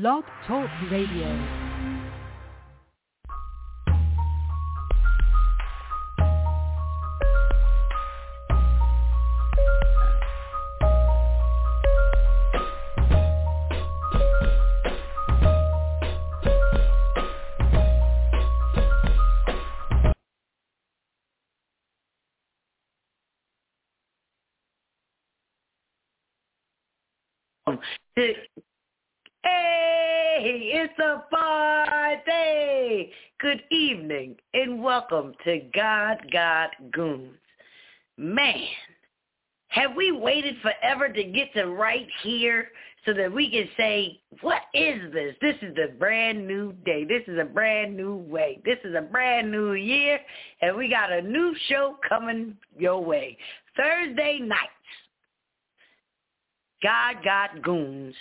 Blog 0.00 0.24
Talk 0.48 0.68
Radio. 0.90 1.28
Oh, 27.68 27.78
Hey, 29.44 30.70
it's 30.72 30.98
a 30.98 31.22
party. 31.30 33.12
Good 33.40 33.62
evening 33.70 34.36
and 34.54 34.82
welcome 34.82 35.34
to 35.44 35.60
God 35.74 36.16
Got 36.32 36.70
Goons. 36.92 37.36
Man, 38.16 38.64
have 39.68 39.94
we 39.94 40.12
waited 40.12 40.56
forever 40.62 41.10
to 41.10 41.24
get 41.24 41.52
to 41.54 41.66
right 41.66 42.06
here 42.22 42.70
so 43.04 43.12
that 43.12 43.30
we 43.30 43.50
can 43.50 43.68
say, 43.76 44.18
what 44.40 44.62
is 44.72 45.12
this? 45.12 45.34
This 45.42 45.56
is 45.60 45.76
a 45.76 45.92
brand 45.92 46.46
new 46.46 46.72
day. 46.86 47.04
This 47.04 47.22
is 47.26 47.38
a 47.38 47.44
brand 47.44 47.94
new 47.94 48.16
way. 48.16 48.62
This 48.64 48.78
is 48.82 48.94
a 48.94 49.02
brand 49.02 49.52
new 49.52 49.74
year, 49.74 50.18
and 50.62 50.74
we 50.74 50.88
got 50.88 51.12
a 51.12 51.20
new 51.20 51.54
show 51.68 51.96
coming 52.08 52.56
your 52.78 53.04
way. 53.04 53.36
Thursday 53.76 54.38
nights. 54.38 54.70
God 56.82 57.16
Got 57.22 57.62
Goons. 57.62 58.14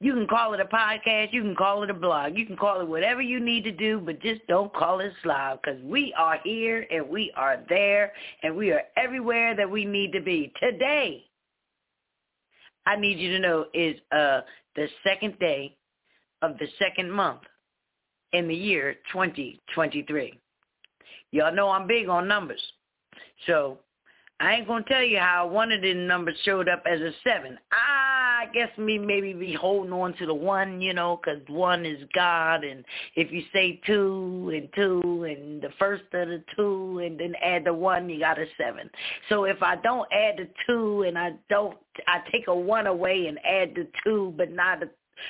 You 0.00 0.12
can 0.12 0.26
call 0.26 0.54
it 0.54 0.60
a 0.60 0.64
podcast. 0.64 1.32
You 1.32 1.42
can 1.42 1.54
call 1.54 1.82
it 1.82 1.90
a 1.90 1.94
blog. 1.94 2.36
You 2.36 2.46
can 2.46 2.56
call 2.56 2.80
it 2.80 2.88
whatever 2.88 3.22
you 3.22 3.40
need 3.40 3.64
to 3.64 3.72
do, 3.72 4.00
but 4.00 4.20
just 4.20 4.46
don't 4.48 4.72
call 4.74 5.00
it 5.00 5.12
Slob 5.22 5.60
because 5.62 5.80
we 5.82 6.12
are 6.18 6.38
here 6.44 6.86
and 6.90 7.08
we 7.08 7.32
are 7.36 7.58
there 7.68 8.12
and 8.42 8.56
we 8.56 8.72
are 8.72 8.82
everywhere 8.96 9.54
that 9.56 9.70
we 9.70 9.84
need 9.84 10.12
to 10.12 10.20
be. 10.20 10.52
Today, 10.60 11.24
I 12.86 12.96
need 12.96 13.18
you 13.18 13.30
to 13.30 13.38
know 13.38 13.66
is 13.72 13.96
uh, 14.12 14.40
the 14.76 14.88
second 15.06 15.38
day 15.38 15.76
of 16.42 16.58
the 16.58 16.66
second 16.78 17.10
month 17.10 17.40
in 18.32 18.48
the 18.48 18.54
year 18.54 18.96
2023. 19.12 20.38
Y'all 21.30 21.54
know 21.54 21.70
I'm 21.70 21.86
big 21.86 22.08
on 22.08 22.28
numbers. 22.28 22.62
So 23.46 23.78
I 24.40 24.54
ain't 24.54 24.66
gonna 24.68 24.84
tell 24.86 25.02
you 25.02 25.18
how 25.18 25.46
one 25.46 25.72
of 25.72 25.80
the 25.80 25.94
numbers 25.94 26.36
showed 26.44 26.68
up 26.68 26.82
as 26.86 27.00
a 27.00 27.12
seven. 27.22 27.58
I 27.72 27.93
guess 28.52 28.76
me 28.78 28.98
maybe 28.98 29.32
be 29.32 29.52
holding 29.52 29.92
on 29.92 30.14
to 30.14 30.26
the 30.26 30.34
one, 30.34 30.80
you 30.80 30.92
know, 30.92 31.16
'cause 31.16 31.40
one 31.48 31.86
is 31.86 32.02
God, 32.14 32.64
and 32.64 32.84
if 33.14 33.32
you 33.32 33.42
say 33.52 33.80
two 33.86 34.50
and 34.54 34.72
two 34.74 35.24
and 35.24 35.62
the 35.62 35.70
first 35.78 36.04
of 36.12 36.28
the 36.28 36.42
two 36.56 37.00
and 37.04 37.18
then 37.18 37.34
add 37.36 37.64
the 37.64 37.74
one, 37.74 38.08
you 38.08 38.18
got 38.18 38.38
a 38.38 38.46
seven. 38.56 38.90
So 39.28 39.44
if 39.44 39.62
I 39.62 39.76
don't 39.76 40.10
add 40.12 40.38
the 40.38 40.48
two 40.66 41.02
and 41.02 41.18
I 41.18 41.34
don't, 41.48 41.76
I 42.06 42.22
take 42.30 42.48
a 42.48 42.54
one 42.54 42.86
away 42.86 43.26
and 43.26 43.38
add 43.44 43.74
the 43.74 43.86
two, 44.02 44.34
but 44.36 44.50
not 44.50 44.82
a 44.82 44.88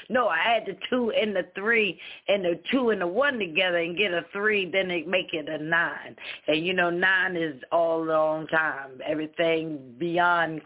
no, 0.09 0.29
I 0.29 0.39
add 0.57 0.67
the 0.67 0.77
two 0.91 1.13
and 1.13 1.35
the 1.35 1.47
three 1.55 2.01
and 2.29 2.45
the 2.45 2.61
two 2.71 2.91
and 2.91 3.01
the 3.01 3.07
one 3.07 3.39
together 3.39 3.79
and 3.79 3.97
get 3.97 4.13
a 4.13 4.25
three, 4.33 4.71
then 4.71 4.89
they 4.89 5.03
make 5.03 5.33
it 5.33 5.49
a 5.49 5.63
nine. 5.63 6.17
And 6.47 6.65
you 6.65 6.75
know, 6.75 6.91
nine 6.91 7.37
is 7.37 7.61
all 7.73 8.05
long 8.05 8.47
time. 8.49 9.01
Everything 9.07 9.95
beyond 9.99 10.63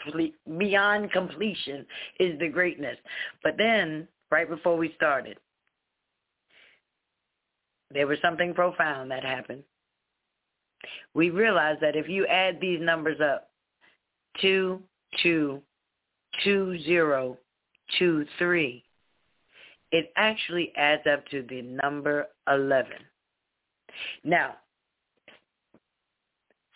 beyond 0.58 1.12
completion 1.12 1.86
is 2.20 2.38
the 2.38 2.48
greatness. 2.48 2.96
But 3.42 3.56
then, 3.56 4.08
right 4.30 4.48
before 4.48 4.76
we 4.76 4.92
started, 4.96 5.38
there 7.90 8.06
was 8.06 8.18
something 8.22 8.54
profound 8.54 9.10
that 9.10 9.24
happened. 9.24 9.62
We 11.14 11.30
realized 11.30 11.80
that 11.80 11.96
if 11.96 12.08
you 12.08 12.26
add 12.26 12.60
these 12.60 12.80
numbers 12.80 13.20
up, 13.20 13.50
two, 14.40 14.82
two, 15.22 15.62
two, 16.44 16.78
zero, 16.84 17.36
two, 17.98 18.26
three, 18.38 18.84
it 19.92 20.12
actually 20.16 20.72
adds 20.76 21.02
up 21.10 21.26
to 21.28 21.44
the 21.48 21.62
number 21.62 22.26
11. 22.48 22.92
Now, 24.24 24.56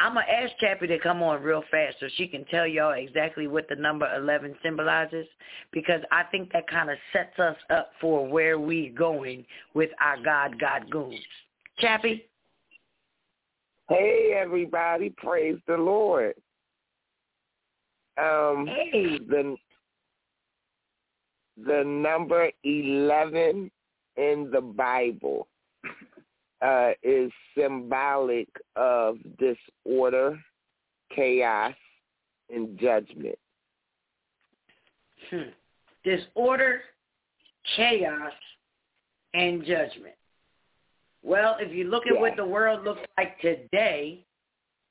I'm 0.01 0.15
going 0.15 0.27
to 0.27 0.33
ask 0.33 0.53
Chappie 0.59 0.89
to 0.89 0.99
come 0.99 1.23
on 1.23 1.43
real 1.43 1.63
fast 1.71 1.99
so 2.01 2.09
she 2.17 2.27
can 2.27 2.45
tell 2.47 2.67
y'all 2.67 2.93
exactly 2.93 3.47
what 3.47 3.69
the 3.69 3.77
number 3.77 4.13
11 4.17 4.57
symbolizes 4.61 5.27
because 5.71 6.01
I 6.11 6.25
think 6.25 6.53
that 6.53 6.67
kind 6.67 6.91
of 6.91 6.97
sets 7.13 7.39
us 7.39 7.57
up 7.71 7.93
for 8.01 8.27
where 8.27 8.59
we're 8.59 8.93
going 8.93 9.45
with 9.75 9.91
our 10.01 10.17
God, 10.21 10.59
God 10.59 10.91
goons. 10.91 11.21
Chappie? 11.79 12.27
Hey, 13.89 14.37
everybody. 14.37 15.11
Praise 15.19 15.59
the 15.69 15.77
Lord. 15.77 16.35
Um, 18.19 18.67
hey. 18.67 19.19
The, 19.19 19.57
the 21.67 21.83
number 21.85 22.51
11 22.65 23.71
in 24.17 24.51
the 24.53 24.61
Bible 24.61 25.47
uh, 26.61 26.91
is 27.03 27.31
symbolic 27.57 28.49
of 28.77 29.17
disorder, 29.39 30.39
chaos, 31.15 31.75
and 32.51 32.79
judgment. 32.79 33.39
Hmm. 35.31 35.51
Disorder, 36.05 36.83
chaos, 37.77 38.33
and 39.35 39.61
judgment. 39.65 40.15
Well, 41.23 41.57
if 41.61 41.73
you 41.73 41.85
look 41.85 42.07
at 42.07 42.15
yeah. 42.15 42.21
what 42.21 42.37
the 42.37 42.45
world 42.45 42.85
looks 42.85 43.03
like 43.17 43.41
today, 43.41 44.25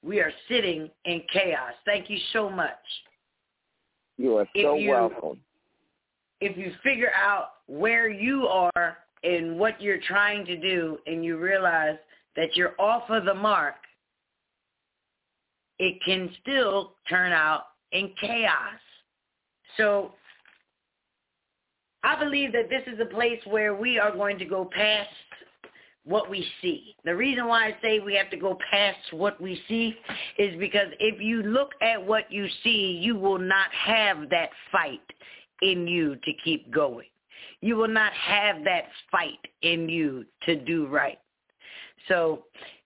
we 0.04 0.20
are 0.20 0.32
sitting 0.48 0.90
in 1.06 1.22
chaos. 1.32 1.74
Thank 1.86 2.10
you 2.10 2.18
so 2.34 2.50
much. 2.50 2.70
You 4.18 4.38
are 4.38 4.48
so 4.56 4.76
you, 4.76 4.90
welcome 4.90 5.40
if 6.42 6.58
you 6.58 6.74
figure 6.84 7.12
out 7.16 7.52
where 7.68 8.10
you 8.10 8.48
are 8.48 8.98
and 9.24 9.58
what 9.58 9.80
you're 9.80 10.02
trying 10.02 10.44
to 10.46 10.58
do 10.58 10.98
and 11.06 11.24
you 11.24 11.38
realize 11.38 11.98
that 12.36 12.56
you're 12.56 12.74
off 12.80 13.04
of 13.10 13.26
the 13.26 13.34
mark, 13.34 13.76
it 15.78 15.96
can 16.04 16.30
still 16.42 16.94
turn 17.08 17.32
out 17.32 17.66
in 17.92 18.12
chaos. 18.20 18.80
So 19.78 20.12
I 22.04 22.22
believe 22.22 22.52
that 22.54 22.70
this 22.70 22.84
is 22.88 23.00
a 23.00 23.06
place 23.06 23.40
where 23.46 23.76
we 23.76 24.00
are 24.00 24.12
going 24.12 24.40
to 24.40 24.46
go 24.46 24.66
past 24.66 25.10
what 26.04 26.32
we 26.32 26.44
see. 26.62 26.96
The 27.06 27.16
reason 27.16 27.48
why 27.48 27.68
I 27.68 27.78
say 27.80 28.00
we 28.00 28.16
have 28.16 28.32
to 28.32 28.38
go 28.38 28.58
past 28.72 28.98
what 29.12 29.40
we 29.40 29.62
see 29.68 29.96
is 30.40 30.60
because 30.60 30.88
if 31.00 31.22
you 31.22 31.44
look 31.44 31.74
at 31.84 32.04
what 32.04 32.32
you 32.32 32.48
see, 32.64 33.00
you 33.00 33.16
will 33.16 33.38
not 33.38 33.72
have 33.72 34.30
that 34.32 34.50
fight 34.72 35.02
in 35.62 35.88
you 35.88 36.16
to 36.16 36.32
keep 36.44 36.72
going. 36.72 37.08
You 37.62 37.76
will 37.76 37.88
not 37.88 38.14
have 38.14 38.64
that 38.64 38.86
fight 39.12 39.40
in 39.62 39.88
you 39.88 40.26
to 40.46 40.56
do 40.56 40.88
right. 40.88 41.20
So 42.08 42.44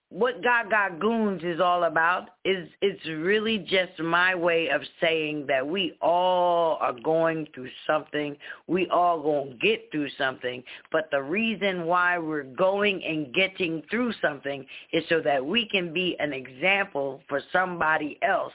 what 0.09 0.41
Got 0.43 0.99
Goons 0.99 1.41
is 1.43 1.59
all 1.59 1.85
about 1.85 2.29
is 2.45 2.69
it's 2.81 3.05
really 3.05 3.57
just 3.57 3.99
my 3.99 4.35
way 4.35 4.69
of 4.69 4.81
saying 5.01 5.45
that 5.47 5.67
we 5.67 5.97
all 6.01 6.77
are 6.79 6.93
going 6.93 7.47
through 7.53 7.69
something. 7.87 8.37
We 8.67 8.87
all 8.89 9.21
going 9.21 9.51
to 9.51 9.57
get 9.57 9.89
through 9.91 10.09
something. 10.17 10.63
But 10.91 11.09
the 11.11 11.21
reason 11.21 11.85
why 11.85 12.17
we're 12.19 12.43
going 12.43 13.03
and 13.03 13.33
getting 13.33 13.81
through 13.89 14.13
something 14.21 14.65
is 14.93 15.03
so 15.09 15.21
that 15.21 15.43
we 15.43 15.67
can 15.69 15.91
be 15.91 16.15
an 16.19 16.33
example 16.33 17.21
for 17.27 17.41
somebody 17.51 18.19
else 18.21 18.53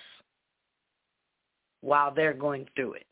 while 1.81 2.15
they're 2.15 2.33
going 2.33 2.67
through 2.77 2.95
it. 2.95 3.07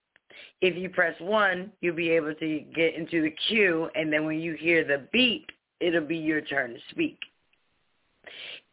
If 0.62 0.76
you 0.76 0.90
press 0.90 1.16
1, 1.20 1.72
you'll 1.82 1.96
be 1.96 2.10
able 2.10 2.34
to 2.36 2.60
get 2.76 2.96
into 2.96 3.22
the 3.22 3.34
queue, 3.48 3.90
and 3.96 4.12
then 4.12 4.26
when 4.26 4.40
you 4.40 4.56
hear 4.56 4.84
the 4.84 5.08
beep, 5.14 5.50
it'll 5.80 6.02
be 6.02 6.18
your 6.18 6.42
turn 6.42 6.74
to 6.74 6.80
speak. 6.92 7.20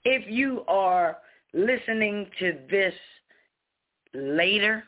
If 0.04 0.28
you 0.28 0.64
are 0.66 1.18
listening 1.52 2.28
to 2.38 2.58
this 2.70 2.94
later, 4.14 4.84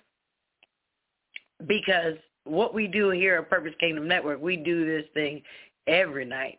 because 1.67 2.17
what 2.45 2.75
we 2.75 2.87
do 2.87 3.11
here 3.11 3.37
at 3.37 3.51
Purpose 3.51 3.75
Kingdom 3.81 4.09
Network, 4.09 4.41
we 4.41 4.57
do 4.57 4.87
this 4.87 5.05
thing 5.15 5.43
every 5.87 6.25
night, 6.25 6.59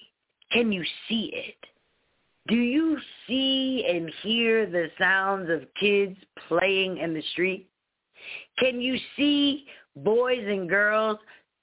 Can 0.52 0.73
you 0.73 0.84
see 1.08 1.32
it? 1.34 1.56
Do 2.49 2.56
you 2.56 2.99
see 3.26 3.84
and 3.88 4.11
hear 4.23 4.67
the 4.67 4.88
sounds 4.99 5.50
of 5.50 5.62
kids 5.81 6.17
playing 6.49 6.99
in 6.99 7.12
the 7.12 7.23
street? 7.32 7.69
Can 8.58 8.81
you 8.81 8.96
see 9.17 9.67
boys 9.96 10.44
and 10.46 10.69
girls 10.69 11.19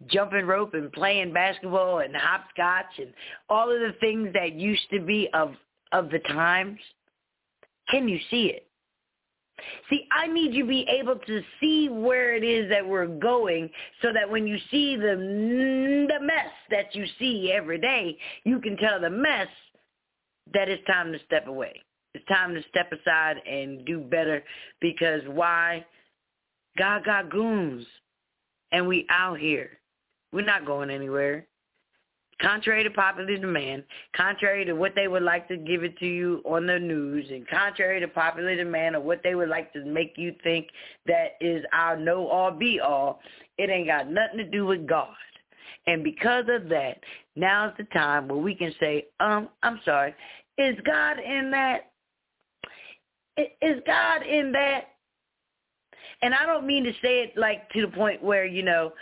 jumping 0.07 0.45
rope 0.45 0.74
and 0.74 0.92
playing 0.92 1.33
basketball 1.33 2.00
and 2.00 2.15
hopscotch 2.15 3.00
and 3.00 3.13
all 3.50 3.71
of 3.71 3.80
the 3.80 3.95
things 4.00 4.30
that 4.33 4.54
used 4.54 4.89
to 4.92 5.00
be 5.00 5.30
of 5.33 5.54
of 5.92 6.10
the 6.10 6.19
times? 6.19 6.80
Can 7.89 8.07
you 8.07 8.19
see 8.30 8.45
it? 8.48 8.68
See, 9.89 10.07
I 10.12 10.27
need 10.27 10.54
you 10.54 10.63
to 10.63 10.69
be 10.69 10.86
able 10.89 11.15
to 11.15 11.42
see 11.60 11.88
where 11.88 12.36
it 12.36 12.44
is 12.44 12.69
that 12.69 12.86
we're 12.86 13.07
going 13.07 13.69
so 14.01 14.12
that 14.13 14.30
when 14.30 14.48
you 14.48 14.57
see 14.71 14.95
the 14.95 15.15
the 16.10 16.25
mess 16.25 16.51
that 16.69 16.95
you 16.95 17.06
see 17.19 17.51
every 17.51 17.80
day, 17.80 18.18
you 18.44 18.60
can 18.60 18.77
tell 18.77 19.00
the 19.00 19.10
mess 19.10 19.48
that 20.54 20.69
it's 20.69 20.86
time 20.86 21.12
to 21.12 21.19
step 21.25 21.48
away. 21.48 21.81
It's 22.13 22.25
time 22.25 22.54
to 22.54 22.62
step 22.69 22.92
aside 22.92 23.38
and 23.48 23.86
do 23.86 24.00
better 24.00 24.44
because 24.81 25.21
why? 25.27 25.86
God 26.77 27.05
got 27.05 27.29
goons 27.29 27.85
and 28.71 28.87
we 28.87 29.05
out 29.09 29.39
here. 29.39 29.79
We're 30.31 30.45
not 30.45 30.65
going 30.65 30.89
anywhere. 30.89 31.47
Contrary 32.41 32.83
to 32.83 32.89
popular 32.89 33.37
demand, 33.37 33.83
contrary 34.17 34.65
to 34.65 34.73
what 34.73 34.93
they 34.95 35.07
would 35.07 35.23
like 35.23 35.47
to 35.47 35.55
give 35.55 35.83
it 35.83 35.97
to 35.99 36.05
you 36.05 36.41
on 36.45 36.65
the 36.65 36.79
news, 36.79 37.25
and 37.29 37.47
contrary 37.47 37.99
to 37.99 38.07
popular 38.07 38.55
demand 38.55 38.95
of 38.95 39.03
what 39.03 39.21
they 39.23 39.35
would 39.35 39.49
like 39.49 39.71
to 39.71 39.85
make 39.85 40.13
you 40.17 40.33
think 40.43 40.67
that 41.05 41.37
is 41.39 41.63
our 41.71 41.95
know 41.95 42.27
all 42.27 42.51
be 42.51 42.79
all, 42.79 43.21
it 43.57 43.69
ain't 43.69 43.87
got 43.87 44.09
nothing 44.09 44.39
to 44.39 44.43
do 44.43 44.65
with 44.65 44.87
God. 44.87 45.13
And 45.85 46.03
because 46.03 46.45
of 46.49 46.69
that, 46.69 46.97
now's 47.35 47.73
the 47.77 47.83
time 47.85 48.27
where 48.27 48.37
we 48.37 48.55
can 48.55 48.73
say, 48.79 49.05
um, 49.19 49.49
I'm 49.61 49.79
sorry, 49.85 50.15
is 50.57 50.75
God 50.85 51.19
in 51.19 51.51
that? 51.51 51.91
Is 53.37 53.81
God 53.85 54.23
in 54.23 54.51
that? 54.53 54.92
And 56.23 56.33
I 56.33 56.45
don't 56.45 56.65
mean 56.65 56.85
to 56.85 56.93
say 57.01 57.19
it 57.19 57.37
like 57.37 57.69
to 57.71 57.81
the 57.81 57.89
point 57.89 58.23
where, 58.23 58.45
you 58.45 58.63
know, 58.63 58.93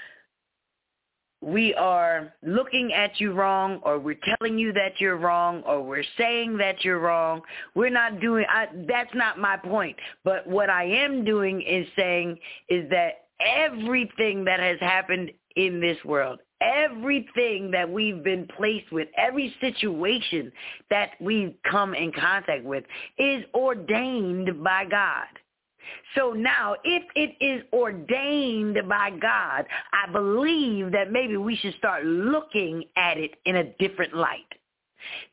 we 1.44 1.74
are 1.76 2.34
looking 2.44 2.94
at 2.94 3.20
you 3.20 3.32
wrong 3.32 3.80
or 3.84 4.00
we're 4.00 4.20
telling 4.40 4.58
you 4.58 4.74
that 4.74 5.00
you're 5.00 5.18
wrong 5.18 5.64
or 5.66 5.84
we're 5.84 6.04
saying 6.18 6.58
that 6.58 6.84
you're 6.84 7.00
wrong. 7.00 7.42
We're 7.76 7.90
not 7.90 8.20
doing 8.20 8.46
I, 8.50 8.68
that's 8.88 9.14
not 9.14 9.40
my 9.40 9.56
point. 9.58 9.98
But 10.24 10.48
what 10.48 10.70
I 10.70 10.84
am 10.84 11.24
doing 11.24 11.62
is 11.62 11.88
saying 11.96 12.38
is 12.70 12.90
that 12.90 13.26
everything 13.40 14.44
that 14.46 14.60
has 14.60 14.80
happened 14.80 15.32
in 15.56 15.80
this 15.80 15.98
world, 16.04 16.40
everything 16.62 17.72
that 17.72 17.90
we've 17.90 18.24
been 18.24 18.48
placed 18.58 18.92
with, 18.92 19.08
every 19.18 19.54
situation 19.62 20.52
that 20.90 21.12
we've 21.20 21.54
come 21.70 21.94
in 21.94 22.12
contact 22.12 22.64
with 22.64 22.84
is 23.18 23.44
ordained 23.54 24.64
by 24.64 24.86
God. 24.86 25.28
So 26.16 26.34
now, 26.34 26.76
if 26.84 27.04
it 27.16 27.36
is 27.44 27.64
ordained 27.74 28.78
by 28.88 29.12
God, 29.12 29.66
I 29.94 30.12
believe 30.12 30.92
that 30.92 31.12
maybe 31.12 31.38
we 31.38 31.56
should 31.56 31.76
start 31.76 32.06
looking 32.06 32.84
at 32.96 33.18
it 33.18 33.32
in 33.46 33.58
a 33.58 33.64
different 33.80 34.16
light. 34.16 34.46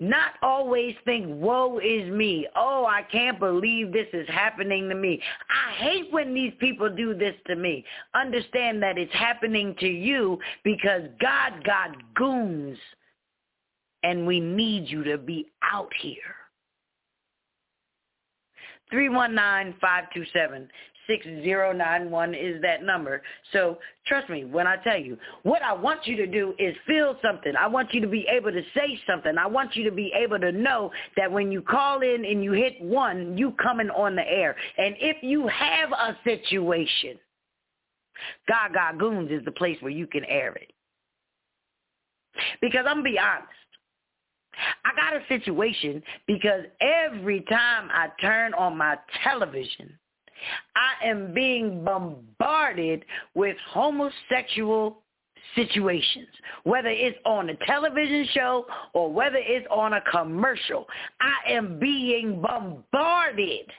Not 0.00 0.32
always 0.42 0.94
think, 1.04 1.26
woe 1.28 1.78
is 1.78 2.10
me. 2.10 2.46
Oh, 2.56 2.86
I 2.86 3.02
can't 3.02 3.38
believe 3.38 3.92
this 3.92 4.08
is 4.12 4.28
happening 4.28 4.88
to 4.88 4.94
me. 4.94 5.20
I 5.50 5.74
hate 5.74 6.12
when 6.12 6.32
these 6.32 6.54
people 6.58 6.88
do 6.88 7.14
this 7.14 7.34
to 7.46 7.56
me. 7.56 7.84
Understand 8.14 8.82
that 8.82 8.98
it's 8.98 9.12
happening 9.12 9.74
to 9.80 9.88
you 9.88 10.38
because 10.64 11.02
God 11.20 11.64
got 11.64 12.14
goons 12.14 12.78
and 14.02 14.26
we 14.26 14.40
need 14.40 14.88
you 14.88 15.04
to 15.04 15.18
be 15.18 15.50
out 15.62 15.92
here. 16.00 16.34
319-527. 18.92 20.68
6091 21.08 22.34
is 22.34 22.60
that 22.62 22.82
number. 22.82 23.22
So 23.52 23.78
trust 24.06 24.28
me 24.28 24.44
when 24.44 24.66
I 24.66 24.76
tell 24.76 24.98
you, 24.98 25.16
what 25.42 25.62
I 25.62 25.72
want 25.72 26.06
you 26.06 26.16
to 26.16 26.26
do 26.26 26.54
is 26.58 26.76
feel 26.86 27.16
something. 27.22 27.54
I 27.58 27.66
want 27.66 27.94
you 27.94 28.00
to 28.02 28.06
be 28.06 28.26
able 28.30 28.52
to 28.52 28.62
say 28.74 29.00
something. 29.06 29.36
I 29.38 29.46
want 29.46 29.74
you 29.74 29.84
to 29.84 29.90
be 29.90 30.12
able 30.14 30.38
to 30.38 30.52
know 30.52 30.92
that 31.16 31.32
when 31.32 31.50
you 31.50 31.62
call 31.62 32.02
in 32.02 32.24
and 32.24 32.44
you 32.44 32.52
hit 32.52 32.80
one, 32.80 33.36
you 33.36 33.52
coming 33.52 33.88
on 33.90 34.14
the 34.14 34.22
air. 34.22 34.54
And 34.76 34.94
if 35.00 35.16
you 35.22 35.48
have 35.48 35.92
a 35.92 36.16
situation, 36.24 37.18
God 38.46 38.74
Got 38.74 38.98
Goons 38.98 39.30
is 39.30 39.44
the 39.44 39.52
place 39.52 39.78
where 39.80 39.92
you 39.92 40.06
can 40.06 40.24
air 40.26 40.52
it. 40.52 40.72
Because 42.60 42.84
I'm 42.86 43.02
going 43.02 43.04
to 43.06 43.10
be 43.12 43.18
honest. 43.18 43.57
I 44.84 44.90
got 44.96 45.14
a 45.14 45.26
situation 45.28 46.02
because 46.26 46.62
every 46.80 47.40
time 47.42 47.88
I 47.92 48.08
turn 48.20 48.54
on 48.54 48.76
my 48.76 48.96
television, 49.22 49.98
I 50.76 51.06
am 51.06 51.34
being 51.34 51.84
bombarded 51.84 53.04
with 53.34 53.56
homosexual 53.70 55.02
situations, 55.54 56.28
whether 56.64 56.88
it's 56.88 57.18
on 57.24 57.50
a 57.50 57.56
television 57.66 58.26
show 58.32 58.66
or 58.92 59.12
whether 59.12 59.38
it's 59.38 59.66
on 59.70 59.94
a 59.94 60.00
commercial. 60.10 60.86
I 61.20 61.52
am 61.52 61.78
being 61.78 62.40
bombarded 62.40 63.70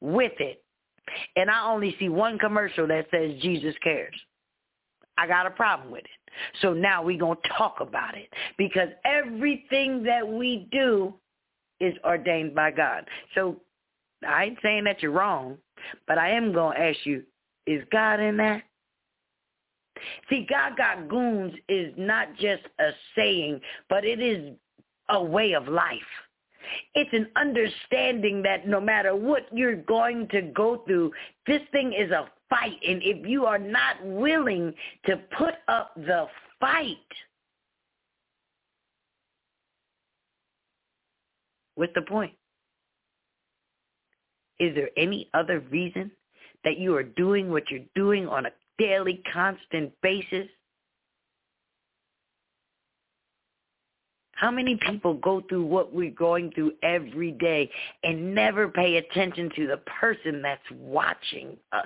with 0.00 0.32
it. 0.38 0.62
And 1.36 1.50
I 1.50 1.66
only 1.66 1.96
see 1.98 2.08
one 2.08 2.38
commercial 2.38 2.86
that 2.86 3.06
says 3.10 3.32
Jesus 3.42 3.74
cares. 3.82 4.14
I 5.18 5.26
got 5.26 5.46
a 5.46 5.50
problem 5.50 5.90
with 5.90 6.04
it. 6.04 6.10
So 6.62 6.72
now 6.72 7.02
we're 7.02 7.18
going 7.18 7.38
to 7.42 7.48
talk 7.56 7.76
about 7.80 8.16
it 8.16 8.32
because 8.56 8.88
everything 9.04 10.02
that 10.04 10.26
we 10.26 10.68
do 10.70 11.14
is 11.80 11.94
ordained 12.04 12.54
by 12.54 12.70
God. 12.70 13.06
So 13.34 13.56
I 14.26 14.44
ain't 14.44 14.58
saying 14.62 14.84
that 14.84 15.02
you're 15.02 15.12
wrong, 15.12 15.58
but 16.06 16.18
I 16.18 16.30
am 16.30 16.52
going 16.52 16.76
to 16.76 16.82
ask 16.82 16.98
you, 17.04 17.22
is 17.66 17.82
God 17.90 18.20
in 18.20 18.36
that? 18.38 18.62
See, 20.28 20.46
God 20.48 20.76
got 20.76 21.08
goons 21.08 21.52
is 21.68 21.92
not 21.96 22.34
just 22.36 22.62
a 22.78 22.90
saying, 23.16 23.60
but 23.88 24.04
it 24.04 24.20
is 24.20 24.54
a 25.08 25.22
way 25.22 25.52
of 25.52 25.68
life. 25.68 25.98
It's 26.94 27.12
an 27.12 27.28
understanding 27.36 28.42
that 28.42 28.66
no 28.66 28.80
matter 28.80 29.14
what 29.14 29.46
you're 29.52 29.76
going 29.76 30.28
to 30.28 30.42
go 30.42 30.82
through, 30.86 31.12
this 31.46 31.60
thing 31.72 31.92
is 31.92 32.10
a 32.10 32.30
fight. 32.48 32.78
And 32.86 33.02
if 33.02 33.26
you 33.26 33.46
are 33.46 33.58
not 33.58 34.04
willing 34.04 34.74
to 35.06 35.16
put 35.36 35.54
up 35.68 35.94
the 35.96 36.26
fight, 36.58 36.96
what's 41.76 41.94
the 41.94 42.02
point? 42.02 42.32
Is 44.58 44.74
there 44.74 44.90
any 44.96 45.30
other 45.32 45.60
reason 45.70 46.10
that 46.64 46.78
you 46.78 46.94
are 46.94 47.02
doing 47.02 47.50
what 47.50 47.70
you're 47.70 47.80
doing 47.94 48.28
on 48.28 48.46
a 48.46 48.50
daily, 48.78 49.22
constant 49.32 49.92
basis? 50.02 50.46
How 54.40 54.50
many 54.50 54.78
people 54.86 55.12
go 55.12 55.42
through 55.50 55.66
what 55.66 55.92
we're 55.92 56.10
going 56.10 56.50
through 56.52 56.72
every 56.82 57.32
day 57.32 57.70
and 58.02 58.34
never 58.34 58.68
pay 58.70 58.96
attention 58.96 59.50
to 59.54 59.66
the 59.66 59.76
person 60.00 60.40
that's 60.40 60.62
watching 60.72 61.58
us? 61.72 61.84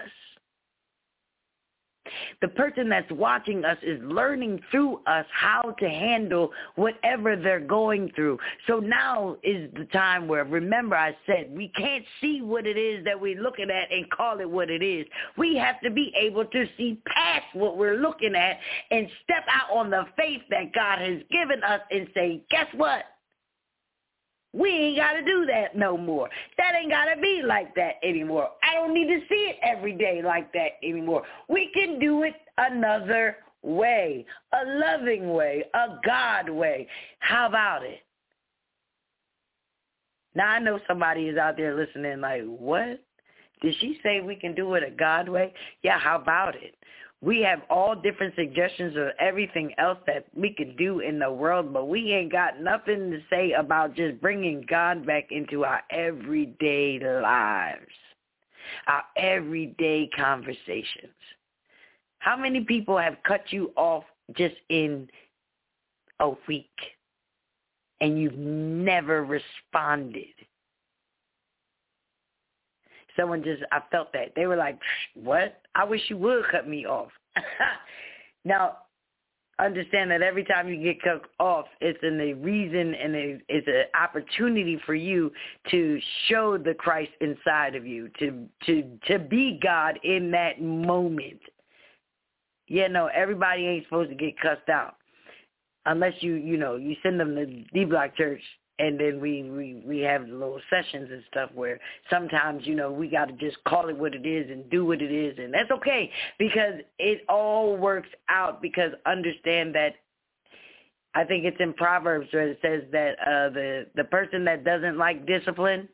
The 2.40 2.48
person 2.48 2.88
that's 2.88 3.10
watching 3.12 3.64
us 3.64 3.78
is 3.82 4.00
learning 4.02 4.60
through 4.70 5.00
us 5.06 5.24
how 5.32 5.74
to 5.78 5.88
handle 5.88 6.52
whatever 6.76 7.36
they're 7.36 7.60
going 7.60 8.10
through. 8.14 8.38
So 8.66 8.78
now 8.78 9.36
is 9.42 9.70
the 9.74 9.86
time 9.86 10.28
where, 10.28 10.44
remember 10.44 10.96
I 10.96 11.16
said, 11.26 11.50
we 11.50 11.68
can't 11.68 12.04
see 12.20 12.42
what 12.42 12.66
it 12.66 12.76
is 12.76 13.04
that 13.04 13.18
we're 13.18 13.40
looking 13.40 13.70
at 13.70 13.90
and 13.90 14.08
call 14.10 14.40
it 14.40 14.48
what 14.48 14.70
it 14.70 14.82
is. 14.82 15.06
We 15.38 15.56
have 15.56 15.80
to 15.80 15.90
be 15.90 16.12
able 16.18 16.44
to 16.44 16.66
see 16.76 17.00
past 17.06 17.46
what 17.54 17.76
we're 17.78 17.96
looking 17.96 18.34
at 18.34 18.58
and 18.90 19.08
step 19.22 19.44
out 19.48 19.74
on 19.74 19.90
the 19.90 20.04
faith 20.16 20.42
that 20.50 20.74
God 20.74 20.98
has 20.98 21.22
given 21.30 21.62
us 21.64 21.80
and 21.90 22.08
say, 22.14 22.42
guess 22.50 22.66
what? 22.74 23.04
We 24.54 24.68
ain't 24.68 24.96
got 24.98 25.12
to 25.14 25.24
do 25.24 25.46
that 25.46 25.76
no 25.76 25.98
more. 25.98 26.28
That 26.58 26.74
ain't 26.76 26.90
got 26.90 27.06
to 27.06 27.20
be 27.20 27.42
like 27.44 27.74
that 27.74 27.94
anymore. 28.04 28.50
I 28.62 28.74
don't 28.74 28.94
need 28.94 29.08
to 29.08 29.20
see 29.28 29.50
it 29.50 29.56
every 29.62 29.94
day 29.94 30.22
like 30.24 30.52
that 30.52 30.78
anymore. 30.82 31.24
We 31.48 31.70
can 31.74 31.98
do 31.98 32.22
it 32.22 32.34
another 32.56 33.38
way, 33.62 34.24
a 34.52 34.64
loving 34.64 35.32
way, 35.32 35.64
a 35.74 35.98
God 36.06 36.48
way. 36.48 36.86
How 37.18 37.48
about 37.48 37.84
it? 37.84 38.00
Now 40.36 40.48
I 40.48 40.58
know 40.60 40.78
somebody 40.86 41.28
is 41.28 41.36
out 41.36 41.56
there 41.56 41.74
listening 41.74 42.20
like, 42.20 42.42
what? 42.44 43.02
Did 43.60 43.74
she 43.80 43.98
say 44.02 44.20
we 44.20 44.36
can 44.36 44.54
do 44.54 44.74
it 44.74 44.82
a 44.82 44.90
God 44.90 45.28
way? 45.28 45.52
Yeah, 45.82 45.98
how 45.98 46.16
about 46.16 46.54
it? 46.54 46.76
We 47.24 47.40
have 47.40 47.62
all 47.70 47.94
different 47.96 48.34
suggestions 48.34 48.98
of 48.98 49.08
everything 49.18 49.74
else 49.78 49.96
that 50.06 50.26
we 50.34 50.52
could 50.52 50.76
do 50.76 51.00
in 51.00 51.18
the 51.18 51.32
world, 51.32 51.72
but 51.72 51.88
we 51.88 52.12
ain't 52.12 52.30
got 52.30 52.60
nothing 52.60 53.10
to 53.10 53.18
say 53.30 53.52
about 53.52 53.94
just 53.96 54.20
bringing 54.20 54.66
God 54.68 55.06
back 55.06 55.28
into 55.30 55.64
our 55.64 55.80
everyday 55.90 56.98
lives, 57.00 57.80
our 58.86 59.04
everyday 59.16 60.10
conversations. 60.14 61.14
How 62.18 62.36
many 62.36 62.60
people 62.60 62.98
have 62.98 63.16
cut 63.26 63.50
you 63.50 63.72
off 63.74 64.04
just 64.36 64.56
in 64.68 65.08
a 66.20 66.30
week 66.46 66.76
and 68.02 68.20
you've 68.20 68.36
never 68.36 69.24
responded? 69.24 70.34
Someone 73.16 73.42
just 73.42 73.62
I 73.72 73.80
felt 73.90 74.12
that. 74.12 74.32
They 74.36 74.46
were 74.46 74.56
like, 74.56 74.78
What? 75.14 75.60
I 75.74 75.84
wish 75.84 76.00
you 76.08 76.16
would 76.18 76.44
cut 76.50 76.68
me 76.68 76.86
off. 76.86 77.10
now 78.44 78.78
understand 79.58 80.10
that 80.10 80.22
every 80.22 80.44
time 80.44 80.68
you 80.68 80.82
get 80.82 81.02
cut 81.02 81.22
off, 81.38 81.66
it's 81.80 81.98
in 82.02 82.20
a 82.20 82.34
reason 82.34 82.94
and 82.94 83.14
it's 83.48 83.66
an 83.68 83.84
opportunity 84.00 84.80
for 84.84 84.94
you 84.94 85.30
to 85.70 86.00
show 86.28 86.58
the 86.58 86.74
Christ 86.74 87.12
inside 87.20 87.74
of 87.74 87.86
you, 87.86 88.10
to 88.18 88.46
to 88.66 88.98
to 89.06 89.18
be 89.18 89.58
God 89.62 89.98
in 90.02 90.30
that 90.32 90.60
moment. 90.60 91.40
Yeah, 92.66 92.88
no, 92.88 93.06
everybody 93.06 93.66
ain't 93.66 93.84
supposed 93.84 94.10
to 94.10 94.16
get 94.16 94.38
cussed 94.40 94.68
out 94.68 94.96
unless 95.86 96.14
you 96.20 96.34
you 96.34 96.56
know 96.56 96.76
you 96.76 96.96
send 97.02 97.20
them 97.20 97.34
to 97.34 97.46
D 97.46 97.84
Block 97.84 98.16
Church 98.16 98.42
and 98.78 98.98
then 98.98 99.20
we 99.20 99.42
we 99.44 99.82
we 99.86 99.98
have 100.00 100.22
little 100.22 100.60
sessions 100.68 101.08
and 101.10 101.22
stuff 101.30 101.50
where 101.54 101.78
sometimes 102.10 102.66
you 102.66 102.74
know 102.74 102.90
we 102.90 103.08
got 103.08 103.26
to 103.26 103.32
just 103.34 103.62
call 103.64 103.88
it 103.88 103.96
what 103.96 104.14
it 104.14 104.26
is 104.26 104.50
and 104.50 104.68
do 104.70 104.84
what 104.84 105.00
it 105.00 105.12
is 105.12 105.38
and 105.38 105.54
that's 105.54 105.70
okay 105.70 106.10
because 106.38 106.74
it 106.98 107.22
all 107.28 107.76
works 107.76 108.08
out 108.28 108.60
because 108.60 108.90
understand 109.06 109.74
that 109.74 109.94
I 111.14 111.22
think 111.22 111.44
it's 111.44 111.56
in 111.60 111.72
Proverbs 111.74 112.26
where 112.32 112.48
it 112.48 112.58
says 112.60 112.82
that 112.90 113.18
uh 113.20 113.50
the 113.50 113.86
the 113.94 114.04
person 114.04 114.44
that 114.46 114.64
doesn't 114.64 114.98
like 114.98 115.26
discipline 115.26 115.88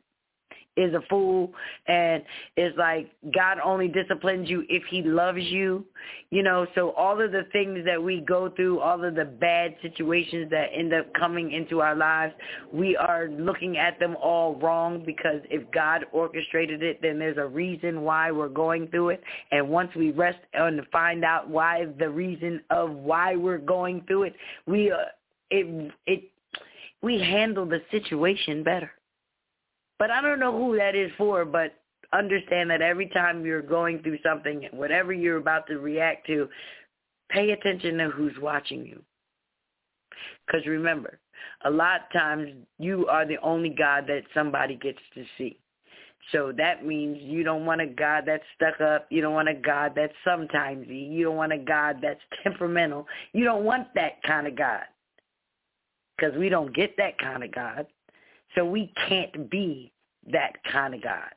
is 0.77 0.93
a 0.93 1.01
fool 1.09 1.51
and 1.87 2.23
it's 2.55 2.77
like 2.77 3.11
God 3.33 3.57
only 3.63 3.87
disciplines 3.87 4.49
you 4.49 4.63
if 4.69 4.83
he 4.89 5.01
loves 5.01 5.41
you. 5.41 5.85
You 6.29 6.43
know, 6.43 6.65
so 6.75 6.91
all 6.91 7.21
of 7.21 7.31
the 7.31 7.45
things 7.51 7.79
that 7.85 8.01
we 8.01 8.21
go 8.21 8.49
through, 8.49 8.79
all 8.79 9.03
of 9.03 9.15
the 9.15 9.25
bad 9.25 9.75
situations 9.81 10.49
that 10.51 10.69
end 10.73 10.93
up 10.93 11.13
coming 11.13 11.51
into 11.51 11.81
our 11.81 11.95
lives, 11.95 12.33
we 12.71 12.95
are 12.95 13.27
looking 13.27 13.77
at 13.77 13.99
them 13.99 14.15
all 14.21 14.55
wrong 14.55 15.03
because 15.05 15.41
if 15.49 15.69
God 15.71 16.05
orchestrated 16.13 16.81
it, 16.81 17.01
then 17.01 17.19
there's 17.19 17.37
a 17.37 17.47
reason 17.47 18.01
why 18.01 18.31
we're 18.31 18.49
going 18.49 18.87
through 18.87 19.09
it. 19.09 19.23
And 19.51 19.67
once 19.69 19.91
we 19.95 20.11
rest 20.11 20.39
and 20.53 20.81
find 20.91 21.25
out 21.25 21.49
why 21.49 21.87
the 21.99 22.09
reason 22.09 22.61
of 22.69 22.91
why 22.91 23.35
we're 23.35 23.57
going 23.57 24.03
through 24.07 24.23
it, 24.23 24.35
we 24.65 24.91
uh, 24.91 24.97
it 25.49 25.91
it 26.07 26.23
we 27.01 27.19
handle 27.19 27.65
the 27.65 27.81
situation 27.91 28.63
better. 28.63 28.91
But 30.01 30.09
I 30.09 30.19
don't 30.19 30.39
know 30.39 30.51
who 30.51 30.75
that 30.77 30.95
is 30.95 31.11
for, 31.15 31.45
but 31.45 31.75
understand 32.11 32.71
that 32.71 32.81
every 32.81 33.07
time 33.09 33.45
you're 33.45 33.61
going 33.61 34.01
through 34.01 34.17
something, 34.23 34.67
whatever 34.71 35.13
you're 35.13 35.37
about 35.37 35.67
to 35.67 35.77
react 35.77 36.25
to, 36.25 36.49
pay 37.29 37.51
attention 37.51 37.99
to 37.99 38.09
who's 38.09 38.33
watching 38.41 38.83
you. 38.83 38.99
Because 40.47 40.65
remember, 40.65 41.19
a 41.65 41.69
lot 41.69 42.01
of 42.01 42.19
times 42.19 42.49
you 42.79 43.05
are 43.09 43.27
the 43.27 43.37
only 43.43 43.69
God 43.69 44.05
that 44.07 44.23
somebody 44.33 44.75
gets 44.75 44.97
to 45.13 45.23
see. 45.37 45.59
So 46.31 46.51
that 46.57 46.83
means 46.83 47.19
you 47.21 47.43
don't 47.43 47.67
want 47.67 47.81
a 47.81 47.85
God 47.85 48.23
that's 48.25 48.43
stuck 48.55 48.81
up. 48.81 49.05
You 49.11 49.21
don't 49.21 49.35
want 49.35 49.49
a 49.49 49.53
God 49.53 49.93
that's 49.95 50.15
sometimes 50.25 50.87
You 50.87 51.25
don't 51.25 51.35
want 51.35 51.53
a 51.53 51.59
God 51.59 51.99
that's 52.01 52.21
temperamental. 52.41 53.05
You 53.33 53.43
don't 53.43 53.65
want 53.65 53.93
that 53.93 54.23
kind 54.23 54.47
of 54.47 54.55
God. 54.55 54.81
Because 56.17 56.35
we 56.39 56.49
don't 56.49 56.75
get 56.75 56.97
that 56.97 57.19
kind 57.19 57.43
of 57.43 57.51
God. 57.51 57.85
So 58.55 58.65
we 58.65 58.91
can't 59.07 59.49
be 59.49 59.90
that 60.27 60.63
kind 60.71 60.93
of 60.93 61.01
God. 61.01 61.31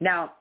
Now, 0.00 0.32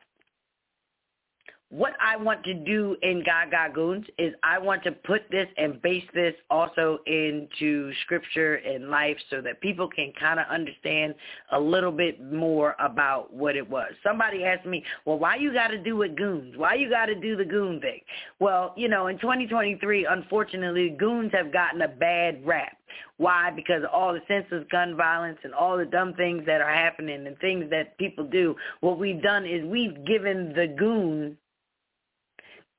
what 1.69 1.93
I 1.99 2.15
want 2.15 2.45
to 2.45 2.53
do 2.53 2.95
in 3.01 3.23
God 3.25 3.51
Got 3.51 3.73
Goons 3.73 4.05
is 4.17 4.33
I 4.41 4.57
want 4.57 4.83
to 4.83 4.93
put 4.93 5.23
this 5.29 5.47
and 5.57 5.81
base 5.81 6.05
this 6.13 6.33
also 6.49 6.99
into 7.05 7.91
scripture 8.03 8.55
and 8.55 8.89
life 8.89 9.17
so 9.29 9.41
that 9.41 9.59
people 9.59 9.89
can 9.89 10.13
kind 10.17 10.39
of 10.39 10.45
understand 10.49 11.13
a 11.51 11.59
little 11.59 11.91
bit 11.91 12.23
more 12.31 12.73
about 12.79 13.33
what 13.33 13.57
it 13.57 13.69
was. 13.69 13.91
Somebody 14.01 14.45
asked 14.45 14.65
me, 14.65 14.81
well, 15.03 15.19
why 15.19 15.35
you 15.35 15.51
got 15.51 15.67
to 15.67 15.77
do 15.77 16.01
it 16.03 16.15
goons? 16.15 16.55
Why 16.55 16.75
you 16.75 16.89
got 16.89 17.07
to 17.07 17.15
do 17.15 17.35
the 17.35 17.43
goon 17.43 17.81
thing? 17.81 17.99
Well, 18.39 18.73
you 18.77 18.87
know, 18.87 19.07
in 19.07 19.19
2023, 19.19 20.05
unfortunately, 20.09 20.95
goons 20.97 21.33
have 21.33 21.51
gotten 21.51 21.81
a 21.81 21.89
bad 21.89 22.45
rap. 22.45 22.77
Why? 23.17 23.51
Because 23.53 23.83
of 23.83 23.89
all 23.91 24.13
the 24.13 24.21
senseless 24.29 24.63
gun 24.71 24.95
violence 24.95 25.39
and 25.43 25.53
all 25.53 25.77
the 25.77 25.85
dumb 25.85 26.13
things 26.13 26.45
that 26.45 26.61
are 26.61 26.73
happening 26.73 27.27
and 27.27 27.37
things 27.39 27.69
that 27.71 27.97
people 27.97 28.23
do. 28.23 28.55
What 28.79 28.97
we've 28.97 29.21
done 29.21 29.45
is 29.45 29.65
we've 29.65 30.05
given 30.05 30.53
the 30.55 30.67
goon 30.67 31.37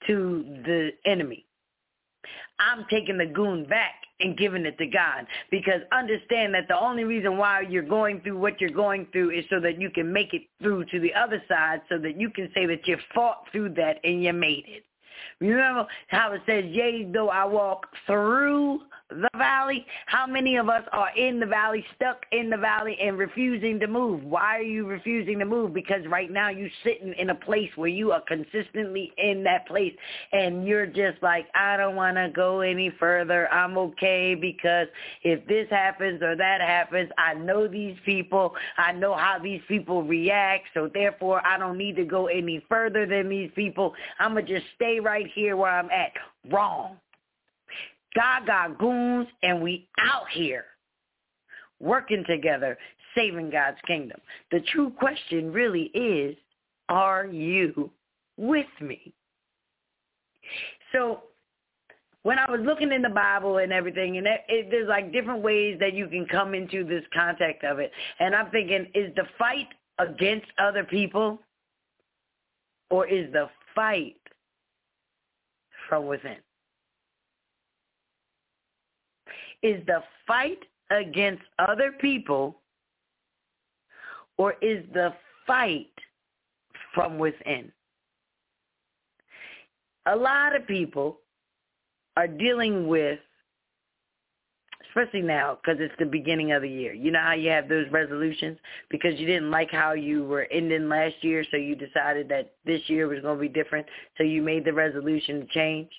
to 0.06 0.44
the 0.64 0.90
enemy. 1.04 1.44
I'm 2.58 2.84
taking 2.90 3.18
the 3.18 3.26
goon 3.26 3.66
back 3.66 3.94
and 4.20 4.36
giving 4.36 4.66
it 4.66 4.76
to 4.78 4.86
God 4.86 5.26
because 5.50 5.80
understand 5.92 6.54
that 6.54 6.66
the 6.68 6.78
only 6.78 7.04
reason 7.04 7.38
why 7.38 7.60
you're 7.60 7.82
going 7.82 8.20
through 8.20 8.38
what 8.38 8.60
you're 8.60 8.70
going 8.70 9.06
through 9.12 9.30
is 9.30 9.44
so 9.48 9.60
that 9.60 9.80
you 9.80 9.90
can 9.90 10.12
make 10.12 10.34
it 10.34 10.42
through 10.60 10.84
to 10.86 10.98
the 10.98 11.14
other 11.14 11.42
side 11.48 11.82
so 11.88 11.98
that 11.98 12.20
you 12.20 12.30
can 12.30 12.50
say 12.54 12.66
that 12.66 12.86
you 12.86 12.96
fought 13.14 13.44
through 13.52 13.74
that 13.74 14.00
and 14.02 14.22
you 14.22 14.32
made 14.32 14.64
it. 14.66 14.84
Remember 15.40 15.86
how 16.08 16.32
it 16.32 16.42
says, 16.46 16.64
yea, 16.66 17.08
though 17.12 17.28
I 17.28 17.44
walk 17.44 17.86
through 18.06 18.80
the 19.10 19.28
valley? 19.36 19.86
How 20.06 20.26
many 20.26 20.56
of 20.56 20.68
us 20.68 20.82
are 20.92 21.10
in 21.16 21.40
the 21.40 21.46
valley, 21.46 21.84
stuck 21.96 22.24
in 22.32 22.50
the 22.50 22.56
valley 22.56 22.96
and 23.00 23.18
refusing 23.18 23.80
to 23.80 23.86
move? 23.86 24.22
Why 24.22 24.58
are 24.58 24.62
you 24.62 24.86
refusing 24.86 25.38
to 25.38 25.44
move? 25.44 25.72
Because 25.72 26.06
right 26.08 26.30
now 26.30 26.50
you're 26.50 26.68
sitting 26.84 27.14
in 27.18 27.30
a 27.30 27.34
place 27.34 27.70
where 27.76 27.88
you 27.88 28.12
are 28.12 28.22
consistently 28.22 29.12
in 29.16 29.42
that 29.44 29.66
place 29.66 29.94
and 30.32 30.66
you're 30.66 30.86
just 30.86 31.22
like, 31.22 31.46
I 31.54 31.76
don't 31.76 31.96
want 31.96 32.16
to 32.16 32.30
go 32.34 32.60
any 32.60 32.92
further. 32.98 33.50
I'm 33.52 33.78
okay 33.78 34.34
because 34.34 34.88
if 35.22 35.46
this 35.46 35.66
happens 35.70 36.22
or 36.22 36.36
that 36.36 36.60
happens, 36.60 37.10
I 37.16 37.34
know 37.34 37.66
these 37.66 37.96
people. 38.04 38.54
I 38.76 38.92
know 38.92 39.14
how 39.14 39.38
these 39.42 39.62
people 39.68 40.02
react. 40.02 40.66
So 40.74 40.90
therefore, 40.92 41.44
I 41.46 41.58
don't 41.58 41.78
need 41.78 41.96
to 41.96 42.04
go 42.04 42.26
any 42.26 42.64
further 42.68 43.06
than 43.06 43.28
these 43.28 43.50
people. 43.54 43.94
I'm 44.18 44.34
going 44.34 44.46
to 44.46 44.54
just 44.54 44.66
stay 44.76 45.00
right 45.00 45.26
here 45.34 45.56
where 45.56 45.70
I'm 45.70 45.90
at. 45.90 46.12
Wrong. 46.50 46.96
God 48.14 48.46
got 48.46 48.78
goons 48.78 49.28
and 49.42 49.62
we 49.62 49.88
out 50.00 50.28
here 50.32 50.64
working 51.80 52.24
together, 52.26 52.76
saving 53.14 53.50
God's 53.50 53.78
kingdom. 53.86 54.18
The 54.50 54.60
true 54.72 54.90
question 54.90 55.52
really 55.52 55.84
is, 55.94 56.36
are 56.88 57.26
you 57.26 57.90
with 58.36 58.66
me? 58.80 59.12
So 60.92 61.22
when 62.22 62.38
I 62.38 62.50
was 62.50 62.60
looking 62.62 62.92
in 62.92 63.02
the 63.02 63.10
Bible 63.10 63.58
and 63.58 63.72
everything, 63.72 64.16
and 64.16 64.26
it, 64.26 64.40
it, 64.48 64.70
there's 64.70 64.88
like 64.88 65.12
different 65.12 65.42
ways 65.42 65.76
that 65.80 65.94
you 65.94 66.08
can 66.08 66.26
come 66.26 66.54
into 66.54 66.84
this 66.84 67.04
contact 67.14 67.64
of 67.64 67.78
it. 67.78 67.92
And 68.18 68.34
I'm 68.34 68.50
thinking, 68.50 68.86
is 68.94 69.14
the 69.14 69.24
fight 69.38 69.68
against 69.98 70.46
other 70.58 70.84
people 70.84 71.38
or 72.90 73.06
is 73.06 73.30
the 73.32 73.48
fight 73.74 74.16
from 75.88 76.06
within? 76.06 76.36
Is 79.62 79.84
the 79.86 80.02
fight 80.26 80.58
against 80.90 81.42
other 81.58 81.92
people 82.00 82.60
or 84.36 84.54
is 84.62 84.84
the 84.92 85.12
fight 85.46 85.90
from 86.94 87.18
within? 87.18 87.72
A 90.06 90.16
lot 90.16 90.56
of 90.56 90.66
people 90.66 91.18
are 92.16 92.28
dealing 92.28 92.88
with, 92.88 93.18
especially 94.88 95.22
now 95.22 95.58
because 95.62 95.80
it's 95.80 95.94
the 95.98 96.06
beginning 96.06 96.52
of 96.52 96.62
the 96.62 96.68
year. 96.68 96.94
You 96.94 97.10
know 97.10 97.20
how 97.20 97.34
you 97.34 97.50
have 97.50 97.68
those 97.68 97.86
resolutions 97.90 98.58
because 98.90 99.18
you 99.18 99.26
didn't 99.26 99.50
like 99.50 99.70
how 99.70 99.92
you 99.92 100.24
were 100.24 100.48
ending 100.50 100.88
last 100.88 101.16
year, 101.20 101.44
so 101.50 101.56
you 101.56 101.76
decided 101.76 102.28
that 102.30 102.54
this 102.64 102.80
year 102.86 103.06
was 103.06 103.20
going 103.20 103.36
to 103.36 103.40
be 103.40 103.48
different, 103.48 103.86
so 104.16 104.24
you 104.24 104.40
made 104.40 104.64
the 104.64 104.72
resolution 104.72 105.40
to 105.40 105.46
change. 105.48 105.90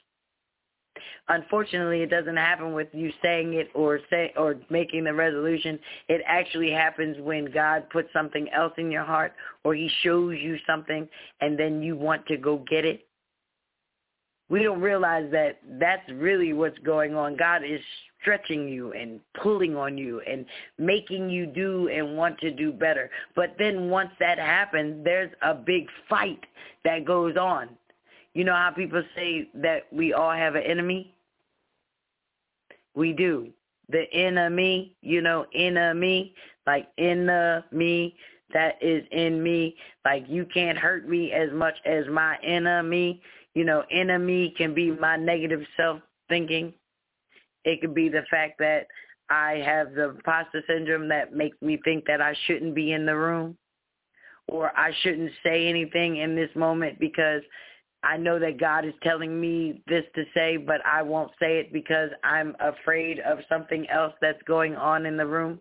Unfortunately, 1.28 2.02
it 2.02 2.10
doesn't 2.10 2.38
happen 2.38 2.74
with 2.74 2.88
you 2.94 3.12
saying 3.22 3.54
it 3.54 3.70
or 3.74 4.00
say 4.10 4.34
or 4.38 4.56
making 4.70 5.04
the 5.04 5.14
resolution. 5.14 5.80
It 6.08 6.22
actually 6.26 6.72
happens 6.72 7.18
when 7.22 7.52
God 7.52 7.90
puts 7.90 8.12
something 8.14 8.48
else 8.50 8.74
in 8.78 8.92
your 8.92 9.04
heart 9.04 9.34
or 9.64 9.76
he 9.76 9.90
shows 10.04 10.38
you 10.40 10.58
something 10.68 11.08
and 11.42 11.58
then 11.58 11.82
you 11.82 11.96
want 11.96 12.26
to 12.28 12.38
go 12.38 12.64
get 12.70 12.86
it. 12.86 13.06
We 14.50 14.64
don't 14.64 14.82
realize 14.82 15.30
that 15.32 15.60
that's 15.80 16.10
really 16.12 16.54
what's 16.54 16.78
going 16.80 17.16
on. 17.16 17.38
God 17.38 17.62
is 17.64 17.80
stretching 18.22 18.68
you 18.68 18.94
and 18.94 19.20
pulling 19.42 19.76
on 19.76 19.98
you 19.98 20.22
and 20.22 20.46
making 20.78 21.30
you 21.30 21.46
do 21.46 21.88
and 21.90 22.18
want 22.18 22.38
to 22.40 22.52
do 22.52 22.72
better. 22.72 23.10
But 23.36 23.56
then 23.58 23.90
once 23.90 24.10
that 24.20 24.40
happens, 24.40 25.04
there's 25.04 25.32
a 25.42 25.54
big 25.54 25.88
fight 26.10 26.44
that 26.84 27.06
goes 27.06 27.38
on. 27.38 27.70
You 28.34 28.44
know 28.44 28.54
how 28.54 28.72
people 28.72 29.04
say 29.16 29.50
that 29.56 29.88
we 29.92 30.14
all 30.14 30.32
have 30.32 30.56
an 30.56 30.64
enemy? 30.64 31.14
We 32.96 33.14
do. 33.14 33.50
The 33.90 34.04
enemy, 34.14 34.96
you 35.02 35.22
know, 35.22 35.46
enemy, 35.54 36.36
like 36.68 36.88
enemy 36.98 38.16
that 38.54 38.76
is 38.82 39.04
in 39.12 39.42
me. 39.42 39.76
Like 40.06 40.26
you 40.28 40.46
can't 40.54 40.78
hurt 40.78 41.08
me 41.08 41.32
as 41.32 41.52
much 41.52 41.76
as 41.86 42.06
my 42.08 42.38
enemy. 42.44 43.22
You 43.56 43.66
know, 43.66 43.84
enemy 43.92 44.54
can 44.58 44.74
be 44.74 44.92
my 44.92 45.16
negative 45.16 45.62
self 45.76 46.02
thinking. 46.28 46.74
It 47.66 47.82
could 47.82 47.96
be 47.96 48.10
the 48.10 48.24
fact 48.30 48.60
that 48.60 48.88
I 49.30 49.62
have 49.66 49.94
the 49.94 50.10
imposter 50.10 50.64
syndrome 50.68 51.08
that 51.10 51.36
makes 51.36 51.60
me 51.62 51.80
think 51.84 52.06
that 52.06 52.22
I 52.22 52.36
shouldn't 52.46 52.74
be 52.76 52.94
in 52.94 53.06
the 53.06 53.16
room 53.16 53.58
or 54.48 54.72
I 54.78 54.92
shouldn't 55.02 55.32
say 55.44 55.68
anything 55.68 56.18
in 56.18 56.36
this 56.36 56.50
moment 56.56 57.00
because 57.00 57.42
I 58.04 58.18
know 58.18 58.40
that 58.40 58.60
God 58.60 58.86
is 58.86 58.94
telling 59.04 59.40
me 59.40 59.82
this 59.88 60.06
to 60.16 60.24
say, 60.34 60.58
but 60.58 60.86
I 60.86 61.02
won't 61.02 61.32
say 61.40 61.60
it 61.60 61.74
because 61.74 62.10
I'm 62.24 62.56
afraid 62.60 63.20
of 63.20 63.40
something 63.50 63.90
else 63.90 64.14
that's 64.22 64.42
going 64.44 64.76
on 64.76 65.06
in 65.06 65.18
the 65.18 65.26
room. 65.26 65.60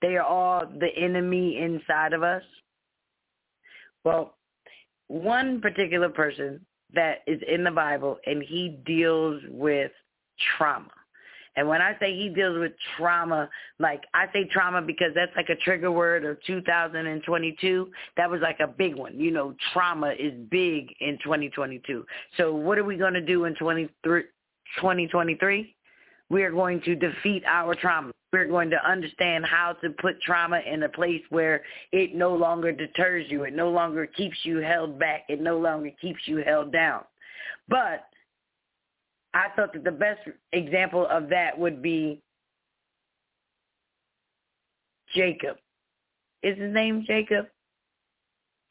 They 0.00 0.16
are 0.16 0.24
all 0.24 0.66
the 0.66 0.88
enemy 0.96 1.58
inside 1.58 2.12
of 2.12 2.24
us. 2.24 2.42
Well, 4.04 4.34
one 5.06 5.60
particular 5.60 6.08
person 6.08 6.66
that 6.94 7.18
is 7.28 7.40
in 7.46 7.62
the 7.62 7.70
Bible 7.70 8.18
and 8.26 8.42
he 8.42 8.80
deals 8.84 9.40
with 9.48 9.92
trauma. 10.56 10.90
And 11.56 11.68
when 11.68 11.82
I 11.82 11.94
say 12.00 12.16
he 12.16 12.30
deals 12.30 12.58
with 12.58 12.72
trauma, 12.96 13.50
like 13.78 14.04
I 14.14 14.24
say 14.32 14.48
trauma 14.50 14.80
because 14.80 15.12
that's 15.14 15.36
like 15.36 15.50
a 15.50 15.56
trigger 15.56 15.92
word 15.92 16.24
of 16.24 16.42
2022. 16.46 17.90
That 18.16 18.30
was 18.30 18.40
like 18.40 18.60
a 18.60 18.66
big 18.66 18.96
one. 18.96 19.18
You 19.18 19.32
know, 19.32 19.54
trauma 19.72 20.14
is 20.18 20.32
big 20.50 20.94
in 21.00 21.18
2022. 21.22 22.06
So 22.38 22.54
what 22.54 22.78
are 22.78 22.84
we 22.84 22.96
going 22.96 23.12
to 23.14 23.20
do 23.20 23.44
in 23.44 23.54
2023? 23.54 25.76
We 26.30 26.42
are 26.42 26.50
going 26.50 26.80
to 26.82 26.96
defeat 26.96 27.44
our 27.46 27.74
trauma. 27.74 28.12
We're 28.32 28.46
going 28.46 28.70
to 28.70 28.90
understand 28.90 29.44
how 29.44 29.74
to 29.82 29.90
put 29.90 30.18
trauma 30.22 30.60
in 30.60 30.84
a 30.84 30.88
place 30.88 31.20
where 31.28 31.62
it 31.92 32.14
no 32.14 32.34
longer 32.34 32.72
deters 32.72 33.26
you. 33.28 33.42
It 33.42 33.54
no 33.54 33.70
longer 33.70 34.06
keeps 34.06 34.38
you 34.42 34.56
held 34.56 34.98
back. 34.98 35.24
It 35.28 35.42
no 35.42 35.58
longer 35.58 35.90
keeps 36.00 36.20
you 36.24 36.38
held 36.38 36.72
down. 36.72 37.04
But 37.68 38.06
I 39.34 39.48
thought 39.56 39.72
that 39.72 39.84
the 39.84 39.90
best 39.90 40.20
example 40.52 41.06
of 41.06 41.28
that 41.30 41.58
would 41.58 41.82
be 41.82 42.20
Jacob. 45.14 45.56
Is 46.42 46.58
his 46.58 46.72
name 46.72 47.04
Jacob? 47.06 47.46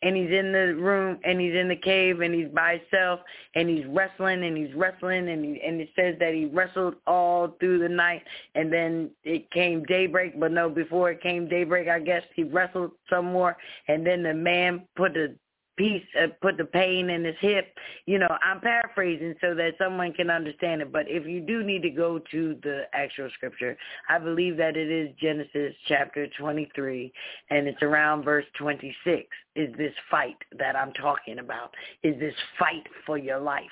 And 0.03 0.15
he's 0.15 0.31
in 0.31 0.51
the 0.51 0.73
room 0.75 1.19
and 1.23 1.39
he's 1.39 1.53
in 1.53 1.67
the 1.67 1.75
cave 1.75 2.21
and 2.21 2.33
he's 2.33 2.47
by 2.47 2.79
himself 2.79 3.19
and 3.53 3.69
he's 3.69 3.85
wrestling 3.85 4.43
and 4.43 4.57
he's 4.57 4.73
wrestling 4.73 5.29
and 5.29 5.45
he, 5.45 5.61
and 5.61 5.79
it 5.79 5.89
says 5.95 6.15
that 6.19 6.33
he 6.33 6.45
wrestled 6.45 6.95
all 7.05 7.55
through 7.59 7.77
the 7.77 7.89
night 7.89 8.23
and 8.55 8.73
then 8.73 9.11
it 9.23 9.49
came 9.51 9.83
daybreak 9.83 10.39
but 10.39 10.51
no 10.51 10.69
before 10.69 11.11
it 11.11 11.21
came 11.21 11.47
daybreak 11.47 11.87
I 11.87 11.99
guess 11.99 12.23
he 12.35 12.43
wrestled 12.43 12.93
some 13.11 13.25
more 13.25 13.55
and 13.87 14.03
then 14.03 14.23
the 14.23 14.33
man 14.33 14.87
put 14.95 15.15
a 15.15 15.35
piece, 15.77 16.03
uh, 16.21 16.27
put 16.41 16.57
the 16.57 16.65
pain 16.65 17.09
in 17.09 17.23
his 17.23 17.35
hip. 17.39 17.73
You 18.05 18.19
know, 18.19 18.37
I'm 18.43 18.59
paraphrasing 18.59 19.35
so 19.41 19.53
that 19.55 19.73
someone 19.77 20.13
can 20.13 20.29
understand 20.29 20.81
it. 20.81 20.91
But 20.91 21.05
if 21.07 21.25
you 21.25 21.41
do 21.41 21.63
need 21.63 21.81
to 21.83 21.89
go 21.89 22.19
to 22.31 22.55
the 22.63 22.83
actual 22.93 23.29
scripture, 23.35 23.77
I 24.09 24.19
believe 24.19 24.57
that 24.57 24.77
it 24.77 24.89
is 24.89 25.09
Genesis 25.19 25.73
chapter 25.87 26.27
23, 26.39 27.11
and 27.49 27.67
it's 27.67 27.81
around 27.81 28.23
verse 28.23 28.45
26. 28.57 29.27
Is 29.55 29.75
this 29.77 29.93
fight 30.09 30.37
that 30.57 30.75
I'm 30.75 30.93
talking 30.93 31.39
about? 31.39 31.73
Is 32.03 32.19
this 32.19 32.35
fight 32.59 32.87
for 33.05 33.17
your 33.17 33.39
life, 33.39 33.63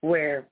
where 0.00 0.48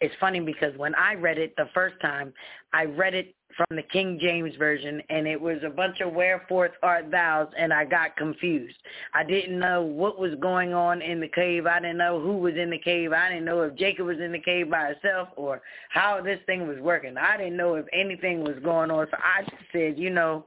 it's 0.00 0.14
funny 0.20 0.40
because 0.40 0.76
when 0.76 0.94
I 0.96 1.14
read 1.14 1.38
it 1.38 1.54
the 1.56 1.68
first 1.72 1.94
time, 2.00 2.32
I 2.72 2.84
read 2.84 3.14
it 3.14 3.34
from 3.56 3.76
the 3.76 3.82
King 3.82 4.18
James 4.20 4.54
Version, 4.56 5.02
and 5.10 5.26
it 5.26 5.40
was 5.40 5.58
a 5.64 5.70
bunch 5.70 6.00
of 6.00 6.12
wherefore 6.12 6.70
art 6.82 7.10
thous, 7.10 7.48
and 7.58 7.72
I 7.72 7.84
got 7.84 8.16
confused. 8.16 8.76
I 9.12 9.24
didn't 9.24 9.58
know 9.58 9.82
what 9.82 10.18
was 10.18 10.34
going 10.40 10.74
on 10.74 11.02
in 11.02 11.20
the 11.20 11.28
cave. 11.28 11.66
I 11.66 11.80
didn't 11.80 11.98
know 11.98 12.20
who 12.20 12.38
was 12.38 12.54
in 12.56 12.70
the 12.70 12.78
cave. 12.78 13.12
I 13.12 13.28
didn't 13.28 13.44
know 13.44 13.62
if 13.62 13.74
Jacob 13.76 14.06
was 14.06 14.20
in 14.20 14.32
the 14.32 14.40
cave 14.40 14.70
by 14.70 14.88
himself 14.88 15.28
or 15.36 15.62
how 15.90 16.20
this 16.20 16.40
thing 16.46 16.66
was 16.66 16.78
working. 16.80 17.16
I 17.16 17.36
didn't 17.36 17.56
know 17.56 17.74
if 17.74 17.86
anything 17.92 18.42
was 18.42 18.56
going 18.62 18.90
on. 18.90 19.06
So 19.10 19.16
I 19.18 19.42
just 19.42 19.62
said, 19.72 19.98
you 19.98 20.10
know, 20.10 20.44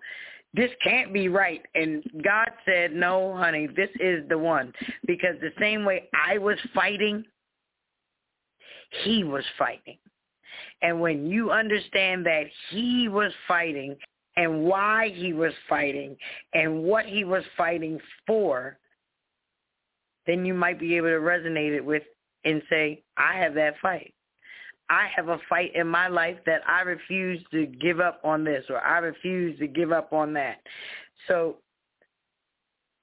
this 0.54 0.72
can't 0.84 1.13
be 1.13 1.30
right. 1.30 1.62
And 1.76 2.04
God 2.24 2.50
said, 2.65 2.93
no, 2.93 3.36
honey, 3.36 3.67
this 3.67 3.89
is 4.00 4.28
the 4.28 4.38
one. 4.38 4.74
Because 5.06 5.36
the 5.41 5.52
same 5.60 5.86
way 5.86 6.10
I 6.13 6.38
was 6.38 6.58
fighting, 6.74 7.26
he 9.04 9.24
was 9.24 9.43
fighting. 9.58 9.98
And 10.82 11.02
when 11.02 11.26
you 11.26 11.52
understand 11.52 12.26
that 12.26 12.46
he 12.70 13.08
was 13.10 13.32
fighting 13.48 13.96
and 14.36 14.63
why 14.63 15.10
he 15.13 15.34
was 15.34 15.54
fighting 15.68 16.16
and 16.54 16.84
what 16.84 17.06
he 17.06 17.24
was 17.24 17.44
fighting 17.58 18.00
for, 18.26 18.78
then 20.28 20.46
you 20.46 20.54
might 20.54 20.80
be 20.80 20.96
able 20.96 21.08
to 21.08 21.13
resonate 21.13 21.76
it 21.76 21.84
with 21.84 22.04
and 22.46 22.62
say, 22.70 23.02
I 23.18 23.36
have 23.38 23.56
that 23.56 23.76
fight. 23.82 24.13
I 24.90 25.08
have 25.16 25.30
a 25.30 25.40
fight 25.50 25.76
in 25.76 25.88
my 25.88 26.08
life 26.08 26.38
that 26.46 26.62
I 26.68 26.82
refuse 26.82 27.44
to 27.52 27.66
give 27.66 28.00
up 28.00 28.22
on 28.24 28.44
this 28.44 28.63
or 28.70 28.80
I 28.80 29.00
refuse 29.00 29.60
to 29.60 29.68
give 29.68 29.92
up 29.92 30.13
on 30.13 30.34
that. 30.34 30.60
So 31.28 31.58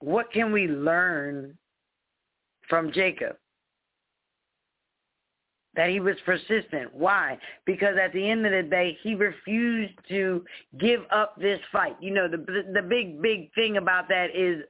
what 0.01 0.33
can 0.33 0.53
we 0.53 0.67
learn 0.67 1.59
from 2.69 2.93
Jacob? 2.93 3.37
That 5.77 5.91
he 5.91 6.01
was 6.01 6.17
persistent. 6.25 6.95
Why? 6.95 7.39
Because 7.67 7.97
at 8.03 8.13
the 8.13 8.31
end 8.31 8.47
of 8.47 8.53
the 8.53 8.63
day, 8.63 8.97
he 9.03 9.15
refused 9.15 9.95
to 10.09 10.45
give 10.79 11.01
up 11.11 11.39
this 11.41 11.61
fight. 11.73 11.97
You 12.01 12.13
know, 12.13 12.29
the 12.29 12.39
the 12.73 12.83
big 12.83 13.21
big 13.21 13.53
thing 13.55 13.77
about 13.77 14.09
that 14.09 14.35
is 14.35 14.63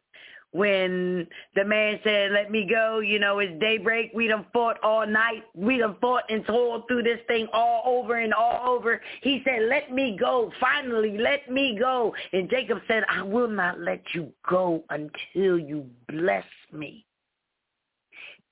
when 0.54 1.26
the 1.56 1.64
man 1.64 1.98
said, 2.04 2.30
"Let 2.30 2.50
me 2.50 2.64
go," 2.64 3.00
you 3.00 3.18
know, 3.18 3.40
it's 3.40 3.58
daybreak. 3.60 4.12
We 4.14 4.28
done 4.28 4.46
fought 4.52 4.78
all 4.84 5.04
night. 5.04 5.42
We 5.54 5.78
done 5.78 5.96
fought 6.00 6.22
and 6.30 6.46
toiled 6.46 6.86
through 6.86 7.02
this 7.02 7.20
thing 7.26 7.48
all 7.52 7.82
over 7.84 8.18
and 8.18 8.32
all 8.32 8.68
over. 8.68 9.00
He 9.22 9.42
said, 9.44 9.62
"Let 9.62 9.92
me 9.92 10.16
go." 10.16 10.52
Finally, 10.60 11.18
let 11.18 11.50
me 11.50 11.76
go. 11.78 12.14
And 12.32 12.48
Jacob 12.48 12.80
said, 12.86 13.04
"I 13.08 13.22
will 13.22 13.48
not 13.48 13.80
let 13.80 14.14
you 14.14 14.32
go 14.48 14.84
until 14.90 15.58
you 15.58 15.90
bless 16.08 16.46
me." 16.72 17.03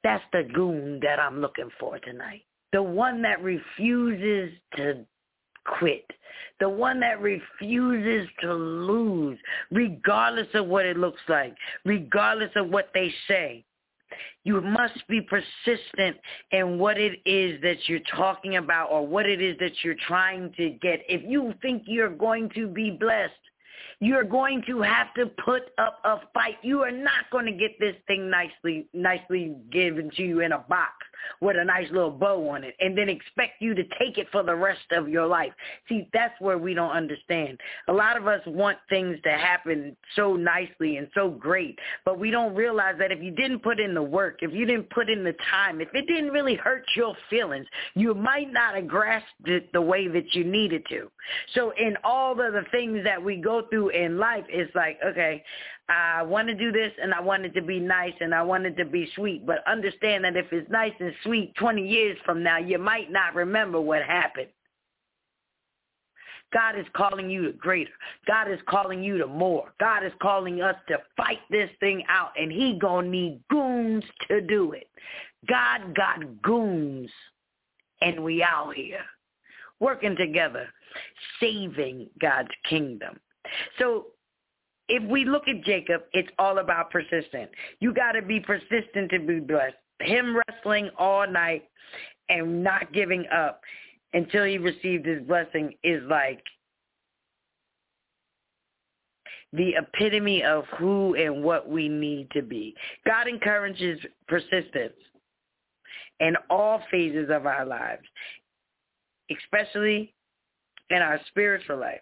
That's 0.04 0.24
the 0.32 0.42
goon 0.52 1.00
that 1.02 1.20
I'm 1.20 1.40
looking 1.40 1.70
for 1.78 1.98
tonight. 1.98 2.42
The 2.72 2.82
one 2.82 3.22
that 3.22 3.42
refuses 3.42 4.52
to 4.76 5.04
quit. 5.64 6.04
The 6.60 6.68
one 6.68 7.00
that 7.00 7.20
refuses 7.20 8.28
to 8.40 8.52
lose, 8.52 9.38
regardless 9.70 10.48
of 10.54 10.66
what 10.66 10.86
it 10.86 10.96
looks 10.96 11.20
like, 11.28 11.54
regardless 11.84 12.50
of 12.56 12.68
what 12.68 12.90
they 12.94 13.12
say. 13.28 13.64
You 14.44 14.60
must 14.60 15.06
be 15.08 15.20
persistent 15.22 16.16
in 16.50 16.78
what 16.78 16.98
it 16.98 17.20
is 17.24 17.60
that 17.62 17.88
you're 17.88 18.00
talking 18.14 18.56
about 18.56 18.90
or 18.90 19.06
what 19.06 19.26
it 19.26 19.40
is 19.40 19.56
that 19.58 19.72
you're 19.82 19.96
trying 20.06 20.52
to 20.56 20.70
get. 20.70 21.00
If 21.08 21.22
you 21.28 21.54
think 21.62 21.84
you're 21.86 22.14
going 22.14 22.50
to 22.54 22.66
be 22.66 22.90
blessed, 22.90 23.32
you're 24.02 24.24
going 24.24 24.60
to 24.66 24.82
have 24.82 25.14
to 25.14 25.26
put 25.44 25.62
up 25.78 26.00
a 26.04 26.16
fight. 26.34 26.56
You 26.62 26.82
are 26.82 26.90
not 26.90 27.30
going 27.30 27.46
to 27.46 27.52
get 27.52 27.78
this 27.78 27.94
thing 28.08 28.28
nicely 28.28 28.88
nicely 28.92 29.54
given 29.70 30.10
to 30.16 30.22
you 30.24 30.40
in 30.40 30.50
a 30.50 30.58
box 30.58 30.92
with 31.40 31.56
a 31.56 31.64
nice 31.64 31.90
little 31.90 32.10
bow 32.10 32.48
on 32.48 32.64
it 32.64 32.74
and 32.80 32.96
then 32.96 33.08
expect 33.08 33.60
you 33.60 33.74
to 33.74 33.82
take 33.98 34.18
it 34.18 34.26
for 34.30 34.42
the 34.42 34.54
rest 34.54 34.80
of 34.92 35.08
your 35.08 35.26
life. 35.26 35.52
See, 35.88 36.08
that's 36.12 36.38
where 36.40 36.58
we 36.58 36.74
don't 36.74 36.90
understand. 36.90 37.58
A 37.88 37.92
lot 37.92 38.16
of 38.16 38.26
us 38.26 38.40
want 38.46 38.78
things 38.88 39.18
to 39.24 39.30
happen 39.30 39.96
so 40.16 40.36
nicely 40.36 40.96
and 40.96 41.08
so 41.14 41.30
great, 41.30 41.78
but 42.04 42.18
we 42.18 42.30
don't 42.30 42.54
realize 42.54 42.96
that 42.98 43.12
if 43.12 43.22
you 43.22 43.30
didn't 43.30 43.60
put 43.60 43.80
in 43.80 43.94
the 43.94 44.02
work, 44.02 44.38
if 44.42 44.52
you 44.52 44.66
didn't 44.66 44.90
put 44.90 45.08
in 45.08 45.24
the 45.24 45.34
time, 45.50 45.80
if 45.80 45.88
it 45.94 46.06
didn't 46.06 46.30
really 46.30 46.54
hurt 46.54 46.84
your 46.96 47.14
feelings, 47.30 47.66
you 47.94 48.14
might 48.14 48.52
not 48.52 48.74
have 48.74 48.88
grasped 48.88 49.28
it 49.46 49.72
the 49.72 49.80
way 49.80 50.08
that 50.08 50.34
you 50.34 50.44
needed 50.44 50.84
to. 50.88 51.10
So 51.54 51.72
in 51.78 51.96
all 52.04 52.32
of 52.32 52.52
the 52.52 52.64
things 52.70 53.04
that 53.04 53.22
we 53.22 53.36
go 53.36 53.62
through 53.70 53.90
in 53.90 54.18
life, 54.18 54.44
it's 54.48 54.74
like, 54.74 54.98
okay, 55.04 55.42
I 55.88 56.22
want 56.22 56.48
to 56.48 56.54
do 56.54 56.72
this 56.72 56.92
and 57.02 57.12
I 57.12 57.20
want 57.20 57.44
it 57.44 57.54
to 57.54 57.62
be 57.62 57.78
nice 57.78 58.14
and 58.20 58.34
I 58.34 58.42
want 58.42 58.66
it 58.66 58.76
to 58.76 58.84
be 58.84 59.10
sweet. 59.14 59.44
But 59.44 59.66
understand 59.66 60.24
that 60.24 60.36
if 60.36 60.46
it's 60.52 60.70
nice 60.70 60.92
and 61.00 61.12
sweet 61.24 61.54
20 61.56 61.86
years 61.86 62.16
from 62.24 62.42
now, 62.42 62.58
you 62.58 62.78
might 62.78 63.10
not 63.10 63.34
remember 63.34 63.80
what 63.80 64.02
happened. 64.02 64.48
God 66.52 66.78
is 66.78 66.86
calling 66.94 67.30
you 67.30 67.46
to 67.46 67.52
greater. 67.52 67.90
God 68.26 68.50
is 68.50 68.58
calling 68.68 69.02
you 69.02 69.18
to 69.18 69.26
more. 69.26 69.72
God 69.80 70.04
is 70.04 70.12
calling 70.20 70.60
us 70.60 70.76
to 70.88 70.98
fight 71.16 71.40
this 71.50 71.70
thing 71.80 72.04
out 72.08 72.32
and 72.36 72.52
he 72.52 72.78
going 72.78 73.06
to 73.06 73.10
need 73.10 73.40
goons 73.50 74.04
to 74.28 74.40
do 74.40 74.72
it. 74.72 74.88
God 75.48 75.94
got 75.96 76.42
goons, 76.42 77.10
and 78.00 78.22
we 78.22 78.42
out 78.42 78.74
here 78.74 79.04
working 79.80 80.16
together, 80.16 80.68
saving 81.40 82.08
God's 82.20 82.50
kingdom. 82.68 83.18
So 83.78 84.06
if 84.92 85.02
we 85.08 85.24
look 85.24 85.48
at 85.48 85.64
Jacob, 85.64 86.02
it's 86.12 86.28
all 86.38 86.58
about 86.58 86.90
persistent. 86.90 87.50
You 87.80 87.94
got 87.94 88.12
to 88.12 88.20
be 88.20 88.38
persistent 88.40 89.10
to 89.10 89.20
be 89.20 89.40
blessed. 89.40 89.74
Him 90.02 90.36
wrestling 90.36 90.90
all 90.98 91.26
night 91.26 91.64
and 92.28 92.62
not 92.62 92.92
giving 92.92 93.24
up 93.34 93.62
until 94.12 94.44
he 94.44 94.58
received 94.58 95.06
his 95.06 95.22
blessing 95.22 95.72
is 95.82 96.02
like 96.10 96.42
the 99.54 99.72
epitome 99.76 100.42
of 100.42 100.64
who 100.78 101.14
and 101.14 101.42
what 101.42 101.70
we 101.70 101.88
need 101.88 102.30
to 102.32 102.42
be. 102.42 102.74
God 103.06 103.28
encourages 103.28 103.98
persistence 104.28 104.92
in 106.20 106.34
all 106.50 106.82
phases 106.90 107.30
of 107.30 107.46
our 107.46 107.64
lives, 107.64 108.02
especially 109.30 110.12
in 110.90 110.98
our 110.98 111.18
spiritual 111.28 111.78
life. 111.78 112.00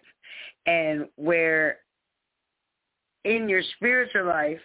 And 0.65 1.07
where 1.15 1.77
in 3.23 3.47
your 3.49 3.61
spiritual 3.75 4.25
life, 4.25 4.59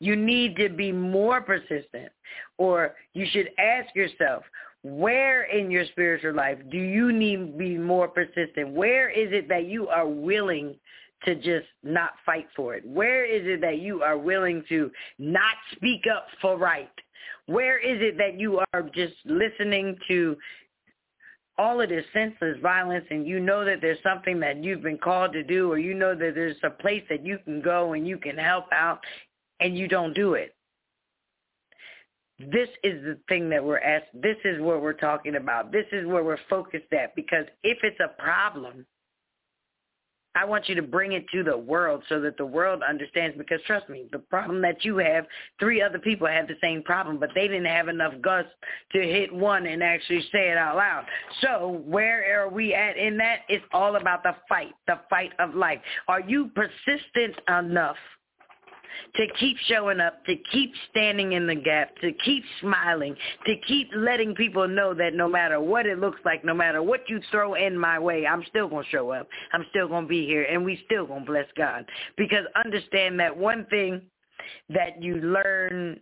you 0.00 0.14
need 0.14 0.56
to 0.56 0.68
be 0.68 0.92
more 0.92 1.40
persistent 1.40 2.10
or 2.56 2.94
you 3.14 3.26
should 3.30 3.50
ask 3.58 3.94
yourself, 3.94 4.44
where 4.84 5.44
in 5.44 5.70
your 5.70 5.84
spiritual 5.86 6.34
life 6.34 6.58
do 6.70 6.78
you 6.78 7.12
need 7.12 7.36
to 7.52 7.58
be 7.58 7.76
more 7.76 8.08
persistent? 8.08 8.70
Where 8.70 9.10
is 9.10 9.32
it 9.32 9.48
that 9.48 9.66
you 9.66 9.88
are 9.88 10.06
willing 10.06 10.76
to 11.24 11.34
just 11.34 11.66
not 11.82 12.10
fight 12.24 12.46
for 12.54 12.76
it? 12.76 12.86
Where 12.86 13.24
is 13.24 13.42
it 13.44 13.60
that 13.60 13.80
you 13.80 14.02
are 14.02 14.16
willing 14.16 14.62
to 14.68 14.90
not 15.18 15.56
speak 15.72 16.02
up 16.06 16.26
for 16.40 16.56
right? 16.56 16.90
Where 17.46 17.78
is 17.78 18.00
it 18.00 18.16
that 18.18 18.38
you 18.38 18.60
are 18.72 18.82
just 18.94 19.14
listening 19.24 19.96
to 20.06 20.36
all 21.58 21.80
of 21.80 21.88
this 21.88 22.04
senseless 22.12 22.56
violence 22.62 23.04
and 23.10 23.26
you 23.26 23.40
know 23.40 23.64
that 23.64 23.80
there's 23.80 23.98
something 24.02 24.38
that 24.40 24.62
you've 24.62 24.82
been 24.82 24.98
called 24.98 25.32
to 25.32 25.42
do 25.42 25.70
or 25.70 25.78
you 25.78 25.92
know 25.92 26.14
that 26.14 26.34
there's 26.34 26.56
a 26.62 26.70
place 26.70 27.02
that 27.10 27.26
you 27.26 27.38
can 27.44 27.60
go 27.60 27.92
and 27.94 28.06
you 28.06 28.16
can 28.16 28.36
help 28.36 28.66
out 28.72 29.00
and 29.60 29.76
you 29.76 29.88
don't 29.88 30.14
do 30.14 30.34
it. 30.34 30.54
This 32.38 32.68
is 32.84 33.02
the 33.02 33.18
thing 33.28 33.50
that 33.50 33.64
we're 33.64 33.80
asked. 33.80 34.06
This 34.14 34.36
is 34.44 34.60
what 34.60 34.80
we're 34.80 34.92
talking 34.92 35.34
about. 35.34 35.72
This 35.72 35.86
is 35.90 36.06
where 36.06 36.22
we're 36.22 36.38
focused 36.48 36.92
at 36.92 37.16
because 37.16 37.44
if 37.64 37.78
it's 37.82 37.98
a 37.98 38.20
problem, 38.22 38.86
I 40.38 40.44
want 40.44 40.68
you 40.68 40.76
to 40.76 40.82
bring 40.82 41.12
it 41.12 41.26
to 41.32 41.42
the 41.42 41.58
world 41.58 42.04
so 42.08 42.20
that 42.20 42.36
the 42.36 42.46
world 42.46 42.80
understands 42.88 43.36
because 43.36 43.60
trust 43.66 43.88
me, 43.88 44.04
the 44.12 44.20
problem 44.20 44.62
that 44.62 44.84
you 44.84 44.98
have, 44.98 45.26
three 45.58 45.82
other 45.82 45.98
people 45.98 46.28
have 46.28 46.46
the 46.46 46.54
same 46.62 46.80
problem, 46.84 47.18
but 47.18 47.30
they 47.34 47.48
didn't 47.48 47.64
have 47.64 47.88
enough 47.88 48.12
guts 48.22 48.48
to 48.92 49.00
hit 49.00 49.34
one 49.34 49.66
and 49.66 49.82
actually 49.82 50.20
say 50.30 50.50
it 50.50 50.56
out 50.56 50.76
loud. 50.76 51.06
So 51.40 51.82
where 51.84 52.40
are 52.40 52.48
we 52.48 52.72
at 52.72 52.96
in 52.96 53.16
that? 53.16 53.40
It's 53.48 53.64
all 53.72 53.96
about 53.96 54.22
the 54.22 54.36
fight, 54.48 54.74
the 54.86 55.00
fight 55.10 55.32
of 55.40 55.56
life. 55.56 55.80
Are 56.06 56.20
you 56.20 56.52
persistent 56.54 57.34
enough 57.48 57.96
to 59.16 59.26
keep 59.38 59.56
showing 59.66 60.00
up, 60.00 60.24
to 60.26 60.36
keep 60.52 60.72
standing 60.90 61.32
in 61.32 61.46
the 61.46 61.54
gap, 61.54 61.96
to 62.00 62.12
keep 62.24 62.44
smiling, 62.60 63.16
to 63.46 63.56
keep 63.66 63.88
letting 63.94 64.34
people 64.34 64.66
know 64.68 64.94
that 64.94 65.14
no 65.14 65.28
matter 65.28 65.60
what 65.60 65.86
it 65.86 65.98
looks 65.98 66.20
like, 66.24 66.44
no 66.44 66.54
matter 66.54 66.82
what 66.82 67.00
you 67.08 67.20
throw 67.30 67.54
in 67.54 67.76
my 67.78 67.98
way, 67.98 68.26
I'm 68.26 68.44
still 68.48 68.68
going 68.68 68.84
to 68.84 68.90
show 68.90 69.10
up. 69.10 69.28
I'm 69.52 69.64
still 69.70 69.88
going 69.88 70.04
to 70.04 70.08
be 70.08 70.26
here, 70.26 70.44
and 70.44 70.64
we 70.64 70.80
still 70.86 71.06
going 71.06 71.24
to 71.24 71.30
bless 71.30 71.46
God. 71.56 71.84
Because 72.16 72.44
understand 72.64 73.18
that 73.20 73.36
one 73.36 73.66
thing 73.70 74.02
that 74.70 75.02
you 75.02 75.16
learn 75.16 76.00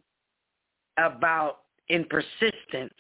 about 0.99 1.61
in 1.89 2.05
persistence 2.05 2.95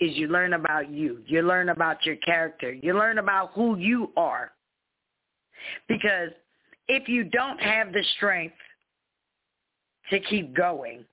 is 0.00 0.16
you 0.16 0.28
learn 0.28 0.54
about 0.54 0.90
you. 0.90 1.22
You 1.26 1.42
learn 1.42 1.68
about 1.68 2.04
your 2.04 2.16
character. 2.16 2.72
You 2.72 2.94
learn 2.94 3.18
about 3.18 3.52
who 3.54 3.76
you 3.76 4.12
are. 4.16 4.52
Because 5.88 6.30
if 6.88 7.08
you 7.08 7.24
don't 7.24 7.60
have 7.60 7.92
the 7.92 8.02
strength 8.16 8.54
to 10.10 10.20
keep 10.20 10.54
going? 10.54 11.04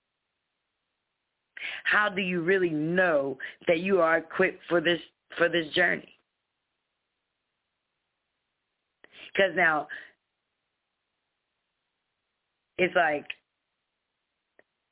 How 1.83 2.09
do 2.09 2.21
you 2.21 2.41
really 2.41 2.69
know 2.69 3.37
that 3.67 3.79
you 3.79 4.01
are 4.01 4.17
equipped 4.17 4.61
for 4.69 4.81
this 4.81 4.99
for 5.37 5.49
this 5.49 5.67
journey? 5.73 6.13
Because 9.33 9.55
now 9.55 9.87
it's 12.77 12.95
like 12.95 13.25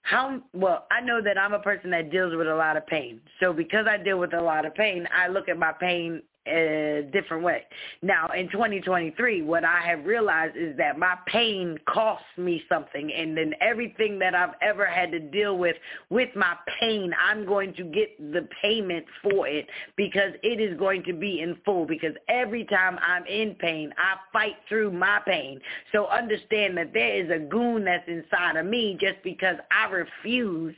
how 0.02 0.42
well 0.54 0.86
I 0.92 1.02
know 1.02 1.22
that 1.22 1.38
I'm 1.38 1.54
a 1.54 1.60
person 1.60 1.90
that 1.92 2.12
deals 2.12 2.36
with 2.36 2.48
a 2.48 2.56
lot 2.56 2.78
of 2.78 2.86
pain. 2.86 3.20
So 3.40 3.54
because 3.54 3.88
I 3.88 3.98
deal 3.98 4.20
with 4.20 4.34
a 4.34 4.42
lot 4.42 4.66
of 4.66 4.76
pain, 4.76 5.08
I 5.16 5.28
look 5.28 5.50
at 5.50 5.58
my 5.58 5.72
pain 5.72 6.22
a 6.48 7.10
different 7.12 7.44
way. 7.44 7.64
Now, 8.02 8.28
in 8.36 8.50
2023, 8.50 9.42
what 9.42 9.64
I 9.64 9.82
have 9.82 10.06
realized 10.06 10.56
is 10.56 10.78
that 10.78 10.98
my 10.98 11.16
pain 11.28 11.78
costs 11.88 12.26
me 12.38 12.64
something, 12.70 13.12
and 13.14 13.38
then 13.38 13.54
everything 13.62 14.20
that 14.20 14.36
I've 14.36 14.56
ever 14.62 14.86
had 14.86 15.12
to 15.12 15.20
deal 15.20 15.58
with 15.58 15.76
with 16.10 16.30
my 16.36 16.56
pain, 16.80 17.14
I'm 17.22 17.46
going 17.46 17.74
to 17.76 17.84
get 17.84 18.18
the 18.32 18.48
payment 18.62 19.06
for 19.24 19.48
it 19.48 19.68
because 19.96 20.34
it 20.44 20.60
is 20.60 20.78
going 20.78 21.04
to 21.04 21.14
be 21.14 21.42
in 21.42 21.58
full. 21.66 21.86
Because 21.86 22.14
every 22.30 22.66
time 22.66 22.98
I'm 23.02 23.26
in 23.26 23.56
pain, 23.56 23.94
I 23.98 24.16
fight 24.32 24.56
through 24.68 24.92
my 24.92 25.20
pain. 25.26 25.60
So 25.92 26.08
understand 26.08 26.78
that 26.78 26.94
there 26.94 27.24
is 27.24 27.30
a 27.32 27.40
goon 27.40 27.86
that's 27.86 28.08
inside 28.08 28.58
of 28.58 28.66
me 28.66 28.98
just 29.00 29.22
because 29.24 29.58
I 29.72 29.90
refuse 29.90 30.76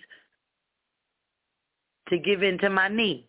to 2.09 2.17
give 2.17 2.43
in 2.43 2.57
to 2.59 2.69
my 2.69 2.87
knee. 2.87 3.26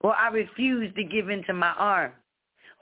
Or 0.00 0.14
I 0.14 0.28
refuse 0.28 0.94
to 0.94 1.04
give 1.04 1.30
in 1.30 1.42
to 1.44 1.52
my 1.52 1.72
arm. 1.72 2.12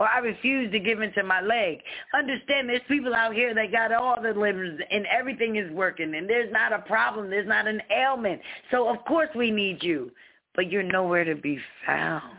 Or 0.01 0.09
I 0.09 0.19
refuse 0.19 0.73
to 0.73 0.81
give 0.81 1.01
in 1.01 1.13
to 1.13 1.23
my 1.23 1.41
leg. 1.41 1.79
Understand 2.13 2.69
there's 2.69 2.81
people 2.89 3.15
out 3.15 3.35
here 3.35 3.55
that 3.55 3.71
got 3.71 3.93
all 3.93 4.21
the 4.21 4.33
limbs 4.33 4.81
and 4.91 5.07
everything 5.07 5.57
is 5.57 5.71
working 5.71 6.15
and 6.17 6.29
there's 6.29 6.53
not 6.53 6.73
a 6.73 6.81
problem. 6.81 7.31
There's 7.31 7.47
not 7.47 7.69
an 7.69 7.81
ailment. 7.91 8.41
So 8.71 8.89
of 8.89 9.05
course 9.05 9.29
we 9.37 9.51
need 9.51 9.83
you. 9.83 10.11
But 10.57 10.71
you're 10.71 10.83
nowhere 10.85 11.25
to 11.25 11.35
be 11.35 11.59
found. 11.87 12.37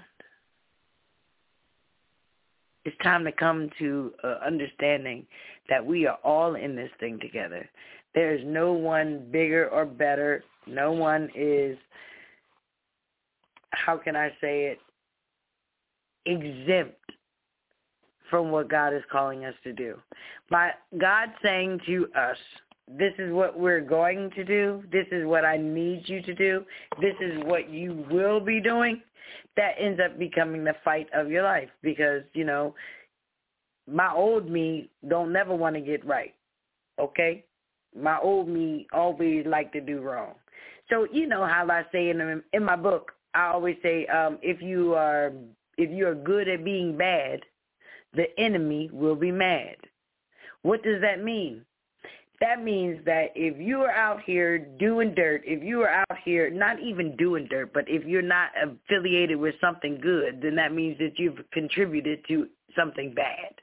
It's 2.85 2.95
time 3.01 3.25
to 3.25 3.31
come 3.31 3.69
to 3.79 4.13
uh, 4.23 4.35
understanding 4.45 5.25
that 5.69 5.83
we 5.85 6.05
are 6.05 6.19
all 6.23 6.55
in 6.55 6.75
this 6.75 6.91
thing 6.99 7.19
together. 7.19 7.67
There 8.13 8.33
is 8.33 8.41
no 8.45 8.73
one 8.73 9.27
bigger 9.31 9.67
or 9.69 9.85
better. 9.85 10.43
No 10.67 10.91
one 10.91 11.29
is 11.35 11.77
how 13.75 13.97
can 13.97 14.15
I 14.15 14.29
say 14.41 14.65
it, 14.65 14.79
exempt 16.25 16.99
from 18.29 18.51
what 18.51 18.69
God 18.69 18.93
is 18.93 19.03
calling 19.11 19.45
us 19.45 19.53
to 19.63 19.73
do. 19.73 19.97
By 20.49 20.71
God 20.97 21.29
saying 21.43 21.81
to 21.85 22.07
us, 22.17 22.37
this 22.87 23.13
is 23.17 23.31
what 23.31 23.57
we're 23.57 23.81
going 23.81 24.29
to 24.31 24.43
do, 24.43 24.83
this 24.91 25.07
is 25.11 25.25
what 25.25 25.45
I 25.45 25.57
need 25.57 26.03
you 26.05 26.21
to 26.21 26.33
do, 26.33 26.63
this 27.01 27.15
is 27.19 27.43
what 27.45 27.69
you 27.69 28.05
will 28.11 28.39
be 28.39 28.61
doing, 28.61 29.01
that 29.57 29.73
ends 29.79 29.99
up 30.03 30.19
becoming 30.19 30.63
the 30.63 30.75
fight 30.83 31.07
of 31.13 31.29
your 31.29 31.43
life 31.43 31.69
because, 31.81 32.21
you 32.33 32.43
know, 32.43 32.75
my 33.87 34.11
old 34.11 34.49
me 34.49 34.89
don't 35.07 35.31
never 35.31 35.55
want 35.55 35.75
to 35.75 35.81
get 35.81 36.05
right. 36.05 36.33
Okay? 36.99 37.43
My 37.95 38.19
old 38.19 38.47
me 38.47 38.87
always 38.93 39.45
like 39.45 39.71
to 39.73 39.81
do 39.81 40.01
wrong. 40.01 40.33
So 40.89 41.07
you 41.11 41.27
know 41.27 41.45
how 41.45 41.67
I 41.69 41.83
say 41.91 42.09
in 42.09 42.43
in 42.53 42.63
my 42.63 42.75
book, 42.75 43.11
I 43.35 43.51
always 43.51 43.75
say, 43.83 44.05
um, 44.07 44.39
if 44.41 44.61
you 44.61 44.95
are 44.95 45.31
if 45.77 45.91
you 45.91 46.07
are 46.07 46.15
good 46.15 46.47
at 46.47 46.63
being 46.63 46.97
bad, 46.97 47.41
the 48.13 48.27
enemy 48.39 48.89
will 48.93 49.15
be 49.15 49.31
mad. 49.31 49.75
What 50.61 50.81
does 50.83 51.01
that 51.01 51.21
mean? 51.23 51.65
That 52.41 52.63
means 52.63 53.03
that 53.05 53.31
if 53.35 53.59
you 53.59 53.81
are 53.81 53.91
out 53.91 54.21
here 54.25 54.57
doing 54.57 55.13
dirt, 55.15 55.41
if 55.45 55.63
you 55.63 55.81
are 55.83 56.03
out 56.09 56.17
here 56.23 56.49
not 56.49 56.79
even 56.81 57.15
doing 57.15 57.47
dirt, 57.49 57.71
but 57.73 57.85
if 57.87 58.03
you're 58.05 58.21
not 58.21 58.49
affiliated 58.61 59.37
with 59.37 59.55
something 59.61 59.99
good, 60.01 60.41
then 60.41 60.55
that 60.55 60.73
means 60.73 60.97
that 60.99 61.17
you've 61.17 61.39
contributed 61.51 62.19
to 62.27 62.47
something 62.75 63.13
bad 63.13 63.53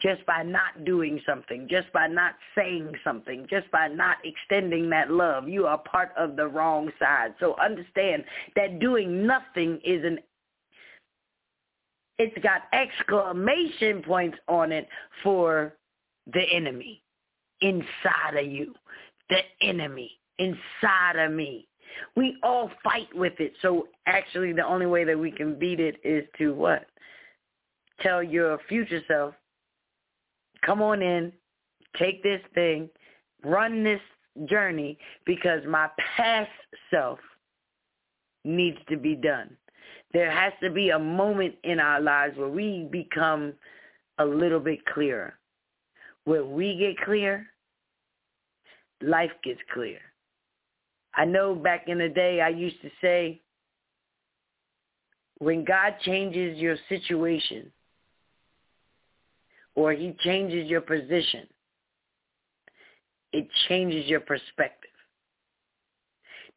just 0.00 0.24
by 0.26 0.42
not 0.42 0.84
doing 0.84 1.20
something, 1.26 1.66
just 1.70 1.92
by 1.92 2.06
not 2.06 2.34
saying 2.56 2.92
something, 3.04 3.46
just 3.48 3.70
by 3.70 3.88
not 3.88 4.16
extending 4.24 4.90
that 4.90 5.10
love. 5.10 5.48
You 5.48 5.66
are 5.66 5.78
part 5.78 6.12
of 6.18 6.36
the 6.36 6.46
wrong 6.46 6.90
side. 6.98 7.34
So 7.40 7.54
understand 7.62 8.24
that 8.56 8.80
doing 8.80 9.26
nothing 9.26 9.80
is 9.84 10.04
an 10.04 10.18
it's 12.18 12.36
got 12.42 12.62
exclamation 12.72 14.02
points 14.02 14.38
on 14.46 14.70
it 14.70 14.86
for 15.22 15.74
the 16.32 16.42
enemy 16.52 17.02
inside 17.60 18.36
of 18.36 18.46
you. 18.46 18.74
The 19.28 19.40
enemy 19.62 20.10
inside 20.38 21.16
of 21.16 21.32
me. 21.32 21.66
We 22.16 22.36
all 22.42 22.70
fight 22.84 23.08
with 23.14 23.34
it. 23.38 23.54
So 23.62 23.88
actually 24.06 24.52
the 24.52 24.66
only 24.66 24.86
way 24.86 25.04
that 25.04 25.18
we 25.18 25.30
can 25.30 25.58
beat 25.58 25.80
it 25.80 25.96
is 26.04 26.24
to 26.38 26.54
what? 26.54 26.86
Tell 28.00 28.22
your 28.22 28.58
future 28.68 29.02
self, 29.08 29.34
come 30.64 30.82
on 30.82 31.02
in, 31.02 31.32
take 31.96 32.22
this 32.22 32.40
thing, 32.54 32.88
run 33.44 33.84
this 33.84 34.00
journey 34.46 34.98
because 35.26 35.60
my 35.68 35.88
past 36.16 36.50
self 36.90 37.18
needs 38.44 38.78
to 38.88 38.96
be 38.96 39.14
done. 39.14 39.56
There 40.12 40.30
has 40.30 40.52
to 40.62 40.70
be 40.70 40.90
a 40.90 40.98
moment 40.98 41.54
in 41.64 41.80
our 41.80 42.00
lives 42.00 42.36
where 42.36 42.48
we 42.48 42.88
become 42.90 43.54
a 44.18 44.24
little 44.24 44.60
bit 44.60 44.84
clearer. 44.86 45.34
When 46.24 46.52
we 46.52 46.76
get 46.76 47.04
clear, 47.04 47.46
life 49.00 49.32
gets 49.42 49.60
clear. 49.72 49.98
I 51.14 51.24
know 51.24 51.54
back 51.54 51.88
in 51.88 51.98
the 51.98 52.08
day 52.08 52.40
I 52.40 52.48
used 52.48 52.80
to 52.82 52.90
say, 53.00 53.40
when 55.38 55.64
God 55.64 55.94
changes 56.02 56.58
your 56.58 56.76
situation 56.88 57.72
or 59.74 59.92
he 59.92 60.14
changes 60.20 60.68
your 60.68 60.80
position, 60.80 61.46
it 63.32 63.48
changes 63.68 64.06
your 64.06 64.20
perspective. 64.20 64.90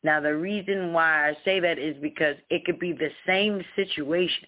Now, 0.04 0.20
the 0.22 0.36
reason 0.36 0.94
why 0.94 1.30
I 1.30 1.38
say 1.44 1.60
that 1.60 1.80
is 1.80 1.96
because 2.02 2.36
it 2.50 2.64
could 2.66 2.80
be 2.80 2.94
the 2.94 3.10
same 3.26 3.64
situation. 3.76 4.48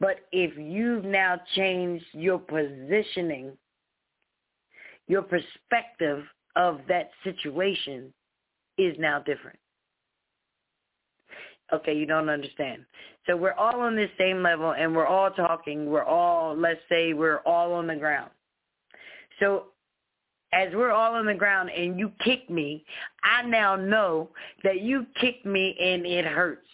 But 0.00 0.20
if 0.30 0.56
you've 0.56 1.04
now 1.04 1.40
changed 1.56 2.04
your 2.12 2.38
positioning, 2.38 3.56
your 5.08 5.22
perspective 5.22 6.24
of 6.54 6.80
that 6.88 7.10
situation 7.24 8.12
is 8.76 8.94
now 8.98 9.18
different. 9.18 9.58
Okay, 11.72 11.94
you 11.94 12.06
don't 12.06 12.28
understand. 12.28 12.84
So 13.26 13.36
we're 13.36 13.52
all 13.52 13.80
on 13.80 13.94
this 13.94 14.10
same 14.16 14.42
level 14.42 14.72
and 14.72 14.94
we're 14.94 15.06
all 15.06 15.30
talking. 15.30 15.86
We're 15.86 16.04
all, 16.04 16.56
let's 16.56 16.80
say 16.88 17.12
we're 17.12 17.40
all 17.40 17.74
on 17.74 17.86
the 17.86 17.96
ground. 17.96 18.30
So 19.38 19.64
as 20.52 20.72
we're 20.74 20.90
all 20.90 21.14
on 21.14 21.26
the 21.26 21.34
ground 21.34 21.70
and 21.70 21.98
you 21.98 22.10
kick 22.24 22.48
me, 22.48 22.84
I 23.22 23.42
now 23.42 23.76
know 23.76 24.30
that 24.64 24.80
you 24.80 25.06
kicked 25.20 25.44
me 25.44 25.76
and 25.78 26.06
it 26.06 26.24
hurts. 26.24 26.66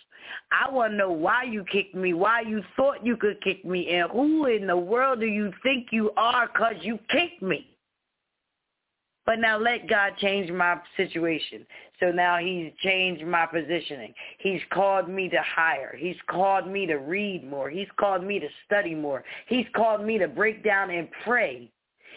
I 0.53 0.71
want 0.71 0.93
to 0.93 0.97
know 0.97 1.11
why 1.11 1.43
you 1.43 1.65
kicked 1.65 1.95
me, 1.95 2.15
why 2.15 2.43
you 2.43 2.63
thought 2.77 3.05
you 3.05 3.17
could 3.17 3.43
kick 3.43 3.65
me, 3.65 3.89
and 3.91 4.11
who 4.11 4.47
in 4.47 4.67
the 4.67 4.77
world 4.77 5.21
do 5.21 5.27
you 5.27 5.53
think 5.63 5.89
you 5.91 6.13
are 6.17 6.49
because 6.49 6.75
you 6.83 6.99
kicked 7.11 7.43
me? 7.43 7.74
But 9.27 9.39
now 9.39 9.59
let 9.59 9.89
God 9.89 10.13
change 10.19 10.51
my 10.51 10.77
situation. 10.97 11.67
So 11.99 12.11
now 12.11 12.39
he's 12.39 12.73
changed 12.81 13.25
my 13.25 13.47
positioning. 13.47 14.13
He's 14.39 14.61
called 14.71 15.09
me 15.09 15.31
to 15.31 15.41
higher. 15.43 15.97
He's 15.99 16.17
called 16.29 16.69
me 16.69 16.87
to 16.87 16.97
read 16.97 17.49
more. 17.49 17.71
He's 17.71 17.89
called 17.99 18.23
me 18.23 18.39
to 18.39 18.49
study 18.67 18.95
more. 18.95 19.25
He's 19.47 19.67
called 19.75 20.05
me 20.05 20.19
to 20.19 20.29
break 20.29 20.63
down 20.63 20.91
and 20.91 21.09
pray. 21.25 21.71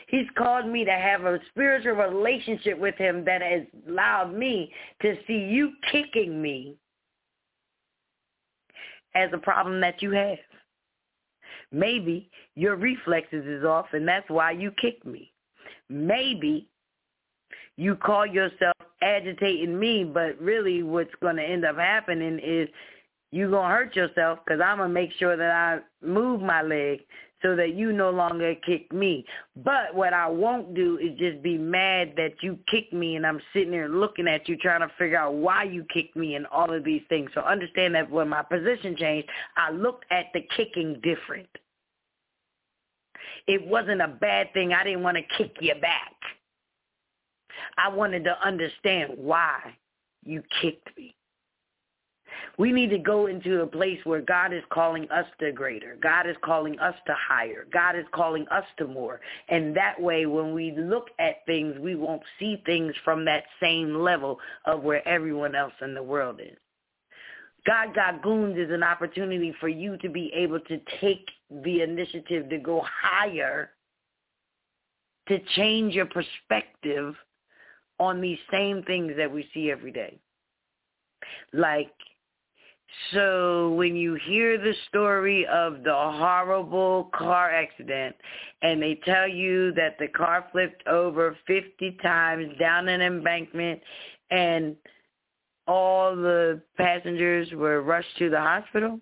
He's 0.08 0.28
called 0.38 0.68
me 0.68 0.86
to 0.86 0.92
have 0.92 1.26
a 1.26 1.40
spiritual 1.50 1.94
relationship 1.94 2.78
with 2.78 2.96
him 2.96 3.24
that 3.26 3.42
has 3.42 3.64
allowed 3.88 4.34
me 4.34 4.72
to 5.02 5.18
see 5.28 5.38
you 5.38 5.72
kicking 5.92 6.42
me 6.42 6.76
as 9.16 9.30
a 9.34 9.38
problem 9.38 9.80
that 9.82 10.02
you 10.02 10.12
have. 10.12 10.38
Maybe 11.72 12.30
your 12.56 12.76
reflexes 12.76 13.46
is 13.46 13.66
off 13.66 13.88
and 13.94 14.08
that's 14.08 14.30
why 14.30 14.52
you 14.52 14.72
kicked 14.82 15.06
me. 15.06 15.32
Maybe 15.90 16.70
you 17.78 17.96
call 17.96 18.26
yourself 18.26 18.76
agitating 19.02 19.80
me, 19.80 20.04
but 20.04 20.40
really 20.42 20.84
what's 20.84 21.14
going 21.22 21.36
to 21.36 21.44
end 21.44 21.64
up 21.64 21.78
happening 21.78 22.40
is 22.44 22.68
you're 23.32 23.50
going 23.50 23.70
to 23.70 23.76
hurt 23.76 23.96
yourself 23.96 24.40
because 24.46 24.62
I'm 24.62 24.78
going 24.78 24.90
to 24.90 24.94
make 24.94 25.12
sure 25.20 25.38
that 25.38 25.52
I 25.52 25.80
move 26.06 26.42
my 26.42 26.62
leg 26.62 27.02
so 27.44 27.56
that 27.56 27.76
you 27.76 27.94
no 27.94 28.10
longer 28.10 28.56
kick 28.66 28.92
me. 28.92 29.24
But 29.58 29.94
what 29.94 30.12
I 30.12 30.28
won't 30.28 30.74
do 30.74 30.98
is 30.98 31.18
just 31.20 31.44
be 31.44 31.56
mad 31.56 32.14
that 32.18 32.34
you 32.42 32.58
kicked 32.70 32.94
me 32.94 33.16
and 33.16 33.28
I'm 33.28 33.40
sitting 33.54 33.72
there 33.72 33.90
looking 33.90 34.28
at 34.28 34.50
you 34.50 34.58
trying 34.58 34.82
to 34.82 34.92
figure 34.98 35.18
out 35.18 35.36
why 35.36 35.64
you 35.64 35.86
kicked 35.94 36.16
me 36.16 36.34
and 36.34 36.48
all 36.48 36.74
of 36.74 36.84
these 36.84 37.04
things. 37.10 37.30
So 37.36 37.42
understand 37.42 37.94
that 37.94 38.10
when 38.10 38.30
my 38.30 38.42
position 38.42 38.96
changed, 38.98 39.30
I 39.56 39.72
looked 39.72 40.06
at 40.10 40.28
the 40.34 40.42
kicking 40.56 41.00
different. 41.04 41.50
It 43.46 43.66
wasn't 43.68 44.02
a 44.02 44.08
bad 44.08 44.52
thing. 44.54 44.74
I 44.74 44.84
didn't 44.84 45.04
want 45.04 45.18
to 45.18 45.38
kick 45.38 45.58
you 45.62 45.76
back. 45.76 46.14
I 47.78 47.90
wanted 47.90 48.24
to 48.26 48.46
understand 48.46 49.14
why 49.16 49.60
you 50.24 50.44
kicked 50.62 50.96
me. 50.98 51.16
We 52.58 52.72
need 52.72 52.90
to 52.90 52.98
go 52.98 53.28
into 53.28 53.62
a 53.62 53.68
place 53.68 54.00
where 54.04 54.22
God 54.22 54.54
is 54.54 54.64
calling 54.70 55.10
us 55.12 55.26
to 55.40 55.52
greater. 55.52 55.98
God 56.02 56.28
is 56.28 56.36
calling 56.44 56.78
us 56.80 56.96
to 57.06 57.14
higher. 57.14 57.68
God 57.72 57.96
is 57.96 58.06
calling 58.14 58.48
us 58.50 58.66
to 58.78 58.88
more. 58.88 59.22
And 59.50 59.76
that 59.76 60.00
way, 60.00 60.26
when 60.26 60.54
we 60.54 60.72
look 60.72 61.10
at 61.20 61.46
things, 61.46 61.78
we 61.80 61.96
won't 61.96 62.24
see 62.40 62.62
things 62.66 62.94
from 63.04 63.26
that 63.26 63.44
same 63.62 63.96
level 64.02 64.40
of 64.66 64.84
where 64.84 65.08
everyone 65.08 65.56
else 65.56 65.74
in 65.82 65.94
the 65.94 66.04
world 66.04 66.40
is. 66.42 66.58
God 67.66 67.94
Got 67.94 68.24
Goons 68.24 68.58
is 68.58 68.72
an 68.72 68.84
opportunity 68.84 69.54
for 69.60 69.68
you 69.68 69.98
to 69.98 70.10
be 70.10 70.32
able 70.34 70.60
to 70.62 70.80
take 71.02 71.28
the 71.64 71.82
initiative 71.82 72.50
to 72.50 72.58
go 72.58 72.84
higher, 73.02 73.72
to 75.28 75.40
change 75.56 75.94
your 75.94 76.06
perspective 76.06 77.14
on 78.00 78.22
these 78.22 78.40
same 78.52 78.84
things 78.84 79.14
that 79.18 79.32
we 79.32 79.48
see 79.54 79.72
every 79.72 79.92
day. 79.92 80.18
Like 81.54 81.92
so 83.12 83.74
when 83.74 83.96
you 83.96 84.16
hear 84.26 84.58
the 84.58 84.74
story 84.90 85.46
of 85.48 85.84
the 85.84 85.94
horrible 85.94 87.10
car 87.14 87.52
accident 87.52 88.16
and 88.62 88.82
they 88.82 89.00
tell 89.06 89.28
you 89.28 89.74
that 89.74 89.98
the 90.00 90.08
car 90.08 90.48
flipped 90.52 90.88
over 90.88 91.38
50 91.46 91.98
times 92.02 92.48
down 92.60 92.88
an 92.88 93.02
embankment 93.02 93.82
and 94.32 94.76
all 95.68 96.16
the 96.16 96.62
passengers 96.78 97.52
were 97.52 97.82
rushed 97.82 98.18
to 98.20 98.30
the 98.30 98.40
hospital, 98.40 99.00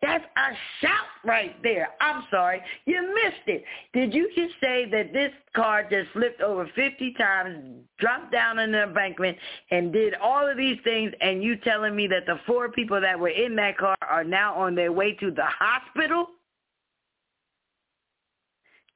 that's 0.00 0.24
a 0.24 0.54
shout 0.80 1.06
right 1.24 1.60
there. 1.62 1.90
I'm 2.00 2.24
sorry. 2.30 2.60
You 2.86 3.02
missed 3.02 3.46
it. 3.46 3.64
Did 3.92 4.12
you 4.14 4.28
just 4.34 4.54
say 4.62 4.88
that 4.90 5.12
this 5.12 5.32
car 5.54 5.84
just 5.88 6.10
flipped 6.12 6.40
over 6.40 6.68
50 6.74 7.14
times, 7.14 7.84
dropped 7.98 8.32
down 8.32 8.58
in 8.58 8.72
the 8.72 8.84
embankment, 8.84 9.36
and 9.70 9.92
did 9.92 10.14
all 10.14 10.48
of 10.48 10.56
these 10.56 10.78
things, 10.84 11.12
and 11.20 11.42
you 11.42 11.56
telling 11.56 11.94
me 11.94 12.06
that 12.08 12.26
the 12.26 12.38
four 12.46 12.70
people 12.70 13.00
that 13.00 13.18
were 13.18 13.28
in 13.28 13.56
that 13.56 13.78
car 13.78 13.96
are 14.08 14.24
now 14.24 14.54
on 14.54 14.74
their 14.74 14.92
way 14.92 15.14
to 15.14 15.30
the 15.30 15.44
hospital? 15.44 16.26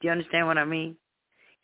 Do 0.01 0.09
you 0.09 0.13
understand 0.13 0.47
what 0.47 0.59
I 0.59 0.65
mean? 0.65 0.97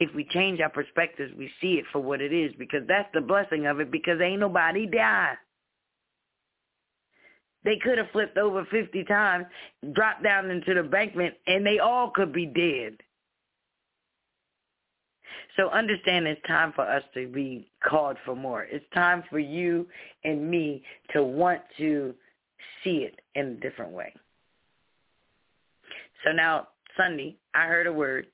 If 0.01 0.15
we 0.15 0.27
change 0.31 0.61
our 0.61 0.71
perspectives, 0.71 1.33
we 1.37 1.51
see 1.61 1.75
it 1.75 1.85
for 1.93 2.01
what 2.01 2.21
it 2.21 2.33
is 2.33 2.53
because 2.59 2.83
that's 2.89 3.09
the 3.15 3.21
blessing 3.21 3.67
of 3.67 3.81
it 3.81 3.91
because 3.91 4.21
ain't 4.21 4.41
nobody 4.41 4.87
died. 4.87 5.37
They 7.65 7.77
could 7.77 7.99
have 7.99 8.11
flipped 8.11 8.39
over 8.39 8.65
50 8.71 9.05
times, 9.05 9.47
dropped 9.93 10.23
down 10.23 10.51
into 10.51 10.75
the 10.75 10.81
embankment, 10.81 11.35
and 11.47 11.65
they 11.65 11.79
all 11.79 12.11
could 12.11 12.33
be 12.33 12.47
dead. 12.47 12.97
So 15.57 15.69
understand 15.69 16.27
it's 16.27 16.41
time 16.47 16.73
for 16.75 16.83
us 16.83 17.03
to 17.15 17.29
be 17.29 17.69
called 17.87 18.17
for 18.25 18.35
more. 18.35 18.65
It's 18.65 18.85
time 18.95 19.23
for 19.31 19.39
you 19.39 19.87
and 20.25 20.51
me 20.51 20.83
to 21.13 21.23
want 21.23 21.61
to 21.79 22.15
see 22.83 23.05
it 23.05 23.21
in 23.35 23.47
a 23.47 23.55
different 23.55 23.93
way. 23.93 24.13
So 26.25 26.33
now, 26.33 26.69
Sunday, 26.97 27.37
I 27.55 27.67
heard 27.67 27.87
a 27.87 27.93
word 27.93 28.27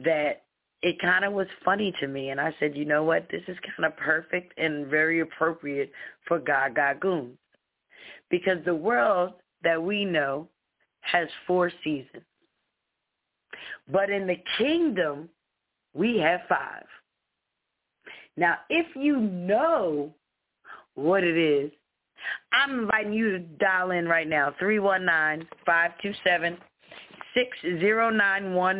that 0.00 0.42
it 0.82 1.00
kind 1.00 1.24
of 1.24 1.32
was 1.32 1.46
funny 1.64 1.92
to 2.00 2.06
me. 2.06 2.30
And 2.30 2.40
I 2.40 2.54
said, 2.60 2.76
you 2.76 2.84
know 2.84 3.02
what? 3.02 3.26
This 3.30 3.42
is 3.48 3.56
kind 3.76 3.90
of 3.90 3.96
perfect 3.96 4.52
and 4.58 4.86
very 4.86 5.20
appropriate 5.20 5.90
for 6.26 6.38
God 6.38 6.74
Got 6.76 7.00
Goons 7.00 7.38
because 8.30 8.58
the 8.64 8.74
world 8.74 9.32
that 9.62 9.82
we 9.82 10.04
know 10.04 10.48
has 11.00 11.28
four 11.46 11.70
seasons. 11.82 12.24
But 13.90 14.10
in 14.10 14.26
the 14.26 14.36
kingdom, 14.58 15.28
we 15.94 16.18
have 16.18 16.40
five. 16.48 16.84
Now, 18.36 18.58
if 18.68 18.94
you 18.94 19.18
know 19.18 20.14
what 20.94 21.24
it 21.24 21.36
is, 21.36 21.72
I'm 22.52 22.80
inviting 22.80 23.12
you 23.12 23.30
to 23.32 23.38
dial 23.38 23.90
in 23.92 24.06
right 24.06 24.28
now. 24.28 24.54
319-527-6091 24.60 26.58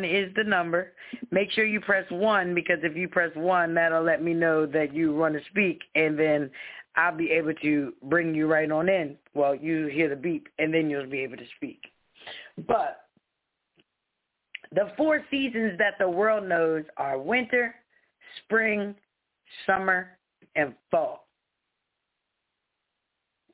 is 0.05 0.33
the 0.35 0.43
number. 0.45 0.93
Make 1.31 1.51
sure 1.51 1.65
you 1.65 1.81
press 1.81 2.05
1 2.09 2.53
because 2.53 2.79
if 2.83 2.95
you 2.95 3.07
press 3.07 3.31
1, 3.35 3.73
that'll 3.73 4.03
let 4.03 4.21
me 4.23 4.33
know 4.33 4.65
that 4.67 4.93
you 4.93 5.15
want 5.15 5.33
to 5.35 5.41
speak. 5.49 5.81
And 5.95 6.19
then 6.19 6.51
I'll 6.95 7.15
be 7.15 7.31
able 7.31 7.53
to 7.53 7.93
bring 8.03 8.35
you 8.35 8.47
right 8.47 8.69
on 8.69 8.89
in. 8.89 9.15
Well, 9.33 9.55
you 9.55 9.87
hear 9.87 10.09
the 10.09 10.15
beep, 10.15 10.47
and 10.57 10.73
then 10.73 10.89
you'll 10.89 11.09
be 11.09 11.19
able 11.19 11.37
to 11.37 11.45
speak. 11.55 11.81
But 12.67 13.05
the 14.71 14.91
four 14.97 15.23
seasons 15.31 15.77
that 15.77 15.95
the 15.99 16.09
world 16.09 16.47
knows 16.47 16.83
are 16.97 17.17
winter, 17.17 17.75
spring, 18.43 18.95
summer, 19.65 20.17
and 20.55 20.73
fall. 20.91 21.27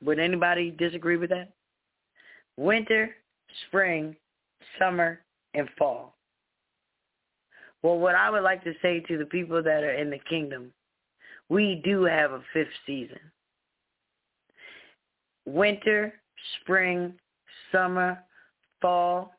Would 0.02 0.18
anybody 0.18 0.70
disagree 0.70 1.16
with 1.16 1.30
that? 1.30 1.52
Winter, 2.56 3.14
spring, 3.68 4.16
summer, 4.78 5.20
and 5.54 5.68
fall. 5.78 6.16
Well, 7.82 7.98
what 7.98 8.14
I 8.14 8.30
would 8.30 8.42
like 8.42 8.64
to 8.64 8.74
say 8.82 9.00
to 9.00 9.16
the 9.16 9.24
people 9.24 9.62
that 9.62 9.84
are 9.84 9.94
in 9.94 10.10
the 10.10 10.18
kingdom, 10.28 10.72
we 11.48 11.80
do 11.84 12.04
have 12.04 12.32
a 12.32 12.42
fifth 12.52 12.68
season. 12.86 13.20
Winter, 15.46 16.12
spring, 16.60 17.14
summer, 17.70 18.18
fall, 18.80 19.32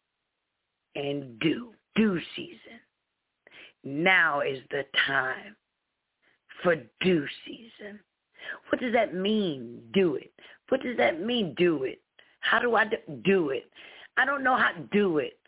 and 0.95 1.39
dew. 1.39 1.73
Dew 1.95 2.19
season. 2.35 2.79
Now 3.83 4.41
is 4.41 4.59
the 4.71 4.83
time 5.05 5.55
for 6.63 6.75
dew 7.01 7.25
season. 7.45 7.99
What 8.69 8.81
does 8.81 8.93
that 8.93 9.13
mean, 9.13 9.81
do 9.93 10.15
it? 10.15 10.31
What 10.69 10.81
does 10.81 10.97
that 10.97 11.21
mean, 11.21 11.53
do 11.57 11.83
it? 11.83 12.01
How 12.39 12.59
do 12.59 12.75
I 12.75 12.85
do 13.25 13.49
it? 13.49 13.69
I 14.15 14.25
don't 14.25 14.43
know 14.43 14.55
how 14.55 14.71
to 14.71 14.87
do 14.91 15.17
it. 15.19 15.39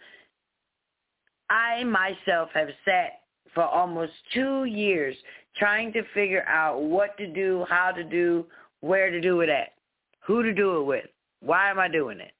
I 1.50 1.84
myself 1.84 2.50
have 2.54 2.70
sat 2.86 3.22
for 3.54 3.64
almost 3.64 4.14
two 4.34 4.66
years 4.66 5.16
trying 5.58 5.92
to 5.94 6.04
figure 6.14 6.44
out 6.48 6.82
what 6.82 7.18
to 7.18 7.28
do, 7.28 7.66
how 7.70 7.92
to 7.92 8.04
do, 8.04 8.46
where 8.82 9.12
to 9.12 9.20
do 9.20 9.42
it 9.42 9.50
at, 9.50 9.74
who 10.26 10.44
to 10.44 10.54
do 10.54 10.80
it 10.80 10.84
with, 10.84 11.06
why 11.42 11.70
am 11.70 11.80
I 11.80 11.88
doing 11.88 12.20
it? 12.20 12.32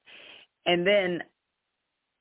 And 0.66 0.86
then 0.86 1.22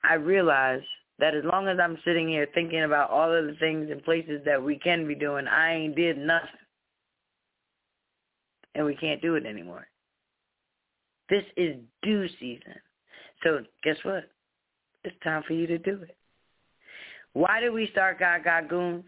I 0.04 0.16
realized 0.16 0.86
that 1.20 1.36
as 1.36 1.44
long 1.44 1.68
as 1.68 1.78
I'm 1.82 1.98
sitting 2.06 2.28
here 2.28 2.48
thinking 2.54 2.84
about 2.84 3.10
all 3.10 3.32
of 3.32 3.46
the 3.46 3.56
things 3.60 3.90
and 3.92 4.04
places 4.04 4.42
that 4.46 4.62
we 4.62 4.78
can 4.78 5.08
be 5.08 5.16
doing, 5.16 5.48
I 5.48 5.74
ain't 5.74 5.96
did 5.96 6.18
nothing. 6.18 6.50
And 8.76 8.86
we 8.86 8.96
can't 8.96 9.22
do 9.22 9.36
it 9.36 9.46
anymore. 9.46 9.88
This 11.30 11.44
is 11.58 11.76
due 12.02 12.28
season. 12.40 12.76
So 13.44 13.60
guess 13.84 13.98
what? 14.04 14.30
It's 15.04 15.16
time 15.24 15.44
for 15.48 15.54
you 15.54 15.68
to 15.68 15.78
do 15.78 16.00
it. 16.02 16.18
Why 17.34 17.60
did 17.60 17.72
we 17.72 17.88
start 17.92 18.20
Got 18.20 18.70
Goons? 18.70 19.06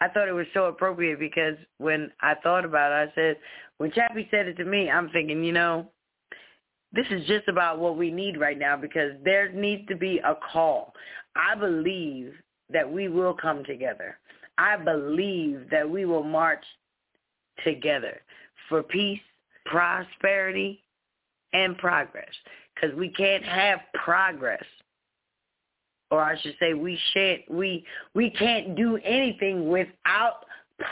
I 0.00 0.08
thought 0.08 0.28
it 0.28 0.32
was 0.32 0.46
so 0.52 0.66
appropriate 0.66 1.18
because 1.18 1.56
when 1.78 2.10
I 2.20 2.34
thought 2.42 2.64
about 2.64 2.92
it, 2.92 3.10
I 3.10 3.14
said, 3.14 3.36
when 3.78 3.92
Chappie 3.92 4.28
said 4.30 4.46
it 4.46 4.56
to 4.58 4.64
me, 4.64 4.90
I'm 4.90 5.08
thinking, 5.10 5.42
you 5.42 5.52
know, 5.52 5.90
this 6.92 7.06
is 7.10 7.26
just 7.26 7.48
about 7.48 7.78
what 7.78 7.96
we 7.96 8.10
need 8.10 8.38
right 8.38 8.58
now 8.58 8.76
because 8.76 9.12
there 9.24 9.50
needs 9.50 9.86
to 9.88 9.96
be 9.96 10.18
a 10.18 10.36
call. 10.52 10.92
I 11.34 11.54
believe 11.54 12.34
that 12.70 12.90
we 12.90 13.08
will 13.08 13.34
come 13.34 13.64
together. 13.64 14.18
I 14.58 14.76
believe 14.76 15.68
that 15.70 15.88
we 15.88 16.04
will 16.04 16.22
march 16.22 16.64
together 17.64 18.20
for 18.68 18.82
peace, 18.82 19.20
prosperity, 19.66 20.82
and 21.52 21.76
progress 21.78 22.28
because 22.74 22.96
we 22.96 23.08
can't 23.08 23.44
have 23.44 23.80
progress 23.94 24.64
or 26.14 26.22
I 26.22 26.40
should 26.40 26.54
say 26.60 26.74
we 26.74 26.98
shan't 27.12 27.42
we 27.50 27.84
we 28.14 28.30
can't 28.30 28.76
do 28.76 28.98
anything 29.04 29.68
without 29.68 30.44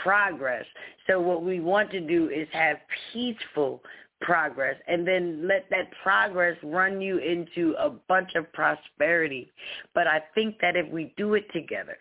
progress. 0.03 0.65
So 1.07 1.19
what 1.19 1.43
we 1.43 1.59
want 1.59 1.91
to 1.91 2.01
do 2.01 2.29
is 2.29 2.47
have 2.51 2.77
peaceful 3.11 3.81
progress 4.21 4.75
and 4.87 5.07
then 5.07 5.47
let 5.47 5.69
that 5.69 5.89
progress 6.01 6.57
run 6.63 7.01
you 7.01 7.17
into 7.17 7.75
a 7.79 7.89
bunch 7.89 8.35
of 8.35 8.51
prosperity. 8.53 9.51
But 9.93 10.07
I 10.07 10.21
think 10.35 10.57
that 10.61 10.75
if 10.75 10.89
we 10.91 11.13
do 11.17 11.33
it 11.35 11.45
together, 11.53 11.97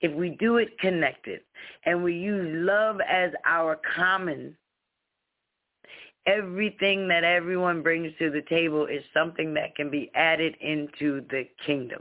if 0.00 0.12
we 0.12 0.30
do 0.30 0.56
it 0.56 0.78
connected 0.78 1.40
and 1.86 2.02
we 2.02 2.14
use 2.14 2.66
love 2.66 2.98
as 3.08 3.30
our 3.46 3.80
common 3.96 4.56
everything 6.26 7.06
that 7.08 7.24
everyone 7.24 7.82
brings 7.82 8.12
to 8.18 8.30
the 8.30 8.42
table 8.48 8.86
is 8.86 9.02
something 9.12 9.52
that 9.54 9.74
can 9.76 9.90
be 9.90 10.10
added 10.14 10.56
into 10.60 11.22
the 11.30 11.44
kingdom. 11.66 12.00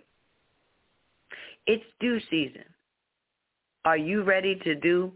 It's 1.68 1.84
due 2.00 2.20
season. 2.30 2.66
Are 3.86 3.98
you 3.98 4.24
ready 4.24 4.56
to 4.64 4.76
do? 4.76 5.12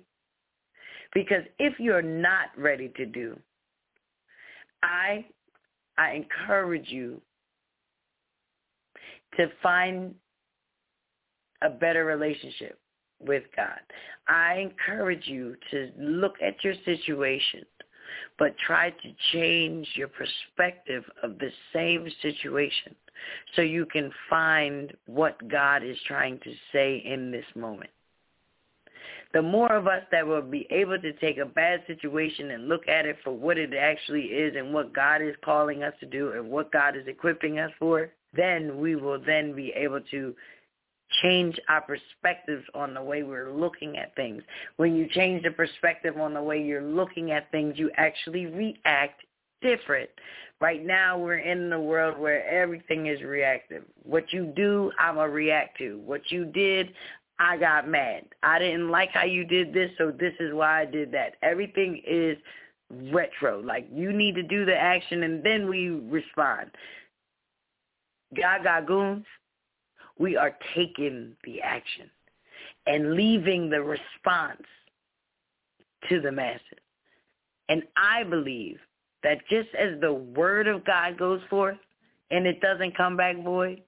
Because 1.13 1.43
if 1.59 1.79
you're 1.79 2.01
not 2.01 2.47
ready 2.57 2.91
to 2.97 3.05
do, 3.05 3.39
I 4.83 5.25
I 5.97 6.11
encourage 6.11 6.89
you 6.89 7.21
to 9.37 9.47
find 9.63 10.13
a 11.63 11.69
better 11.69 12.05
relationship 12.05 12.79
with 13.19 13.43
God. 13.55 13.79
I 14.27 14.55
encourage 14.55 15.27
you 15.27 15.55
to 15.71 15.91
look 15.97 16.35
at 16.41 16.63
your 16.63 16.75
situation, 16.85 17.65
but 18.37 18.55
try 18.59 18.91
to 18.91 19.13
change 19.31 19.87
your 19.95 20.09
perspective 20.09 21.03
of 21.23 21.39
the 21.39 21.49
same 21.73 22.07
situation 22.21 22.95
so 23.55 23.61
you 23.61 23.85
can 23.85 24.11
find 24.29 24.93
what 25.05 25.47
God 25.47 25.83
is 25.83 25.97
trying 26.07 26.39
to 26.39 26.53
say 26.71 27.03
in 27.05 27.31
this 27.31 27.45
moment. 27.55 27.89
The 29.33 29.41
more 29.41 29.71
of 29.73 29.87
us 29.87 30.03
that 30.11 30.25
will 30.25 30.41
be 30.41 30.67
able 30.71 30.99
to 30.99 31.13
take 31.13 31.37
a 31.37 31.45
bad 31.45 31.83
situation 31.85 32.51
and 32.51 32.69
look 32.69 32.87
at 32.87 33.05
it 33.05 33.17
for 33.23 33.31
what 33.31 33.57
it 33.57 33.73
actually 33.73 34.23
is 34.23 34.55
and 34.55 34.73
what 34.73 34.93
God 34.93 35.21
is 35.21 35.35
calling 35.43 35.83
us 35.83 35.93
to 35.99 36.05
do 36.05 36.31
and 36.31 36.49
what 36.49 36.71
God 36.71 36.95
is 36.95 37.07
equipping 37.07 37.59
us 37.59 37.71
for, 37.77 38.09
then 38.35 38.79
we 38.79 38.95
will 38.95 39.19
then 39.19 39.53
be 39.53 39.71
able 39.75 39.99
to 40.11 40.33
change 41.21 41.59
our 41.69 41.81
perspectives 41.81 42.63
on 42.73 42.93
the 42.93 43.01
way 43.01 43.23
we're 43.23 43.53
looking 43.53 43.97
at 43.97 44.15
things. 44.15 44.43
When 44.77 44.95
you 44.95 45.07
change 45.09 45.43
the 45.43 45.51
perspective 45.51 46.17
on 46.17 46.33
the 46.33 46.41
way 46.41 46.61
you're 46.61 46.81
looking 46.81 47.31
at 47.31 47.51
things, 47.51 47.77
you 47.77 47.91
actually 47.97 48.45
react 48.45 49.21
different. 49.67 50.09
Right 50.59 50.83
now, 50.83 51.19
we're 51.19 51.39
in 51.39 51.69
the 51.69 51.79
world 51.79 52.17
where 52.17 52.47
everything 52.47 53.07
is 53.07 53.21
reactive. 53.21 53.83
What 54.03 54.31
you 54.31 54.53
do, 54.55 54.91
I'm 54.97 55.15
to 55.15 55.21
react 55.21 55.77
to. 55.79 55.99
What 55.99 56.31
you 56.31 56.45
did, 56.45 56.93
I 57.37 57.57
got 57.57 57.87
mad. 57.87 58.23
I 58.41 58.57
didn't 58.57 58.89
like 58.89 59.09
how 59.11 59.25
you 59.25 59.43
did 59.43 59.73
this, 59.73 59.91
so 59.97 60.11
this 60.11 60.33
is 60.39 60.53
why 60.53 60.81
I 60.81 60.85
did 60.85 61.11
that. 61.11 61.35
Everything 61.43 62.01
is 62.07 62.37
retro. 63.11 63.61
Like, 63.61 63.87
you 63.93 64.11
need 64.11 64.35
to 64.35 64.43
do 64.43 64.65
the 64.65 64.75
action, 64.75 65.23
and 65.23 65.43
then 65.43 65.69
we 65.69 65.89
respond. 65.89 66.71
God 68.35 68.63
got 68.63 68.87
goons. 68.87 69.25
We 70.17 70.35
are 70.37 70.57
taking 70.73 71.33
the 71.43 71.61
action 71.61 72.09
and 72.87 73.13
leaving 73.13 73.69
the 73.69 73.81
response 73.83 74.65
to 76.09 76.19
the 76.19 76.31
masses. 76.31 76.61
And 77.69 77.83
I 77.95 78.23
believe 78.23 78.79
that 79.23 79.39
just 79.49 79.69
as 79.77 79.99
the 80.01 80.13
word 80.13 80.67
of 80.67 80.85
God 80.85 81.17
goes 81.17 81.41
forth 81.49 81.77
and 82.31 82.45
it 82.45 82.61
doesn't 82.61 82.95
come 82.95 83.17
back 83.17 83.41
void, 83.43 83.81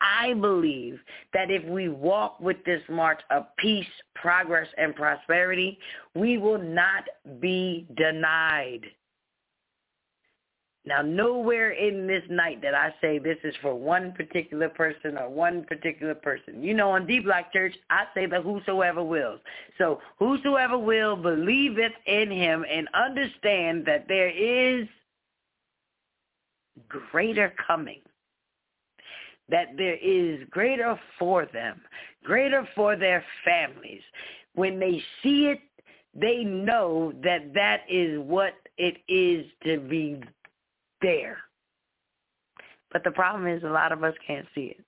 I 0.00 0.32
believe 0.34 0.98
that 1.34 1.50
if 1.50 1.62
we 1.64 1.88
walk 1.88 2.40
with 2.40 2.56
this 2.64 2.82
march 2.88 3.20
of 3.30 3.44
peace, 3.58 3.86
progress, 4.14 4.66
and 4.78 4.94
prosperity, 4.94 5.78
we 6.14 6.38
will 6.38 6.60
not 6.60 7.04
be 7.40 7.86
denied. 7.96 8.80
Now, 10.86 11.02
nowhere 11.02 11.72
in 11.72 12.06
this 12.06 12.22
night 12.30 12.62
that 12.62 12.74
I 12.74 12.94
say 13.02 13.18
this 13.18 13.36
is 13.44 13.54
for 13.60 13.74
one 13.74 14.12
particular 14.12 14.70
person 14.70 15.18
or 15.18 15.28
one 15.28 15.64
particular 15.64 16.14
person. 16.14 16.62
You 16.62 16.72
know, 16.72 16.90
on 16.90 17.06
D 17.06 17.20
Block 17.20 17.52
Church, 17.52 17.74
I 17.90 18.04
say 18.14 18.24
that 18.26 18.42
whosoever 18.42 19.02
wills. 19.02 19.40
So 19.76 20.00
whosoever 20.18 20.78
will 20.78 21.16
believeth 21.16 21.92
in 22.06 22.30
him 22.30 22.64
and 22.68 22.88
understand 22.94 23.84
that 23.86 24.06
there 24.08 24.30
is 24.30 24.88
greater 26.88 27.52
coming, 27.66 28.00
that 29.50 29.76
there 29.76 29.96
is 29.96 30.40
greater 30.48 30.98
for 31.18 31.44
them, 31.44 31.82
greater 32.24 32.66
for 32.74 32.96
their 32.96 33.22
families. 33.44 34.02
When 34.54 34.80
they 34.80 35.02
see 35.22 35.48
it, 35.48 35.60
they 36.14 36.42
know 36.42 37.12
that 37.22 37.52
that 37.52 37.82
is 37.88 38.18
what 38.18 38.54
it 38.78 38.96
is 39.08 39.44
to 39.64 39.78
be 39.78 40.20
there. 41.02 41.38
But 42.92 43.04
the 43.04 43.10
problem 43.10 43.46
is 43.46 43.62
a 43.62 43.68
lot 43.68 43.92
of 43.92 44.02
us 44.02 44.14
can't 44.26 44.46
see 44.54 44.74
it. 44.78 44.84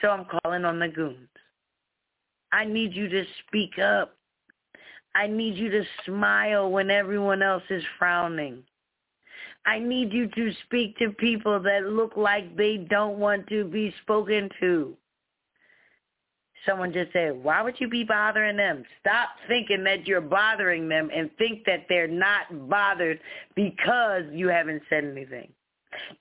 So 0.00 0.08
I'm 0.08 0.26
calling 0.42 0.64
on 0.64 0.78
the 0.78 0.88
goons. 0.88 1.28
I 2.52 2.64
need 2.64 2.94
you 2.94 3.08
to 3.08 3.24
speak 3.46 3.78
up. 3.78 4.16
I 5.14 5.26
need 5.26 5.56
you 5.56 5.70
to 5.70 5.82
smile 6.06 6.70
when 6.70 6.90
everyone 6.90 7.42
else 7.42 7.62
is 7.70 7.82
frowning. 7.98 8.62
I 9.66 9.78
need 9.78 10.12
you 10.12 10.28
to 10.28 10.52
speak 10.64 10.96
to 10.98 11.10
people 11.10 11.60
that 11.60 11.84
look 11.84 12.16
like 12.16 12.56
they 12.56 12.78
don't 12.88 13.18
want 13.18 13.46
to 13.48 13.64
be 13.64 13.94
spoken 14.02 14.48
to. 14.60 14.96
Someone 16.66 16.92
just 16.92 17.12
said, 17.12 17.42
why 17.42 17.62
would 17.62 17.80
you 17.80 17.88
be 17.88 18.04
bothering 18.04 18.56
them? 18.56 18.84
Stop 19.00 19.30
thinking 19.48 19.82
that 19.84 20.06
you're 20.06 20.20
bothering 20.20 20.88
them 20.88 21.10
and 21.14 21.30
think 21.38 21.64
that 21.64 21.86
they're 21.88 22.06
not 22.06 22.68
bothered 22.68 23.18
because 23.54 24.24
you 24.30 24.48
haven't 24.48 24.82
said 24.90 25.04
anything. 25.04 25.50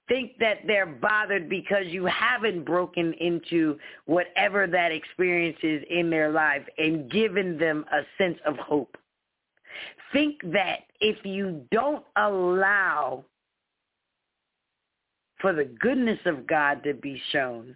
Think 0.08 0.32
that 0.40 0.60
they're 0.66 0.86
bothered 0.86 1.50
because 1.50 1.88
you 1.88 2.06
haven't 2.06 2.64
broken 2.64 3.14
into 3.14 3.78
whatever 4.06 4.66
that 4.66 4.92
experience 4.92 5.58
is 5.62 5.84
in 5.90 6.10
their 6.10 6.32
life 6.32 6.64
and 6.78 7.12
given 7.12 7.58
them 7.58 7.86
a 7.92 8.02
sense 8.18 8.40
of 8.46 8.56
hope. 8.58 8.98
Think 10.12 10.42
that 10.54 10.80
if 11.02 11.24
you 11.24 11.66
don't 11.72 12.04
allow 12.16 13.26
for 15.40 15.54
the 15.54 15.66
goodness 15.66 16.20
of 16.26 16.48
God 16.48 16.84
to 16.84 16.94
be 16.94 17.22
shown, 17.32 17.76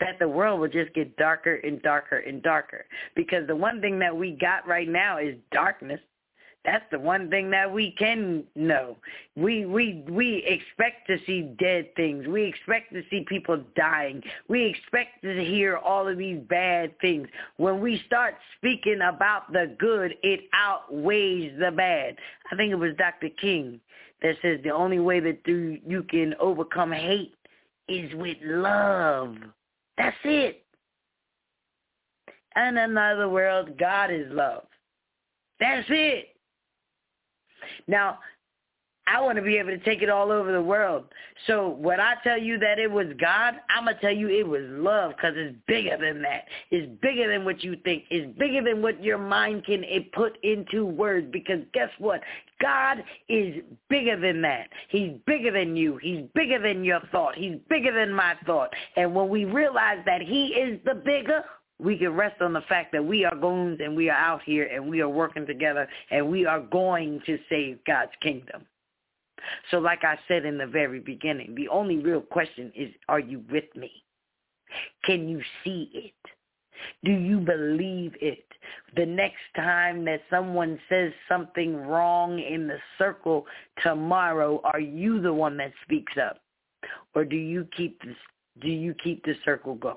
that 0.00 0.18
the 0.18 0.28
world 0.28 0.60
will 0.60 0.68
just 0.68 0.92
get 0.94 1.16
darker 1.16 1.56
and 1.56 1.80
darker 1.82 2.18
and 2.18 2.42
darker. 2.42 2.84
Because 3.14 3.46
the 3.46 3.56
one 3.56 3.80
thing 3.80 3.98
that 4.00 4.16
we 4.16 4.32
got 4.32 4.66
right 4.66 4.88
now 4.88 5.18
is 5.18 5.34
darkness. 5.52 6.00
That's 6.64 6.84
the 6.90 6.98
one 6.98 7.30
thing 7.30 7.50
that 7.52 7.72
we 7.72 7.92
can 7.92 8.44
know. 8.54 8.98
We 9.34 9.64
we 9.64 10.04
we 10.10 10.44
expect 10.46 11.06
to 11.06 11.16
see 11.26 11.54
dead 11.58 11.94
things. 11.96 12.26
We 12.26 12.44
expect 12.44 12.92
to 12.92 13.02
see 13.08 13.24
people 13.26 13.62
dying. 13.76 14.22
We 14.48 14.66
expect 14.66 15.22
to 15.22 15.42
hear 15.42 15.78
all 15.78 16.06
of 16.06 16.18
these 16.18 16.40
bad 16.50 16.98
things. 17.00 17.28
When 17.56 17.80
we 17.80 18.02
start 18.06 18.34
speaking 18.58 19.00
about 19.02 19.50
the 19.52 19.74
good, 19.78 20.16
it 20.22 20.40
outweighs 20.52 21.58
the 21.58 21.70
bad. 21.70 22.16
I 22.52 22.56
think 22.56 22.72
it 22.72 22.76
was 22.76 22.94
Dr. 22.98 23.30
King 23.40 23.80
that 24.20 24.36
says 24.42 24.60
the 24.62 24.70
only 24.70 24.98
way 24.98 25.20
that 25.20 25.46
you 25.46 26.02
can 26.10 26.34
overcome 26.38 26.92
hate 26.92 27.34
is 27.88 28.14
with 28.14 28.36
love. 28.42 29.36
That's 29.96 30.16
it. 30.24 30.64
In 32.56 32.96
other 32.98 33.28
words, 33.28 33.70
God 33.78 34.10
is 34.10 34.26
love. 34.30 34.64
That's 35.60 35.86
it. 35.88 36.28
Now, 37.86 38.18
I 39.06 39.20
want 39.20 39.36
to 39.36 39.42
be 39.42 39.56
able 39.56 39.70
to 39.70 39.78
take 39.78 40.02
it 40.02 40.08
all 40.08 40.30
over 40.30 40.52
the 40.52 40.62
world. 40.62 41.04
So 41.46 41.70
when 41.70 42.00
I 42.00 42.14
tell 42.22 42.38
you 42.38 42.58
that 42.58 42.78
it 42.78 42.90
was 42.90 43.06
God, 43.20 43.54
I'm 43.68 43.84
going 43.84 43.96
to 43.96 44.00
tell 44.00 44.12
you 44.12 44.28
it 44.28 44.46
was 44.46 44.62
love 44.66 45.12
because 45.16 45.34
it's 45.36 45.56
bigger 45.66 45.96
than 46.00 46.22
that. 46.22 46.44
It's 46.70 46.90
bigger 47.02 47.28
than 47.28 47.44
what 47.44 47.64
you 47.64 47.76
think. 47.82 48.04
It's 48.10 48.38
bigger 48.38 48.62
than 48.62 48.82
what 48.82 49.02
your 49.02 49.18
mind 49.18 49.64
can 49.64 49.84
eh, 49.84 50.00
put 50.12 50.38
into 50.44 50.86
words 50.86 51.26
because 51.32 51.60
guess 51.72 51.90
what? 51.98 52.20
God 52.60 53.02
is 53.28 53.62
bigger 53.88 54.18
than 54.20 54.42
that. 54.42 54.68
He's 54.90 55.12
bigger 55.26 55.50
than 55.50 55.76
you. 55.76 55.96
He's 55.96 56.26
bigger 56.34 56.60
than 56.60 56.84
your 56.84 57.00
thought. 57.10 57.34
He's 57.34 57.56
bigger 57.68 57.92
than 57.92 58.12
my 58.12 58.34
thought. 58.46 58.70
And 58.96 59.14
when 59.14 59.28
we 59.28 59.44
realize 59.44 59.98
that 60.06 60.22
he 60.22 60.48
is 60.48 60.78
the 60.84 60.94
bigger, 60.94 61.42
we 61.80 61.96
can 61.96 62.12
rest 62.12 62.40
on 62.42 62.52
the 62.52 62.60
fact 62.62 62.92
that 62.92 63.04
we 63.04 63.24
are 63.24 63.34
goons 63.34 63.80
and 63.82 63.96
we 63.96 64.10
are 64.10 64.18
out 64.18 64.42
here 64.44 64.68
and 64.72 64.88
we 64.88 65.00
are 65.00 65.08
working 65.08 65.46
together 65.46 65.88
and 66.10 66.28
we 66.28 66.46
are 66.46 66.60
going 66.60 67.20
to 67.26 67.38
save 67.48 67.78
God's 67.86 68.12
kingdom. 68.22 68.66
So 69.70 69.78
like 69.78 70.04
I 70.04 70.18
said 70.28 70.44
in 70.44 70.58
the 70.58 70.66
very 70.66 71.00
beginning, 71.00 71.54
the 71.54 71.68
only 71.68 71.98
real 71.98 72.20
question 72.20 72.72
is, 72.74 72.90
are 73.08 73.20
you 73.20 73.42
with 73.50 73.64
me? 73.76 73.90
Can 75.04 75.28
you 75.28 75.40
see 75.64 75.90
it? 75.94 76.30
Do 77.04 77.12
you 77.12 77.38
believe 77.38 78.14
it? 78.20 78.44
The 78.96 79.06
next 79.06 79.42
time 79.54 80.04
that 80.06 80.22
someone 80.30 80.78
says 80.88 81.12
something 81.28 81.76
wrong 81.76 82.38
in 82.38 82.66
the 82.66 82.78
circle 82.98 83.46
tomorrow, 83.82 84.60
are 84.64 84.80
you 84.80 85.20
the 85.20 85.32
one 85.32 85.56
that 85.58 85.72
speaks 85.82 86.14
up? 86.16 86.38
Or 87.14 87.24
do 87.24 87.36
you 87.36 87.66
keep 87.76 88.00
this 88.02 88.16
do 88.60 88.68
you 88.68 88.94
keep 89.02 89.24
the 89.24 89.34
circle 89.44 89.74
going? 89.74 89.96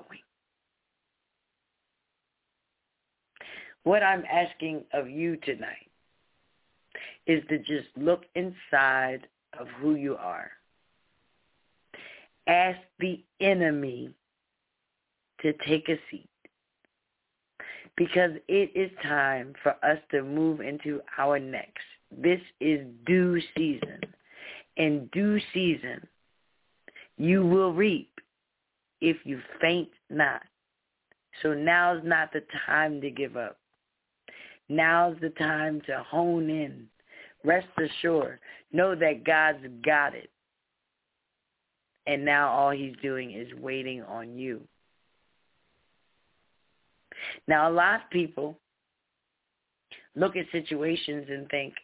What 3.82 4.02
I'm 4.02 4.24
asking 4.24 4.84
of 4.94 5.10
you 5.10 5.36
tonight 5.36 5.90
is 7.26 7.42
to 7.48 7.58
just 7.58 7.88
look 7.96 8.22
inside 8.34 9.26
of 9.58 9.68
who 9.80 9.94
you 9.94 10.16
are. 10.16 10.50
Ask 12.46 12.78
the 12.98 13.22
enemy 13.40 14.10
to 15.40 15.52
take 15.66 15.88
a 15.88 15.98
seat 16.10 16.28
because 17.96 18.32
it 18.48 18.70
is 18.74 18.90
time 19.02 19.54
for 19.62 19.72
us 19.84 19.98
to 20.10 20.22
move 20.22 20.60
into 20.60 21.00
our 21.18 21.38
next. 21.38 21.84
This 22.10 22.40
is 22.60 22.86
due 23.06 23.40
season. 23.56 24.00
In 24.76 25.08
due 25.12 25.38
season, 25.52 26.06
you 27.16 27.46
will 27.46 27.72
reap 27.72 28.10
if 29.00 29.16
you 29.24 29.40
faint 29.60 29.90
not. 30.10 30.42
So 31.42 31.54
now's 31.54 32.02
not 32.04 32.32
the 32.32 32.42
time 32.66 33.00
to 33.00 33.10
give 33.10 33.36
up. 33.36 33.58
Now's 34.68 35.16
the 35.20 35.30
time 35.30 35.80
to 35.86 36.04
hone 36.08 36.48
in. 36.48 36.88
Rest 37.44 37.66
assured. 37.78 38.38
Know 38.72 38.94
that 38.94 39.24
God's 39.24 39.64
got 39.84 40.14
it. 40.14 40.30
And 42.06 42.24
now 42.24 42.50
all 42.50 42.70
he's 42.70 42.94
doing 43.02 43.32
is 43.32 43.48
waiting 43.60 44.02
on 44.02 44.36
you. 44.36 44.60
Now, 47.46 47.70
a 47.70 47.72
lot 47.72 47.96
of 47.96 48.10
people 48.10 48.58
look 50.14 50.36
at 50.36 50.46
situations 50.52 51.26
and 51.30 51.48
think, 51.48 51.74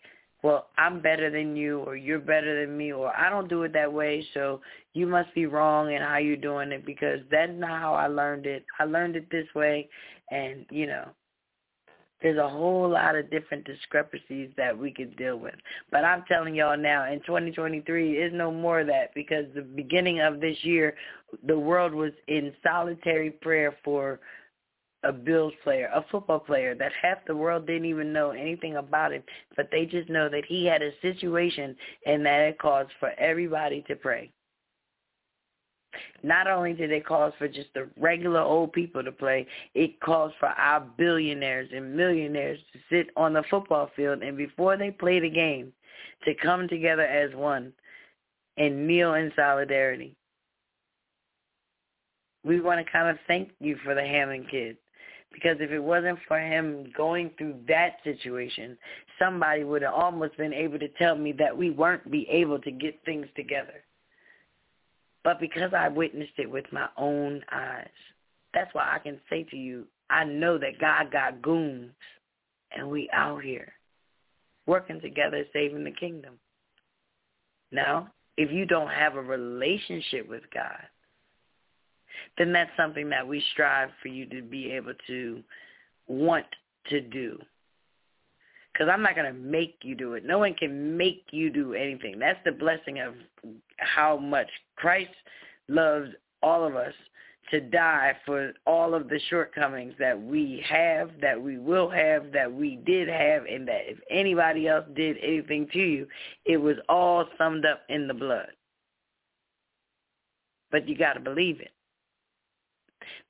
well, 0.42 0.68
I'm 0.78 1.00
better 1.00 1.30
than 1.30 1.54
you 1.54 1.80
or 1.80 1.96
you're 1.96 2.18
better 2.18 2.64
than 2.64 2.76
me 2.76 2.92
or 2.92 3.14
I 3.14 3.28
don't 3.28 3.48
do 3.48 3.62
it 3.64 3.72
that 3.74 3.92
way, 3.92 4.26
so 4.32 4.60
you 4.94 5.06
must 5.06 5.34
be 5.34 5.46
wrong 5.46 5.92
in 5.92 6.00
how 6.00 6.16
you're 6.16 6.36
doing 6.36 6.72
it 6.72 6.86
because 6.86 7.20
that's 7.30 7.52
not 7.54 7.80
how 7.80 7.94
I 7.94 8.06
learned 8.06 8.46
it. 8.46 8.64
I 8.78 8.84
learned 8.84 9.16
it 9.16 9.30
this 9.30 9.46
way 9.54 9.88
and, 10.30 10.64
you 10.70 10.86
know, 10.86 11.08
there's 12.22 12.38
a 12.38 12.48
whole 12.48 12.88
lot 12.88 13.16
of 13.16 13.30
different 13.30 13.64
discrepancies 13.64 14.50
that 14.56 14.76
we 14.76 14.90
could 14.92 15.16
deal 15.16 15.36
with. 15.36 15.54
But 15.90 16.04
I'm 16.04 16.24
telling 16.28 16.54
y'all 16.54 16.76
now, 16.76 17.10
in 17.10 17.20
2023, 17.20 18.18
is 18.18 18.32
no 18.34 18.50
more 18.50 18.80
of 18.80 18.86
that 18.88 19.14
because 19.14 19.46
the 19.54 19.62
beginning 19.62 20.20
of 20.20 20.40
this 20.40 20.56
year, 20.62 20.94
the 21.46 21.58
world 21.58 21.94
was 21.94 22.12
in 22.28 22.52
solitary 22.62 23.30
prayer 23.30 23.76
for 23.84 24.20
a 25.02 25.12
Bills 25.12 25.54
player, 25.64 25.90
a 25.94 26.04
football 26.10 26.40
player 26.40 26.74
that 26.74 26.92
half 27.00 27.18
the 27.26 27.34
world 27.34 27.66
didn't 27.66 27.86
even 27.86 28.12
know 28.12 28.30
anything 28.30 28.76
about 28.76 29.12
him, 29.12 29.22
but 29.56 29.68
they 29.72 29.86
just 29.86 30.10
know 30.10 30.28
that 30.28 30.44
he 30.46 30.66
had 30.66 30.82
a 30.82 30.90
situation 31.00 31.74
and 32.04 32.24
that 32.26 32.40
it 32.40 32.58
caused 32.58 32.90
for 32.98 33.10
everybody 33.18 33.82
to 33.88 33.96
pray. 33.96 34.30
Not 36.22 36.46
only 36.46 36.72
did 36.72 36.92
it 36.92 37.06
cause 37.06 37.32
for 37.38 37.48
just 37.48 37.72
the 37.74 37.88
regular 37.98 38.40
old 38.40 38.72
people 38.72 39.02
to 39.02 39.12
play, 39.12 39.46
it 39.74 40.00
calls 40.00 40.32
for 40.38 40.48
our 40.48 40.80
billionaires 40.80 41.68
and 41.74 41.96
millionaires 41.96 42.60
to 42.72 42.78
sit 42.90 43.10
on 43.16 43.32
the 43.32 43.42
football 43.50 43.90
field 43.96 44.22
and 44.22 44.36
before 44.36 44.76
they 44.76 44.90
play 44.90 45.20
the 45.20 45.30
game, 45.30 45.72
to 46.24 46.34
come 46.34 46.68
together 46.68 47.02
as 47.02 47.34
one 47.34 47.72
and 48.56 48.86
kneel 48.86 49.14
in 49.14 49.32
solidarity. 49.34 50.14
We 52.44 52.60
want 52.60 52.84
to 52.84 52.92
kind 52.92 53.08
of 53.08 53.18
thank 53.26 53.50
you 53.60 53.76
for 53.84 53.94
the 53.94 54.02
Hamlin 54.02 54.46
kid 54.50 54.76
because 55.32 55.56
if 55.60 55.70
it 55.70 55.78
wasn't 55.78 56.18
for 56.26 56.38
him 56.38 56.92
going 56.96 57.30
through 57.38 57.54
that 57.68 57.96
situation, 58.02 58.76
somebody 59.18 59.64
would 59.64 59.82
have 59.82 59.94
almost 59.94 60.36
been 60.36 60.52
able 60.52 60.78
to 60.78 60.88
tell 60.88 61.16
me 61.16 61.32
that 61.32 61.56
we 61.56 61.70
weren't 61.70 62.10
be 62.10 62.26
able 62.28 62.58
to 62.60 62.70
get 62.70 63.00
things 63.04 63.26
together. 63.36 63.84
But 65.22 65.40
because 65.40 65.72
I 65.76 65.88
witnessed 65.88 66.38
it 66.38 66.50
with 66.50 66.64
my 66.72 66.88
own 66.96 67.42
eyes, 67.52 67.88
that's 68.54 68.72
why 68.74 68.90
I 68.92 68.98
can 68.98 69.20
say 69.28 69.44
to 69.50 69.56
you, 69.56 69.86
I 70.08 70.24
know 70.24 70.58
that 70.58 70.80
God 70.80 71.12
got 71.12 71.42
goons 71.42 71.92
and 72.76 72.88
we 72.88 73.08
out 73.12 73.42
here 73.42 73.72
working 74.66 75.00
together 75.00 75.44
saving 75.52 75.84
the 75.84 75.90
kingdom. 75.92 76.38
Now, 77.72 78.10
if 78.36 78.50
you 78.50 78.64
don't 78.64 78.90
have 78.90 79.16
a 79.16 79.22
relationship 79.22 80.28
with 80.28 80.42
God, 80.52 80.80
then 82.38 82.52
that's 82.52 82.70
something 82.76 83.08
that 83.10 83.26
we 83.26 83.42
strive 83.52 83.90
for 84.02 84.08
you 84.08 84.26
to 84.26 84.42
be 84.42 84.72
able 84.72 84.94
to 85.06 85.42
want 86.06 86.46
to 86.88 87.00
do. 87.00 87.38
Because 88.72 88.88
I'm 88.92 89.02
not 89.02 89.16
going 89.16 89.32
to 89.32 89.38
make 89.38 89.78
you 89.82 89.94
do 89.94 90.14
it. 90.14 90.24
No 90.24 90.38
one 90.38 90.54
can 90.54 90.96
make 90.96 91.24
you 91.32 91.50
do 91.50 91.74
anything. 91.74 92.18
That's 92.18 92.38
the 92.44 92.52
blessing 92.52 93.00
of 93.00 93.14
how 93.78 94.16
much 94.16 94.48
Christ 94.76 95.10
loves 95.68 96.10
all 96.42 96.64
of 96.64 96.76
us 96.76 96.94
to 97.50 97.60
die 97.60 98.16
for 98.24 98.52
all 98.66 98.94
of 98.94 99.08
the 99.08 99.20
shortcomings 99.28 99.94
that 99.98 100.20
we 100.20 100.64
have, 100.68 101.10
that 101.20 101.40
we 101.40 101.58
will 101.58 101.90
have, 101.90 102.32
that 102.32 102.52
we 102.52 102.76
did 102.86 103.08
have, 103.08 103.44
and 103.44 103.66
that 103.66 103.82
if 103.86 103.98
anybody 104.08 104.68
else 104.68 104.84
did 104.94 105.16
anything 105.22 105.66
to 105.72 105.78
you, 105.78 106.06
it 106.44 106.56
was 106.56 106.76
all 106.88 107.26
summed 107.36 107.66
up 107.66 107.82
in 107.88 108.06
the 108.06 108.14
blood. 108.14 108.50
But 110.70 110.88
you 110.88 110.96
got 110.96 111.14
to 111.14 111.20
believe 111.20 111.60
it. 111.60 111.72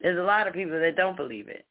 There's 0.00 0.18
a 0.18 0.22
lot 0.22 0.46
of 0.46 0.54
people 0.54 0.78
that 0.78 0.96
don't 0.96 1.16
believe 1.16 1.48
it. 1.48 1.64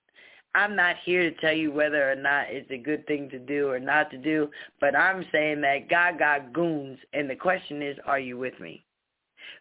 I'm 0.55 0.75
not 0.75 0.95
here 1.05 1.29
to 1.29 1.35
tell 1.37 1.53
you 1.53 1.71
whether 1.71 2.11
or 2.11 2.15
not 2.15 2.47
it's 2.49 2.71
a 2.71 2.77
good 2.77 3.05
thing 3.05 3.29
to 3.29 3.39
do 3.39 3.69
or 3.69 3.79
not 3.79 4.09
to 4.11 4.17
do, 4.17 4.49
but 4.81 4.95
I'm 4.95 5.25
saying 5.31 5.61
that 5.61 5.89
God 5.89 6.17
got 6.17 6.53
goons, 6.53 6.97
and 7.13 7.29
the 7.29 7.35
question 7.35 7.81
is, 7.81 7.97
are 8.05 8.19
you 8.19 8.37
with 8.37 8.59
me? 8.59 8.83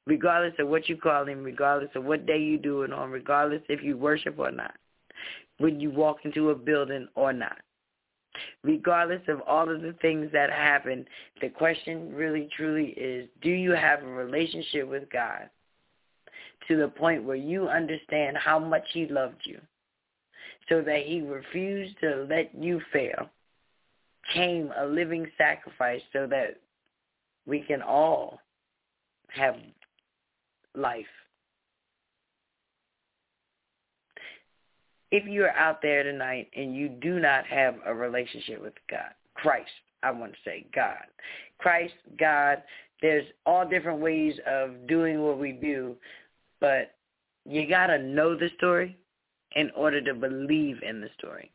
Regardless 0.07 0.55
of 0.59 0.69
what 0.69 0.89
you 0.89 0.97
call 0.97 1.27
him, 1.27 1.45
regardless 1.45 1.91
of 1.95 2.05
what 2.05 2.27
day 2.27 2.39
you 2.39 2.57
do 2.59 2.83
it 2.83 2.93
on, 2.93 3.11
regardless 3.11 3.63
if 3.69 3.83
you 3.83 3.97
worship 3.97 4.39
or 4.39 4.51
not, 4.51 4.75
when 5.59 5.79
you 5.79 5.91
walk 5.91 6.19
into 6.25 6.51
a 6.51 6.55
building 6.55 7.09
or 7.15 7.33
not. 7.33 7.59
Regardless 8.63 9.23
of 9.29 9.41
all 9.47 9.69
of 9.69 9.83
the 9.83 9.95
things 10.01 10.31
that 10.33 10.51
happen, 10.51 11.05
the 11.41 11.49
question 11.49 12.15
really 12.15 12.49
truly 12.57 12.91
is, 12.91 13.29
do 13.43 13.51
you 13.51 13.73
have 13.73 14.03
a 14.03 14.07
relationship 14.07 14.89
with 14.89 15.11
God 15.11 15.51
to 16.69 16.77
the 16.77 16.89
point 16.89 17.25
where 17.25 17.37
you 17.37 17.69
understand 17.69 18.37
how 18.37 18.59
much 18.59 18.85
he 18.93 19.07
loved 19.07 19.41
you? 19.45 19.61
So 20.69 20.83
that 20.83 21.03
he 21.05 21.21
refused 21.21 21.99
to 22.01 22.27
let 22.29 22.51
you 22.55 22.81
fail, 22.93 23.31
came 24.35 24.73
a 24.79 24.87
living 24.87 25.27
sacrifice 25.39 26.03
so 26.13 26.27
that 26.27 26.61
we 27.47 27.61
can 27.61 27.83
all 27.83 28.41
have 29.29 29.57
life. 30.75 31.07
if 35.11 35.27
you're 35.27 35.57
out 35.57 35.81
there 35.83 36.03
tonight 36.03 36.49
and 36.57 36.75
you 36.75 36.89
do 36.89 37.19
not 37.19 37.47
have 37.47 37.77
a 37.87 37.95
relationship 37.95 38.61
with 38.61 38.75
God, 38.91 39.11
Christ, 39.35 39.71
I 40.03 40.11
want 40.11 40.33
to 40.33 40.39
say 40.45 40.67
God, 40.75 41.05
Christ, 41.59 41.95
God, 42.19 42.63
there's 43.01 43.25
all 43.47 43.67
different 43.67 44.01
ways 44.01 44.35
of 44.47 44.87
doing 44.87 45.23
what 45.23 45.39
we 45.39 45.53
do, 45.53 45.97
but 46.61 46.95
you 47.45 47.69
got 47.69 47.87
to 47.87 47.99
know 47.99 48.37
the 48.37 48.51
story 48.59 48.97
in 49.57 49.71
order 49.77 50.01
to 50.03 50.15
believe 50.15 50.83
in 50.83 51.01
the 51.01 51.09
story. 51.19 51.51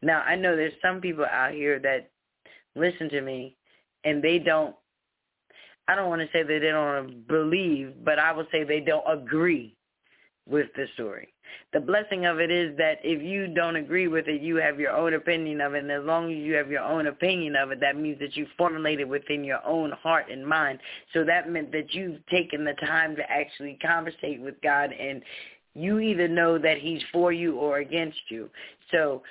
Now, 0.00 0.22
I 0.22 0.36
know 0.36 0.56
there's 0.56 0.72
some 0.82 1.00
people 1.00 1.24
out 1.24 1.52
here 1.52 1.78
that 1.80 2.10
listen 2.74 3.08
to 3.10 3.20
me 3.20 3.56
and 4.04 4.22
they 4.22 4.38
don't 4.38 4.74
I 5.88 5.96
don't 5.96 6.08
want 6.08 6.20
to 6.22 6.28
say 6.32 6.42
that 6.42 6.60
they 6.60 6.70
don't 6.70 7.26
believe, 7.26 7.92
but 8.04 8.18
I 8.18 8.32
would 8.32 8.46
say 8.52 8.62
they 8.62 8.80
don't 8.80 9.04
agree 9.06 9.74
with 10.46 10.68
the 10.76 10.86
story. 10.94 11.28
The 11.72 11.80
blessing 11.80 12.24
of 12.24 12.38
it 12.40 12.50
is 12.50 12.76
that 12.78 12.98
if 13.02 13.22
you 13.22 13.48
don't 13.48 13.76
agree 13.76 14.08
with 14.08 14.28
it, 14.28 14.40
you 14.40 14.56
have 14.56 14.78
your 14.78 14.92
own 14.92 15.14
opinion 15.14 15.60
of 15.60 15.74
it. 15.74 15.82
And 15.82 15.90
as 15.90 16.04
long 16.04 16.30
as 16.30 16.38
you 16.38 16.54
have 16.54 16.70
your 16.70 16.82
own 16.82 17.08
opinion 17.08 17.56
of 17.56 17.72
it, 17.72 17.80
that 17.80 17.96
means 17.96 18.18
that 18.20 18.36
you 18.36 18.46
formulated 18.56 19.08
within 19.08 19.44
your 19.44 19.64
own 19.66 19.92
heart 20.02 20.26
and 20.30 20.46
mind. 20.46 20.78
So 21.12 21.24
that 21.24 21.50
meant 21.50 21.72
that 21.72 21.92
you've 21.92 22.24
taken 22.26 22.64
the 22.64 22.74
time 22.86 23.16
to 23.16 23.30
actually 23.30 23.78
conversate 23.82 24.40
with 24.40 24.54
God 24.62 24.92
and 24.92 25.22
you 25.74 26.00
either 26.00 26.28
know 26.28 26.58
that 26.58 26.78
he's 26.78 27.02
for 27.12 27.32
you 27.32 27.56
or 27.56 27.78
against 27.78 28.20
you. 28.28 28.50
So 28.90 29.22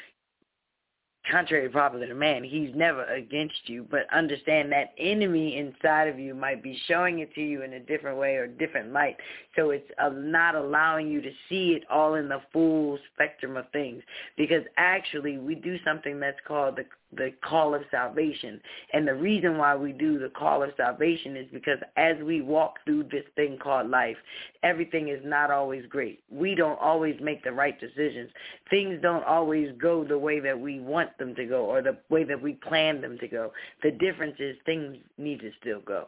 contrary 1.30 1.68
to 1.68 1.74
popular 1.74 2.08
demand, 2.08 2.46
he's 2.46 2.72
never 2.76 3.06
against 3.06 3.68
you, 3.68 3.86
but 3.90 4.12
understand 4.14 4.72
that 4.72 4.94
enemy 4.98 5.58
inside 5.58 6.08
of 6.08 6.20
you 6.20 6.34
might 6.34 6.64
be 6.64 6.80
showing 6.88 7.20
it 7.20 7.34
to 7.36 7.42
you 7.42 7.62
in 7.62 7.74
a 7.74 7.80
different 7.80 8.18
way 8.18 8.36
or 8.36 8.48
different 8.48 8.92
light. 8.92 9.18
So 9.56 9.70
it's 9.70 9.90
uh, 10.02 10.10
not 10.10 10.56
allowing 10.56 11.10
you 11.10 11.22
to 11.22 11.32
see 11.48 11.74
it 11.74 11.84
all 11.90 12.16
in 12.16 12.28
the 12.28 12.42
full 12.52 12.98
spectrum 13.14 13.56
of 13.56 13.66
things 13.72 14.02
because 14.38 14.64
actually 14.78 15.38
we 15.38 15.56
do 15.56 15.78
something 15.86 16.20
that's 16.20 16.40
called 16.48 16.78
the 16.78 16.86
the 17.16 17.32
call 17.44 17.76
of 17.76 17.82
salvation. 17.92 18.60
And 18.94 19.08
the 19.08 19.14
reason 19.14 19.58
why 19.58 19.76
we 19.76 19.92
do 19.92 20.20
the 20.20 20.30
call 20.30 20.64
of 20.64 20.72
salvation 20.78 21.36
is 21.36 21.48
because 21.52 21.80
as 21.98 22.16
we 22.24 22.42
walk 22.42 22.76
through 22.86 23.04
this 23.04 23.26
thing 23.36 23.58
called 23.62 23.90
life, 23.90 24.18
everything 24.64 25.10
is 25.10 25.22
not 25.24 25.52
always 25.52 25.86
great. 25.88 26.24
We 26.32 26.56
don't 26.56 26.80
always 26.80 27.16
make 27.22 27.44
the 27.44 27.52
right 27.52 27.80
decisions. 27.80 28.30
Things 28.70 29.00
don't 29.02 29.26
always 29.26 29.72
go 29.82 30.04
the 30.04 30.18
way 30.18 30.40
that 30.40 30.60
we 30.60 30.80
want 30.80 31.18
them 31.18 31.36
to 31.36 31.46
go 31.46 31.66
or 31.66 31.82
the 31.82 31.98
way 32.10 32.24
that 32.24 32.42
we 32.42 32.54
plan 32.54 33.02
them 33.02 33.18
to 33.20 33.28
go. 33.28 33.52
The 33.84 33.92
difference 33.92 34.36
is 34.40 34.56
things 34.66 34.98
need 35.18 35.40
to 35.42 35.52
still 35.60 35.82
go. 35.82 36.08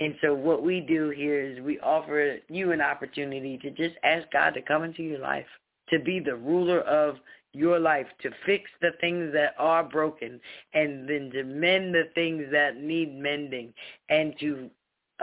And 0.00 0.14
so 0.22 0.32
what 0.32 0.62
we 0.62 0.80
do 0.80 1.10
here 1.10 1.38
is 1.38 1.60
we 1.60 1.78
offer 1.80 2.38
you 2.48 2.72
an 2.72 2.80
opportunity 2.80 3.58
to 3.58 3.70
just 3.70 3.96
ask 4.02 4.26
God 4.32 4.54
to 4.54 4.62
come 4.62 4.82
into 4.82 5.02
your 5.02 5.18
life, 5.18 5.46
to 5.90 5.98
be 5.98 6.20
the 6.20 6.36
ruler 6.36 6.80
of 6.80 7.16
your 7.52 7.78
life 7.78 8.06
to 8.22 8.30
fix 8.46 8.70
the 8.80 8.92
things 9.00 9.32
that 9.32 9.54
are 9.58 9.82
broken 9.82 10.40
and 10.72 11.08
then 11.08 11.30
to 11.32 11.42
mend 11.44 11.94
the 11.94 12.08
things 12.14 12.44
that 12.52 12.76
need 12.76 13.12
mending 13.14 13.72
and 14.08 14.34
to 14.38 14.70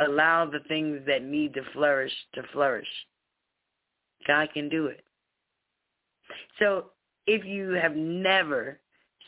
allow 0.05 0.45
the 0.45 0.59
things 0.67 1.01
that 1.07 1.23
need 1.23 1.53
to 1.53 1.61
flourish 1.73 2.13
to 2.33 2.43
flourish. 2.51 2.87
God 4.27 4.49
can 4.53 4.69
do 4.69 4.87
it. 4.87 5.03
So 6.59 6.87
if 7.25 7.45
you 7.45 7.71
have 7.71 7.95
never 7.95 8.79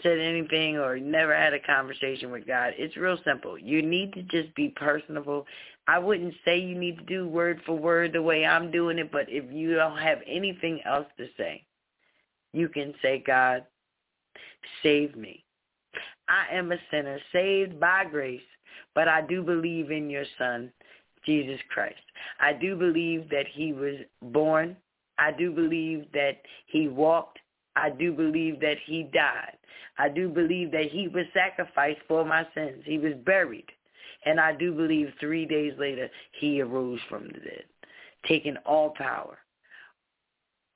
said 0.04 0.20
anything 0.20 0.78
or 0.78 0.98
never 0.98 1.36
had 1.36 1.54
a 1.54 1.60
conversation 1.60 2.32
with 2.32 2.48
God, 2.48 2.74
it's 2.78 2.98
real 2.98 3.18
simple. 3.26 3.58
You 3.58 3.82
need 3.82 4.14
to 4.14 4.24
just 4.24 4.54
be 4.56 4.70
personable. 4.70 5.46
I 5.88 6.00
wouldn't 6.00 6.34
say 6.46 6.60
you 6.60 6.78
need 6.78 6.98
to 7.00 7.06
do 7.06 7.28
word 7.28 7.62
for 7.66 7.78
word 7.78 8.14
the 8.14 8.22
way 8.22 8.46
I'm 8.46 8.72
doing 8.72 9.00
it, 9.00 9.12
but 9.12 9.26
if 9.28 9.52
you 9.52 9.76
don't 9.76 9.98
have 9.98 10.20
anything 10.28 10.82
else 10.86 11.08
to 11.18 11.28
say, 11.38 11.64
you 12.54 12.70
can 12.70 12.94
say, 13.02 13.24
God, 13.26 13.66
save 14.84 15.16
me. 15.16 15.44
I 16.28 16.56
am 16.56 16.72
a 16.72 16.78
sinner 16.92 17.20
saved 17.32 17.80
by 17.80 18.06
grace, 18.06 18.42
but 18.94 19.08
I 19.08 19.22
do 19.22 19.42
believe 19.42 19.92
in 19.92 20.10
your 20.10 20.26
son, 20.38 20.72
Jesus 21.26 21.60
Christ. 21.70 21.96
I 22.40 22.54
do 22.54 22.76
believe 22.76 23.30
that 23.30 23.48
he 23.52 23.74
was 23.74 23.96
born. 24.22 24.78
I 25.18 25.32
do 25.32 25.52
believe 25.52 26.06
that 26.14 26.38
he 26.68 26.88
walked. 26.88 27.40
I 27.76 27.90
do 27.90 28.14
believe 28.14 28.60
that 28.62 28.78
he 28.86 29.04
died. 29.04 29.58
I 29.98 30.10
do 30.10 30.30
believe 30.30 30.72
that 30.72 30.90
he 30.92 31.08
was 31.08 31.26
sacrificed 31.34 32.02
for 32.08 32.24
my 32.24 32.48
sins. 32.54 32.84
He 32.86 32.98
was 32.98 33.14
buried. 33.26 33.70
And 34.26 34.40
I 34.40 34.54
do 34.56 34.74
believe 34.74 35.14
three 35.20 35.46
days 35.46 35.74
later 35.78 36.10
he 36.40 36.62
arose 36.62 37.00
from 37.10 37.28
the 37.28 37.40
dead, 37.40 37.64
taking 38.28 38.58
all 38.66 38.92
power. 38.92 39.38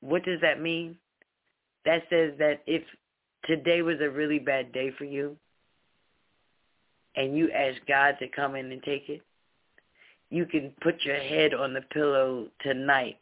What 0.01 0.23
does 0.23 0.39
that 0.41 0.61
mean? 0.61 0.97
That 1.85 2.03
says 2.09 2.33
that 2.39 2.61
if 2.65 2.83
today 3.45 3.81
was 3.81 3.97
a 4.01 4.09
really 4.09 4.39
bad 4.39 4.71
day 4.71 4.91
for 4.97 5.03
you 5.03 5.35
and 7.15 7.37
you 7.37 7.51
ask 7.51 7.79
God 7.87 8.15
to 8.19 8.27
come 8.27 8.55
in 8.55 8.71
and 8.71 8.81
take 8.83 9.09
it, 9.09 9.21
you 10.29 10.45
can 10.45 10.71
put 10.81 10.95
your 11.03 11.17
head 11.17 11.53
on 11.53 11.73
the 11.73 11.81
pillow 11.93 12.47
tonight 12.61 13.17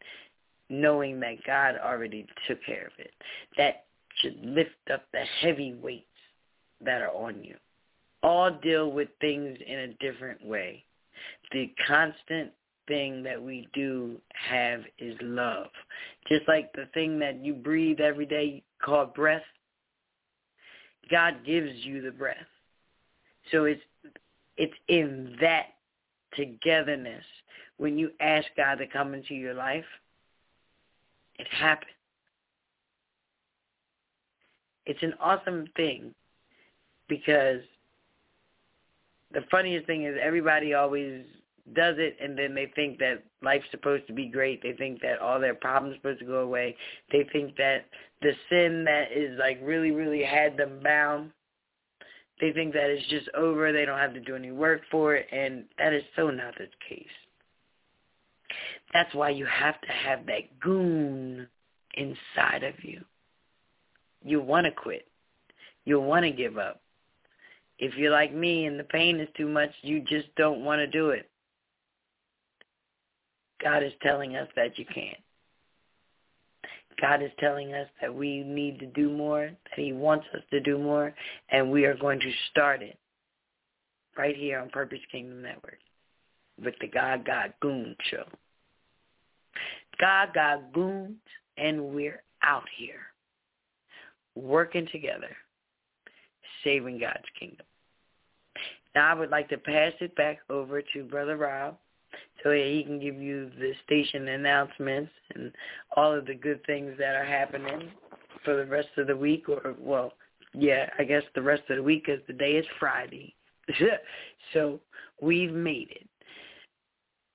knowing 0.70 1.20
that 1.20 1.44
God 1.46 1.76
already 1.84 2.26
took 2.48 2.64
care 2.66 2.86
of 2.86 2.94
it. 2.98 3.12
That 3.58 3.86
should 4.22 4.38
lift 4.44 4.70
up 4.92 5.04
the 5.12 5.24
heavy 5.42 5.74
weights 5.74 6.06
that 6.84 7.02
are 7.02 7.14
on 7.14 7.44
you. 7.44 7.56
All 8.24 8.52
deal 8.52 8.92
with 8.92 9.10
things 9.20 9.58
in 9.66 9.80
a 9.80 9.94
different 9.96 10.46
way. 10.46 10.86
The 11.52 11.74
constant 11.88 12.52
thing 12.92 13.24
that 13.24 13.42
we 13.42 13.70
do 13.74 14.20
have 14.34 14.82
is 15.00 15.16
love. 15.22 15.68
Just 16.28 16.46
like 16.50 16.74
the 16.74 16.88
thing 16.94 17.20
that 17.20 17.42
you 17.42 17.54
breathe 17.54 18.02
every 18.02 18.26
day 18.26 18.64
called 18.84 19.14
breath, 19.14 19.42
God 21.10 21.36
gives 21.46 21.72
you 21.86 22.02
the 22.02 22.12
breath. 22.12 22.36
So 23.50 23.64
it's 23.64 23.82
it's 24.58 24.74
in 24.90 25.38
that 25.40 25.68
togetherness 26.36 27.24
when 27.78 27.98
you 27.98 28.12
ask 28.20 28.46
God 28.58 28.76
to 28.76 28.88
come 28.88 29.14
into 29.14 29.36
your 29.36 29.54
life, 29.54 29.86
it 31.40 31.48
happens. 31.50 31.92
It's 34.86 35.02
an 35.02 35.14
awesome 35.22 35.66
thing 35.78 36.14
because 37.08 37.62
the 39.32 39.46
funniest 39.50 39.88
thing 39.88 40.04
is 40.04 40.18
everybody 40.22 40.74
always 40.74 41.24
does 41.74 41.96
it 41.98 42.18
and 42.22 42.38
then 42.38 42.54
they 42.54 42.72
think 42.76 43.00
that 43.00 43.24
life's 43.42 43.66
supposed 43.72 44.08
to 44.08 44.14
be 44.14 44.28
great. 44.28 44.62
They 44.62 44.74
think 44.74 45.02
that 45.02 45.20
all 45.20 45.40
their 45.40 45.56
problems 45.56 45.96
are 45.96 45.98
supposed 45.98 46.20
to 46.20 46.26
go 46.26 46.40
away. 46.40 46.76
They 47.12 47.26
think 47.32 47.56
that 47.58 47.86
the 48.22 48.32
sin 48.50 48.84
that 48.86 49.12
is 49.12 49.38
like 49.40 49.60
really, 49.64 49.92
really 49.92 50.24
had 50.24 50.58
them 50.58 50.80
bound, 50.84 51.32
they 52.42 52.52
think 52.52 52.74
that 52.74 52.90
it's 52.90 53.08
just 53.08 53.30
over. 53.36 53.72
They 53.72 53.86
don't 53.86 54.00
have 54.00 54.16
to 54.16 54.20
do 54.20 54.36
any 54.36 54.52
work 54.52 54.82
for 54.90 55.16
it. 55.16 55.28
And 55.32 55.66
that 55.78 55.94
is 55.94 56.04
so 56.16 56.32
not 56.32 56.56
the 56.58 56.68
case. 56.90 57.06
That's 58.94 59.14
why 59.14 59.30
you 59.30 59.46
have 59.46 59.80
to 59.82 59.92
have 59.92 60.26
that 60.26 60.60
goon 60.60 61.48
inside 61.94 62.64
of 62.64 62.74
you. 62.84 63.02
You 64.24 64.42
want 64.42 64.66
to 64.66 64.72
quit. 64.72 65.08
You 65.86 66.00
want 66.00 66.26
to 66.26 66.32
give 66.32 66.58
up. 66.58 66.82
If 67.80 67.96
you're 67.96 68.12
like 68.12 68.34
me 68.34 68.66
and 68.66 68.80
the 68.80 68.84
pain 68.84 69.20
is 69.20 69.30
too 69.38 69.48
much, 69.48 69.72
you 69.82 70.02
just 70.02 70.28
don't 70.36 70.64
want 70.64 70.80
to 70.80 70.88
do 70.88 71.12
it. 71.12 71.31
God 73.64 73.84
is 73.84 73.94
telling 74.02 74.36
us 74.36 74.48
that 74.56 74.78
you 74.78 74.86
can't. 74.86 75.18
God 77.00 77.24
is 77.24 77.32
telling 77.40 77.74
us 77.74 77.88
that 78.00 78.14
we 78.14 78.44
need 78.44 78.80
to 78.80 78.86
do 78.86 79.10
more, 79.10 79.50
that 79.50 79.84
he 79.84 79.92
wants 79.94 80.26
us 80.36 80.44
to 80.52 80.60
do 80.60 80.78
more, 80.78 81.14
and 81.50 81.72
we 81.72 81.86
are 81.86 81.96
going 81.96 82.20
to 82.20 82.32
start 82.52 82.82
it 82.82 82.98
right 84.18 84.36
here 84.36 84.60
on 84.60 84.70
Purpose 84.70 85.00
Kingdom 85.12 85.42
Network 85.42 85.80
with 86.64 86.76
the 86.80 86.88
God 86.88 87.26
Got 87.26 87.60
Goon 87.60 87.96
Show. 88.10 88.26
God 90.00 90.30
Got 90.34 90.74
Goons, 90.74 91.18
and 91.58 91.82
we're 91.82 92.22
out 92.44 92.68
here 92.78 93.02
working 94.36 94.88
together, 94.92 95.36
saving 96.64 97.00
God's 97.00 97.26
kingdom. 97.40 97.66
Now 98.94 99.12
I 99.12 99.14
would 99.14 99.30
like 99.30 99.50
to 99.50 99.58
pass 99.58 99.94
it 100.02 100.16
back 100.16 100.40
over 100.50 100.82
to 100.94 101.04
Brother 101.04 101.38
Rob 101.38 101.78
so 102.44 102.52
yeah, 102.52 102.66
he 102.66 102.84
can 102.84 103.00
give 103.00 103.16
you 103.16 103.52
the 103.60 103.74
station 103.86 104.28
announcements 104.28 105.12
and 105.36 105.52
all 105.96 106.14
of 106.14 106.26
the 106.26 106.36
good 106.36 106.66
things 106.66 106.94
that 106.98 107.16
are 107.16 107.26
happening 107.26 107.90
for 108.44 108.56
the 108.56 108.66
rest 108.66 108.90
of 108.98 109.08
the 109.08 109.16
week 109.16 109.48
or 109.48 109.76
well 109.80 110.14
yeah 110.54 110.90
i 110.98 111.04
guess 111.04 111.24
the 111.36 111.42
rest 111.42 111.64
of 111.70 111.78
the 111.78 111.84
week 111.84 112.06
because 112.06 112.22
today 112.28 112.54
is 112.54 112.66
friday. 112.80 113.34
So 114.54 114.82
we've 115.22 115.54
made 115.54 115.88
it. 115.92 116.10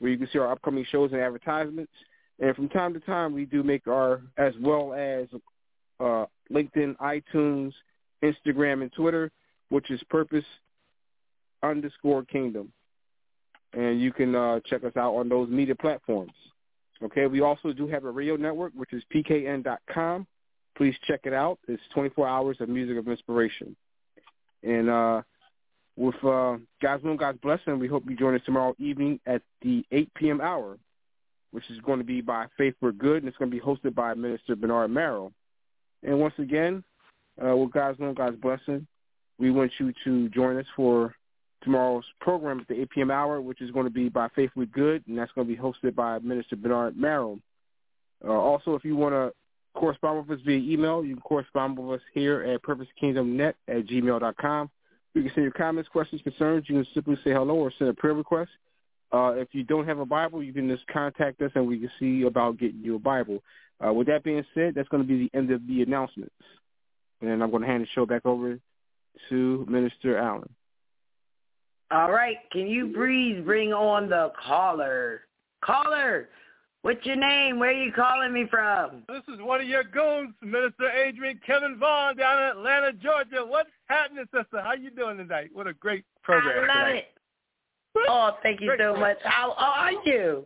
where 0.04 0.12
you 0.12 0.18
can 0.18 0.28
see 0.32 0.40
our 0.40 0.52
upcoming 0.52 0.86
shows 0.92 1.12
and 1.14 1.22
advertisements. 1.22 1.92
And 2.40 2.56
from 2.56 2.68
time 2.70 2.94
to 2.94 3.00
time, 3.00 3.34
we 3.34 3.46
do 3.46 3.64
make 3.64 3.88
our 3.88 4.22
as 4.38 4.54
well 4.62 4.94
as 4.94 5.28
uh, 6.00 6.26
LinkedIn, 6.52 6.98
iTunes, 6.98 7.72
Instagram, 8.24 8.82
and 8.82 8.92
Twitter, 8.92 9.32
which 9.70 9.90
is 9.90 10.02
Purpose 10.10 10.46
underscore 11.64 12.24
Kingdom 12.24 12.72
and 13.74 14.00
you 14.00 14.12
can 14.12 14.36
uh, 14.36 14.60
check 14.66 14.84
us 14.84 14.96
out 14.96 15.16
on 15.16 15.30
those 15.30 15.50
media 15.50 15.76
platforms. 15.76 16.32
Okay, 17.04 17.26
we 17.28 17.42
also 17.42 17.74
do 17.74 17.88
have 17.88 18.06
a 18.06 18.12
radio 18.12 18.36
network, 18.36 18.72
which 18.76 18.94
is 18.94 19.04
pkn.com. 19.14 20.28
Please 20.78 20.96
check 21.06 21.22
it 21.26 21.34
out. 21.34 21.60
It's 21.68 21.82
24 21.94 22.28
hours 22.28 22.58
of 22.60 22.70
music 22.70 22.98
of 22.98 23.08
inspiration. 23.08 23.76
And 24.64 24.90
uh, 24.90 25.22
with 25.96 26.16
uh, 26.24 26.58
God's 26.82 27.04
will 27.04 27.18
God's 27.18 27.40
blessing, 27.40 27.80
we 27.80 27.88
hope 27.88 28.04
you 28.10 28.16
join 28.16 28.36
us 28.36 28.42
tomorrow 28.46 28.76
evening 28.80 29.20
at 29.26 29.42
the 29.62 29.86
8 29.92 30.14
p.m. 30.16 30.42
hour, 30.42 30.78
which 31.52 31.70
is 31.70 31.80
going 31.82 32.00
to 32.00 32.06
be 32.06 32.22
by 32.22 32.48
Faith 32.58 32.74
for 32.80 32.92
Good, 32.92 33.18
and 33.18 33.28
it's 33.28 33.38
going 33.38 33.52
to 33.52 33.56
be 33.56 33.64
hosted 33.64 33.94
by 33.94 34.14
Minister 34.14 34.56
Bernard 34.56 34.92
Merrill. 34.92 35.32
And 36.02 36.20
once 36.20 36.34
again, 36.40 36.84
uh, 37.44 37.56
with 37.56 37.72
God's 37.72 38.00
will 38.00 38.14
God's 38.14 38.40
blessing, 38.42 38.88
we 39.38 39.52
want 39.52 39.72
you 39.80 39.94
to 40.04 40.30
join 40.30 40.58
us 40.58 40.66
for 40.76 41.16
tomorrow's 41.64 42.04
program 42.20 42.60
at 42.60 42.68
the 42.68 42.82
8 42.82 42.90
p.m. 42.90 43.12
hour, 43.12 43.42
which 43.42 43.62
is 43.62 43.72
going 43.72 43.86
to 43.86 43.92
be 43.92 44.10
by 44.10 44.28
Faith 44.36 44.52
with 44.56 44.72
Good, 44.72 45.04
and 45.08 45.18
that's 45.18 45.32
going 45.34 45.48
to 45.48 45.54
be 45.54 45.60
hosted 45.60 45.96
by 45.96 46.20
Minister 46.20 46.56
Bernard 46.56 46.98
Merrill. 46.98 47.40
Uh, 48.26 48.32
also, 48.32 48.76
if 48.76 48.84
you 48.84 48.96
want 48.96 49.14
to 49.14 49.32
correspond 49.80 50.28
with 50.28 50.40
us 50.40 50.46
via 50.46 50.58
email, 50.58 51.04
you 51.04 51.16
can 51.16 51.22
correspond 51.22 51.78
with 51.78 52.00
us 52.00 52.06
here 52.14 52.44
at 52.44 52.62
purposekingdomnet 52.64 53.54
at 53.68 53.86
gmail.com. 53.86 54.70
You 55.14 55.22
can 55.22 55.32
send 55.36 55.44
your 55.44 55.52
comments, 55.52 55.90
questions, 55.90 56.22
concerns. 56.24 56.66
You 56.68 56.76
can 56.76 56.88
simply 56.94 57.16
say 57.24 57.32
hello 57.32 57.56
or 57.56 57.72
send 57.78 57.90
a 57.90 57.94
prayer 57.94 58.14
request. 58.14 58.50
Uh, 59.12 59.34
if 59.36 59.50
you 59.52 59.64
don't 59.64 59.88
have 59.88 60.00
a 60.00 60.06
Bible, 60.06 60.42
you 60.42 60.52
can 60.52 60.68
just 60.68 60.88
contact 60.88 61.40
us 61.42 61.52
and 61.54 61.68
we 61.68 61.80
can 61.80 61.92
see 62.00 62.24
about 62.24 62.58
getting 62.58 62.82
you 62.82 62.96
a 62.96 63.00
Bible. 63.00 63.44
Uh, 63.86 63.94
with 63.94 64.08
that 64.08 64.24
being 64.24 64.44
said, 64.56 64.74
that's 64.76 64.90
going 64.90 65.04
to 65.04 65.08
be 65.08 65.18
the 65.18 65.38
end 65.38 65.52
of 65.52 65.66
the 65.68 65.84
announcements. 65.84 66.34
And 67.22 67.44
I'm 67.44 67.52
going 67.52 67.62
to 67.62 67.68
hand 67.68 67.84
the 67.84 67.88
show 67.94 68.06
back 68.06 68.26
over 68.26 68.60
to 69.30 69.66
Minister 69.70 70.18
Allen. 70.18 70.50
All 71.92 72.12
right, 72.12 72.38
can 72.52 72.68
you 72.68 72.92
please 72.96 73.44
bring 73.46 73.72
on 73.72 74.10
the 74.10 74.32
caller? 74.44 75.22
Caller, 75.64 76.30
what's 76.84 77.06
your 77.06 77.16
name? 77.16 77.60
Where 77.60 77.72
are 77.72 77.84
you 77.84 77.92
calling 77.92 78.32
me 78.32 78.46
from? 78.50 79.04
This 79.10 79.24
is 79.34 79.42
one 79.42 79.62
of 79.62 79.68
your 79.68 79.84
goons, 79.84 80.34
Minister 80.42 80.90
Adrian 80.92 81.40
Kevin 81.46 81.78
Vaughn 81.80 82.16
down 82.16 82.44
in 82.44 82.50
Atlanta, 82.50 82.94
Georgia. 82.94 83.44
What's 83.46 83.70
happening, 83.88 84.26
sister? 84.34 84.62
How 84.62 84.74
you 84.74 84.92
doing 84.92 85.18
tonight? 85.18 85.50
What 85.54 85.68
a 85.68 85.74
great 85.74 86.06
program 86.22 86.54
I 86.56 86.60
love 86.60 86.88
tonight. 86.88 86.96
it. 86.96 87.08
Oh, 88.08 88.32
thank 88.44 88.62
you 88.62 88.68
Great 88.68 88.80
so 88.80 88.96
much. 88.96 89.18
How 89.24 89.54
are 89.58 89.92
you? 90.06 90.46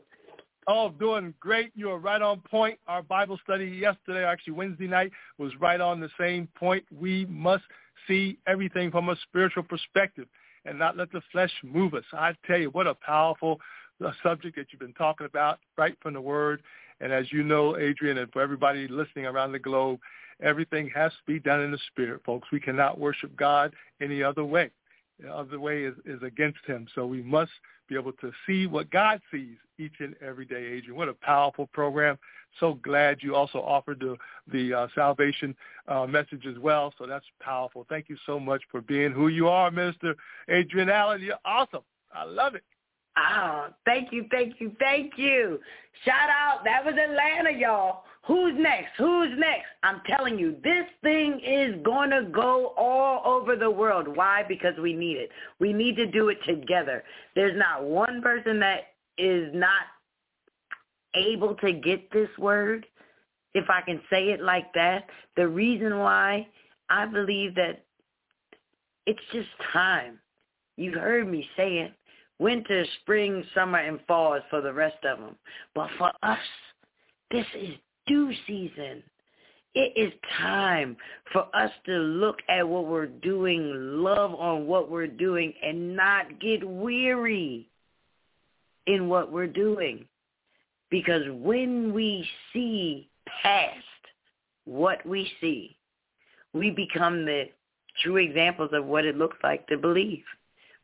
Oh, 0.67 0.89
doing 0.89 1.33
great. 1.39 1.71
You 1.75 1.91
are 1.91 1.97
right 1.97 2.21
on 2.21 2.41
point. 2.41 2.77
Our 2.87 3.01
Bible 3.01 3.39
study 3.43 3.65
yesterday, 3.65 4.25
actually 4.25 4.53
Wednesday 4.53 4.87
night, 4.87 5.11
was 5.37 5.53
right 5.59 5.79
on 5.79 6.01
the 6.01 6.09
same 6.19 6.47
point. 6.55 6.83
We 6.91 7.25
must 7.25 7.63
see 8.07 8.37
everything 8.47 8.91
from 8.91 9.09
a 9.09 9.15
spiritual 9.29 9.63
perspective 9.63 10.27
and 10.65 10.77
not 10.77 10.97
let 10.97 11.09
the 11.13 11.21
flesh 11.31 11.51
move 11.63 11.93
us. 11.93 12.03
I 12.11 12.33
tell 12.45 12.57
you, 12.57 12.69
what 12.71 12.85
a 12.85 12.95
powerful 12.95 13.59
uh, 14.03 14.11
subject 14.23 14.55
that 14.55 14.67
you've 14.71 14.79
been 14.79 14.93
talking 14.93 15.25
about 15.25 15.59
right 15.77 15.97
from 16.01 16.13
the 16.13 16.21
Word. 16.21 16.61
And 16.99 17.11
as 17.11 17.31
you 17.31 17.43
know, 17.43 17.77
Adrian, 17.77 18.17
and 18.17 18.31
for 18.31 18.41
everybody 18.41 18.87
listening 18.87 19.25
around 19.25 19.51
the 19.51 19.59
globe, 19.59 19.99
everything 20.41 20.89
has 20.95 21.11
to 21.11 21.31
be 21.31 21.39
done 21.39 21.61
in 21.61 21.71
the 21.71 21.79
Spirit, 21.91 22.21
folks. 22.25 22.47
We 22.51 22.59
cannot 22.59 22.99
worship 22.99 23.35
God 23.35 23.73
any 24.01 24.23
other 24.23 24.43
way. 24.43 24.71
The 25.19 25.33
other 25.33 25.59
way 25.59 25.83
is, 25.83 25.95
is 26.05 26.21
against 26.21 26.59
him. 26.65 26.87
So 26.93 27.05
we 27.05 27.23
must 27.23 27.51
be 27.87 27.95
able 27.95 28.13
to 28.13 28.31
see 28.45 28.67
what 28.67 28.89
God 28.91 29.19
sees 29.31 29.57
each 29.79 29.93
and 29.99 30.15
every 30.21 30.45
day, 30.45 30.63
Adrian. 30.63 30.95
What 30.95 31.09
a 31.09 31.13
powerful 31.13 31.67
program. 31.67 32.17
So 32.59 32.75
glad 32.75 33.19
you 33.21 33.35
also 33.35 33.59
offered 33.59 33.99
the, 33.99 34.17
the 34.51 34.73
uh, 34.73 34.87
salvation 34.95 35.55
uh, 35.87 36.05
message 36.05 36.45
as 36.45 36.57
well. 36.59 36.93
So 36.97 37.05
that's 37.07 37.25
powerful. 37.41 37.85
Thank 37.89 38.09
you 38.09 38.17
so 38.25 38.39
much 38.39 38.61
for 38.69 38.81
being 38.81 39.11
who 39.11 39.27
you 39.27 39.47
are, 39.47 39.71
Minister 39.71 40.15
Adrian 40.49 40.89
Allen. 40.89 41.21
You're 41.21 41.35
awesome. 41.45 41.83
I 42.13 42.23
love 42.23 42.55
it. 42.55 42.63
Oh, 43.17 43.67
thank 43.85 44.11
you, 44.11 44.25
thank 44.29 44.59
you, 44.59 44.71
thank 44.79 45.13
you. 45.17 45.59
Shout 46.05 46.29
out. 46.29 46.63
That 46.63 46.85
was 46.85 46.93
Atlanta, 46.93 47.57
y'all. 47.57 48.03
Who's 48.27 48.53
next? 48.57 48.89
Who's 48.97 49.31
next? 49.37 49.67
I'm 49.83 50.01
telling 50.07 50.37
you, 50.37 50.57
this 50.63 50.85
thing 51.01 51.39
is 51.43 51.75
going 51.83 52.09
to 52.09 52.23
go 52.31 52.73
all 52.77 53.21
over 53.25 53.55
the 53.55 53.71
world. 53.71 54.07
Why? 54.07 54.43
Because 54.47 54.73
we 54.81 54.93
need 54.93 55.17
it. 55.17 55.29
We 55.59 55.73
need 55.73 55.95
to 55.95 56.05
do 56.05 56.29
it 56.29 56.37
together. 56.45 57.03
There's 57.35 57.57
not 57.57 57.85
one 57.85 58.21
person 58.21 58.59
that 58.59 58.93
is 59.17 59.49
not 59.53 59.83
able 61.15 61.55
to 61.55 61.71
get 61.71 62.11
this 62.11 62.29
word, 62.37 62.85
if 63.53 63.65
I 63.69 63.81
can 63.81 64.01
say 64.09 64.25
it 64.25 64.41
like 64.41 64.73
that. 64.73 65.05
The 65.37 65.47
reason 65.47 65.97
why 65.97 66.47
I 66.89 67.05
believe 67.05 67.55
that 67.55 67.85
it's 69.05 69.19
just 69.31 69.47
time. 69.71 70.19
You 70.75 70.91
heard 70.91 71.31
me 71.31 71.47
say 71.55 71.77
it. 71.79 71.93
Winter, 72.39 72.85
spring, 73.01 73.43
summer, 73.55 73.79
and 73.79 73.99
fall 74.07 74.35
is 74.35 74.43
for 74.49 74.61
the 74.61 74.73
rest 74.73 75.03
of 75.03 75.19
them. 75.19 75.35
But 75.73 75.89
for 75.97 76.11
us, 76.21 76.37
this 77.31 77.45
is 77.57 77.75
due 78.05 78.31
season. 78.45 79.03
It 79.73 79.93
is 79.95 80.13
time 80.39 80.97
for 81.31 81.47
us 81.55 81.71
to 81.85 81.91
look 81.91 82.37
at 82.49 82.67
what 82.67 82.87
we're 82.87 83.07
doing, 83.07 83.71
love 83.75 84.33
on 84.33 84.65
what 84.65 84.89
we're 84.89 85.07
doing, 85.07 85.53
and 85.63 85.95
not 85.95 86.39
get 86.39 86.67
weary 86.67 87.67
in 88.87 89.07
what 89.07 89.31
we're 89.31 89.47
doing. 89.47 90.05
Because 90.89 91.23
when 91.29 91.93
we 91.93 92.27
see 92.53 93.09
past 93.41 93.77
what 94.65 95.05
we 95.05 95.29
see, 95.41 95.75
we 96.53 96.71
become 96.71 97.25
the 97.25 97.45
true 98.01 98.17
examples 98.17 98.71
of 98.73 98.85
what 98.85 99.05
it 99.05 99.17
looks 99.17 99.37
like 99.43 99.67
to 99.67 99.77
believe, 99.77 100.23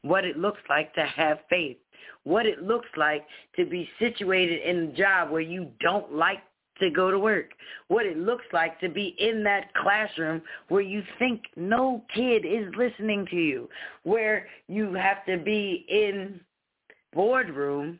what 0.04 0.26
it 0.26 0.38
looks 0.38 0.62
like 0.70 0.94
to 0.94 1.06
have 1.06 1.40
faith, 1.50 1.78
what 2.24 2.46
it 2.46 2.62
looks 2.62 2.90
like 2.96 3.26
to 3.56 3.66
be 3.66 3.90
situated 4.00 4.62
in 4.62 4.90
a 4.90 4.94
job 4.94 5.32
where 5.32 5.42
you 5.42 5.72
don't 5.80 6.14
like 6.14 6.40
to 6.80 6.90
go 6.90 7.12
to 7.12 7.20
work, 7.20 7.52
what 7.88 8.06
it 8.06 8.18
looks 8.18 8.46
like 8.52 8.80
to 8.80 8.90
be 8.90 9.16
in 9.20 9.44
that 9.44 9.74
classroom 9.76 10.42
where 10.70 10.82
you 10.82 11.04
think 11.20 11.42
no 11.56 12.04
kid 12.14 12.46
is 12.46 12.74
listening 12.76 13.26
to 13.30 13.36
you, 13.36 13.70
where 14.04 14.48
you 14.68 14.94
have 14.94 15.26
to 15.26 15.38
be 15.38 15.86
in 15.90 16.40
boardroom 17.14 18.00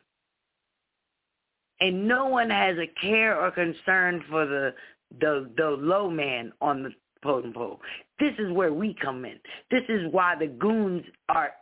and 1.80 2.06
no 2.06 2.26
one 2.26 2.50
has 2.50 2.76
a 2.78 2.86
care 3.00 3.38
or 3.38 3.50
concern 3.50 4.22
for 4.28 4.46
the 4.46 4.74
the 5.20 5.50
the 5.56 5.76
low 5.80 6.10
man 6.10 6.52
on 6.60 6.82
the 6.82 6.90
totem 7.22 7.52
pole. 7.52 7.80
This 8.18 8.32
is 8.38 8.52
where 8.52 8.72
we 8.72 8.94
come 9.00 9.24
in. 9.24 9.38
This 9.70 9.82
is 9.88 10.02
why 10.10 10.34
the 10.38 10.46
goons 10.46 11.04
are 11.28 11.52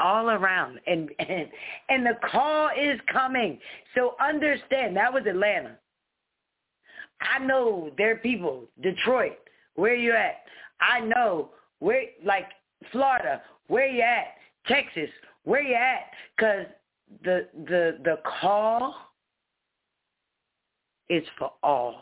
all 0.00 0.30
around 0.30 0.80
and 0.86 1.10
and 1.18 1.48
and 1.88 2.06
the 2.06 2.18
call 2.30 2.70
is 2.78 2.98
coming. 3.12 3.58
So 3.94 4.16
understand 4.20 4.96
that 4.96 5.12
was 5.12 5.24
Atlanta. 5.26 5.76
I 7.20 7.38
know 7.38 7.90
there 7.98 8.12
are 8.12 8.16
people, 8.16 8.64
Detroit, 8.82 9.38
where 9.74 9.94
you 9.94 10.12
at? 10.12 10.36
I 10.80 11.00
know 11.00 11.50
where 11.80 12.04
like 12.24 12.46
Florida, 12.90 13.42
where 13.68 13.86
you 13.86 14.02
at? 14.02 14.34
Texas, 14.66 15.10
where 15.44 15.62
you 15.62 15.74
at? 15.74 16.10
Cuz 16.38 16.66
the 17.22 17.48
the 17.66 17.98
the 18.02 18.18
call 18.40 18.94
is 21.08 21.24
for 21.38 21.52
all. 21.62 22.00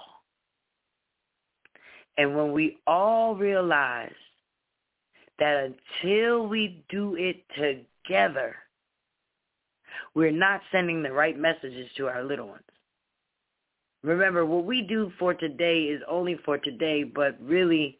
And 2.18 2.36
when 2.36 2.52
we 2.52 2.78
all 2.86 3.34
realize 3.34 4.12
that 5.38 5.72
until 6.02 6.46
we 6.46 6.84
do 6.88 7.16
it 7.16 7.44
together, 7.56 8.56
we're 10.14 10.32
not 10.32 10.60
sending 10.72 11.02
the 11.02 11.12
right 11.12 11.38
messages 11.38 11.88
to 11.96 12.08
our 12.08 12.24
little 12.24 12.48
ones. 12.48 12.62
Remember, 14.02 14.46
what 14.46 14.64
we 14.64 14.82
do 14.82 15.12
for 15.18 15.34
today 15.34 15.82
is 15.84 16.02
only 16.08 16.36
for 16.44 16.58
today, 16.58 17.02
but 17.02 17.36
really 17.40 17.98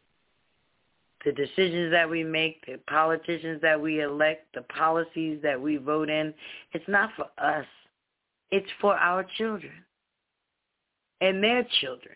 the 1.25 1.31
decisions 1.33 1.91
that 1.91 2.09
we 2.09 2.23
make, 2.23 2.65
the 2.65 2.79
politicians 2.89 3.61
that 3.61 3.79
we 3.79 4.01
elect, 4.01 4.53
the 4.53 4.61
policies 4.61 5.39
that 5.43 5.59
we 5.59 5.75
vote 5.77 6.09
in, 6.09 6.33
it's 6.73 6.87
not 6.87 7.09
for 7.17 7.27
us. 7.37 7.65
It's 8.51 8.69
for 8.79 8.95
our 8.95 9.25
children 9.37 9.73
and 11.21 11.43
their 11.43 11.67
children. 11.81 12.15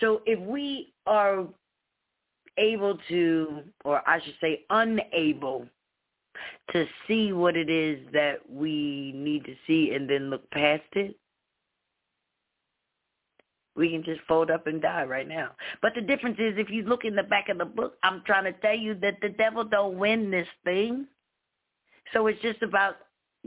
So 0.00 0.20
if 0.26 0.38
we 0.40 0.92
are 1.06 1.46
able 2.58 2.98
to, 3.08 3.62
or 3.84 4.02
I 4.08 4.20
should 4.22 4.34
say 4.40 4.64
unable 4.70 5.66
to 6.72 6.86
see 7.06 7.32
what 7.32 7.56
it 7.56 7.70
is 7.70 7.98
that 8.12 8.38
we 8.48 9.12
need 9.14 9.44
to 9.44 9.54
see 9.66 9.92
and 9.94 10.08
then 10.08 10.30
look 10.30 10.48
past 10.50 10.82
it, 10.92 11.16
we 13.76 13.90
can 13.90 14.04
just 14.04 14.20
fold 14.28 14.50
up 14.50 14.66
and 14.66 14.80
die 14.80 15.04
right 15.04 15.26
now. 15.26 15.50
But 15.82 15.94
the 15.94 16.00
difference 16.00 16.38
is 16.38 16.54
if 16.56 16.70
you 16.70 16.84
look 16.84 17.04
in 17.04 17.16
the 17.16 17.24
back 17.24 17.48
of 17.48 17.58
the 17.58 17.64
book, 17.64 17.96
I'm 18.02 18.22
trying 18.24 18.44
to 18.44 18.52
tell 18.60 18.76
you 18.76 18.94
that 18.96 19.18
the 19.20 19.30
devil 19.30 19.64
don't 19.64 19.98
win 19.98 20.30
this 20.30 20.46
thing. 20.64 21.06
So 22.12 22.26
it's 22.28 22.40
just 22.40 22.62
about 22.62 22.96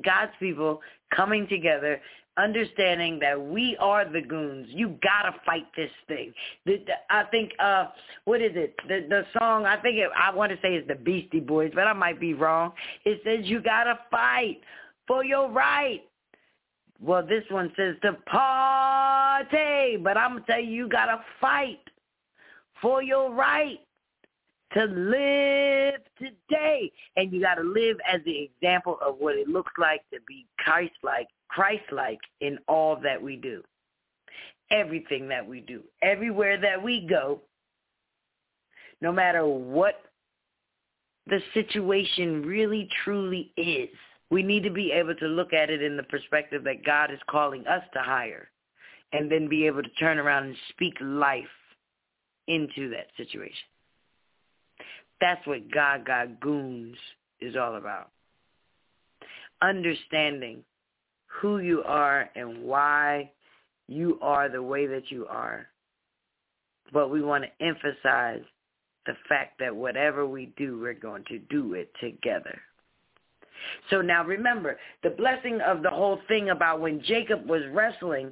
God's 0.03 0.34
people 0.39 0.82
coming 1.16 1.47
together, 1.47 2.01
understanding 2.38 3.20
that 3.20 3.40
we 3.40 3.76
are 3.80 4.06
the 4.10 4.22
goons. 4.22 4.68
You 4.70 4.98
gotta 5.04 5.36
fight 5.46 5.66
this 5.76 5.92
thing. 6.08 6.34
The, 6.66 6.84
the, 6.86 6.94
I 7.10 7.24
think, 7.26 7.52
uh, 7.60 7.88
what 8.26 8.42
is 8.42 8.52
it? 8.56 8.76
The 8.88 9.06
the 9.10 9.26
song 9.38 9.66
I 9.66 9.78
think 9.78 9.98
it, 9.98 10.10
I 10.16 10.34
want 10.34 10.52
to 10.52 10.58
say 10.62 10.76
is 10.76 10.88
the 10.88 10.96
Beastie 10.96 11.40
Boys, 11.40 11.72
but 11.74 11.88
I 11.88 11.94
might 11.94 12.20
be 12.20 12.34
wrong. 12.34 12.72
It 13.06 13.22
says 13.24 13.46
you 13.46 13.62
gotta 13.62 14.00
fight 14.12 14.62
for 15.08 15.24
your 15.24 15.52
right. 15.52 16.02
Well, 17.00 17.26
this 17.26 17.44
one 17.50 17.72
says 17.78 17.96
to 18.02 18.14
party, 18.26 19.98
but 19.98 20.18
I'm 20.18 20.34
gonna 20.34 20.46
tell 20.48 20.60
you, 20.60 20.72
you 20.72 20.90
gotta 20.90 21.22
fight 21.40 21.80
for 22.82 23.04
your 23.04 23.34
right 23.34 23.80
to 24.74 24.84
live 24.84 26.02
today, 26.18 26.92
and 27.16 27.32
you 27.32 27.42
gotta 27.42 27.64
live 27.64 27.98
as 28.12 28.22
the 28.26 28.44
example 28.44 28.98
of 29.06 29.16
what 29.20 29.36
it 29.36 29.48
looks 29.48 29.72
like 29.78 30.02
to 30.12 30.20
be 30.28 30.46
Christ-like, 30.60 31.28
Christ-like 31.50 32.20
in 32.41 32.58
all 32.68 32.98
that 33.04 33.22
we 33.22 33.36
do, 33.36 33.64
everything 34.72 35.28
that 35.30 35.48
we 35.48 35.62
do, 35.62 35.84
everywhere 36.02 36.60
that 36.60 36.82
we 36.82 37.06
go, 37.08 37.41
no 39.02 39.12
matter 39.12 39.45
what 39.45 40.02
the 41.28 41.39
situation 41.54 42.43
really 42.43 42.89
truly 43.04 43.52
is 43.58 43.89
we 44.30 44.43
need 44.43 44.64
to 44.64 44.72
be 44.72 44.91
able 44.91 45.16
to 45.16 45.28
look 45.28 45.54
at 45.54 45.70
it 45.70 45.82
in 45.82 45.95
the 45.95 46.04
perspective 46.04 46.64
that 46.66 46.86
God 46.86 47.12
is 47.12 47.20
calling 47.30 47.66
us 47.68 47.84
to 47.93 48.00
hire 48.00 48.50
and 49.14 49.32
then 49.32 49.48
be 49.48 49.66
able 49.66 49.84
to 49.84 49.89
turn 50.00 50.20
around 50.20 50.48
and 50.48 50.56
speak 50.70 50.93
life 51.00 51.45
into 52.48 52.89
that 52.89 53.08
situation. 53.16 53.54
That's 55.22 55.45
what 55.48 55.72
God 55.72 56.06
Got 56.06 56.39
Goons 56.39 56.98
is 57.39 57.56
all 57.56 57.78
about. 57.78 58.12
Understanding 59.62 60.64
who 61.42 61.60
you 61.60 61.84
are 61.84 62.30
and 62.36 62.64
why 62.64 63.32
you 63.88 64.18
are 64.22 64.50
the 64.50 64.62
way 64.62 64.88
that 64.88 65.12
you 65.12 65.26
are. 65.28 65.68
But 66.94 67.10
we 67.10 67.22
want 67.22 67.44
to 67.44 67.66
emphasize 67.66 68.44
the 69.06 69.14
fact 69.30 69.60
that 69.60 69.76
whatever 69.76 70.26
we 70.26 70.54
do, 70.58 70.80
we're 70.80 70.94
going 70.94 71.24
to 71.26 71.40
do 71.40 71.74
it 71.74 71.92
together. 72.02 72.60
So 73.90 74.02
now 74.02 74.24
remember, 74.24 74.78
the 75.04 75.10
blessing 75.12 75.60
of 75.62 75.82
the 75.82 75.90
whole 75.90 76.20
thing 76.28 76.50
about 76.50 76.82
when 76.82 77.02
Jacob 77.04 77.50
was 77.50 77.62
wrestling 77.72 78.32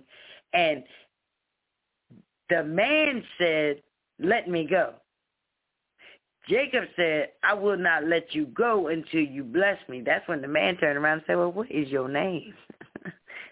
and 0.54 0.84
the 2.50 2.64
man 2.64 3.24
said, 3.38 3.82
let 4.20 4.50
me 4.50 4.68
go. 4.70 4.94
Jacob 6.48 6.84
said, 6.96 7.30
I 7.44 7.56
will 7.56 7.78
not 7.78 8.06
let 8.06 8.36
you 8.36 8.46
go 8.48 8.88
until 8.88 9.22
you 9.22 9.44
bless 9.44 9.78
me. 9.90 10.02
That's 10.02 10.28
when 10.28 10.42
the 10.42 10.48
man 10.48 10.78
turned 10.78 10.98
around 10.98 11.18
and 11.18 11.24
said, 11.26 11.38
well, 11.38 11.52
what 11.52 11.72
is 11.72 11.90
your 11.90 12.08
name? 12.08 12.54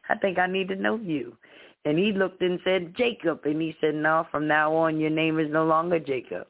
I 0.10 0.16
think 0.16 0.38
I 0.38 0.48
need 0.48 0.68
to 0.70 0.76
know 0.76 0.98
you. 0.98 1.38
And 1.86 1.98
he 1.98 2.12
looked 2.14 2.42
and 2.42 2.60
said, 2.64 2.96
Jacob. 2.96 3.42
And 3.46 3.62
he 3.62 3.76
said, 3.82 3.96
no, 3.96 4.26
from 4.32 4.48
now 4.48 4.74
on, 4.74 5.00
your 5.00 5.10
name 5.10 5.40
is 5.40 5.52
no 5.52 5.66
longer 5.66 6.00
Jacob. 6.00 6.48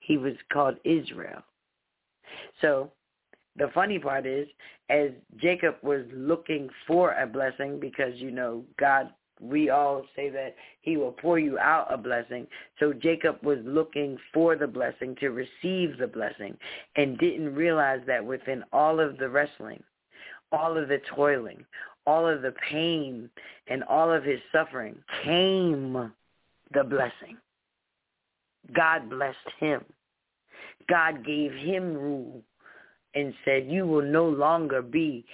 He 0.00 0.16
was 0.18 0.34
called 0.52 0.76
Israel. 0.84 1.42
So 2.60 2.90
the 3.56 3.70
funny 3.74 3.98
part 3.98 4.26
is, 4.26 4.48
as 4.90 5.10
Jacob 5.36 5.76
was 5.82 6.04
looking 6.12 6.68
for 6.86 7.12
a 7.14 7.26
blessing, 7.26 7.80
because, 7.80 8.14
you 8.16 8.30
know, 8.30 8.64
God, 8.78 9.10
we 9.40 9.70
all 9.70 10.04
say 10.14 10.30
that 10.30 10.54
he 10.80 10.96
will 10.96 11.12
pour 11.12 11.38
you 11.38 11.58
out 11.58 11.92
a 11.92 11.96
blessing. 11.96 12.46
So 12.78 12.92
Jacob 12.92 13.42
was 13.42 13.58
looking 13.64 14.16
for 14.32 14.56
the 14.56 14.66
blessing 14.66 15.14
to 15.20 15.28
receive 15.28 15.98
the 15.98 16.06
blessing 16.06 16.56
and 16.96 17.18
didn't 17.18 17.54
realize 17.54 18.00
that 18.06 18.24
within 18.24 18.64
all 18.72 18.98
of 18.98 19.18
the 19.18 19.28
wrestling, 19.28 19.82
all 20.56 20.76
of 20.76 20.88
the 20.88 21.00
toiling, 21.14 21.64
all 22.06 22.26
of 22.26 22.42
the 22.42 22.54
pain, 22.70 23.28
and 23.68 23.82
all 23.84 24.12
of 24.12 24.24
his 24.24 24.40
suffering 24.52 24.96
came 25.24 26.12
the 26.72 26.84
blessing. 26.84 27.36
God 28.74 29.10
blessed 29.10 29.36
him. 29.60 29.84
God 30.88 31.24
gave 31.24 31.52
him 31.52 31.94
rule 31.94 32.42
and 33.14 33.34
said, 33.44 33.66
you 33.68 33.86
will 33.86 34.02
no 34.02 34.28
longer 34.28 34.82
be. 34.82 35.24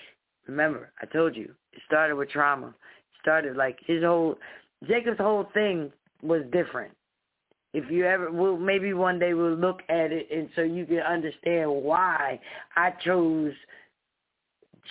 Remember, 0.47 0.93
I 1.01 1.07
told 1.07 1.37
you, 1.37 1.53
it 1.73 1.83
started 1.87 2.17
with 2.17 2.31
trauma. 2.31 2.69
It 2.69 2.75
started 3.21 3.57
like 3.57 3.79
his 3.87 4.03
whole, 4.03 4.37
Jacob's 4.87 5.19
whole 5.19 5.47
thing 5.55 5.93
was 6.23 6.43
different. 6.53 6.93
If 7.75 7.91
you 7.91 8.07
ever, 8.07 8.31
well, 8.31 8.57
maybe 8.57 8.93
one 8.93 9.19
day 9.19 9.35
we'll 9.35 9.55
look 9.55 9.81
at 9.89 10.13
it 10.13 10.29
and 10.31 10.49
so 10.55 10.63
you 10.63 10.85
can 10.85 10.99
understand 10.99 11.71
why 11.71 12.39
I 12.77 12.91
chose 13.05 13.53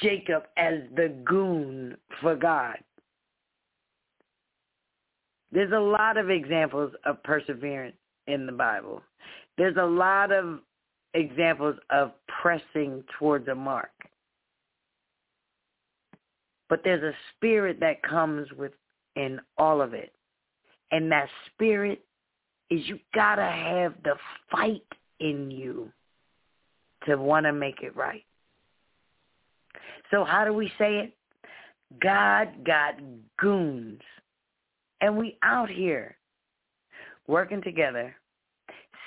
Jacob 0.01 0.43
as 0.57 0.75
the 0.95 1.09
goon 1.25 1.97
for 2.21 2.35
God. 2.35 2.77
There's 5.51 5.73
a 5.73 5.79
lot 5.79 6.17
of 6.17 6.29
examples 6.29 6.93
of 7.05 7.21
perseverance 7.23 7.95
in 8.27 8.45
the 8.45 8.51
Bible. 8.51 9.01
There's 9.57 9.75
a 9.77 9.85
lot 9.85 10.31
of 10.31 10.59
examples 11.13 11.75
of 11.89 12.11
pressing 12.41 13.03
towards 13.19 13.47
a 13.49 13.55
mark. 13.55 13.91
But 16.69 16.81
there's 16.85 17.03
a 17.03 17.15
spirit 17.35 17.81
that 17.81 18.01
comes 18.01 18.47
within 18.53 19.41
all 19.57 19.81
of 19.81 19.93
it. 19.93 20.13
And 20.91 21.11
that 21.11 21.27
spirit 21.47 22.01
is 22.69 22.87
you 22.87 22.97
got 23.13 23.35
to 23.35 23.43
have 23.43 23.93
the 24.03 24.15
fight 24.49 24.85
in 25.19 25.51
you 25.51 25.91
to 27.05 27.17
want 27.17 27.45
to 27.45 27.51
make 27.51 27.81
it 27.81 27.95
right. 27.95 28.23
So 30.11 30.25
how 30.25 30.45
do 30.45 30.53
we 30.53 30.71
say 30.77 30.97
it? 30.97 31.13
God 32.01 32.65
got 32.65 32.95
goons. 33.39 34.01
And 35.01 35.17
we 35.17 35.37
out 35.41 35.69
here 35.69 36.15
working 37.27 37.61
together, 37.61 38.15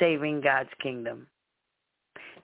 saving 0.01 0.41
God's 0.41 0.71
kingdom. 0.83 1.27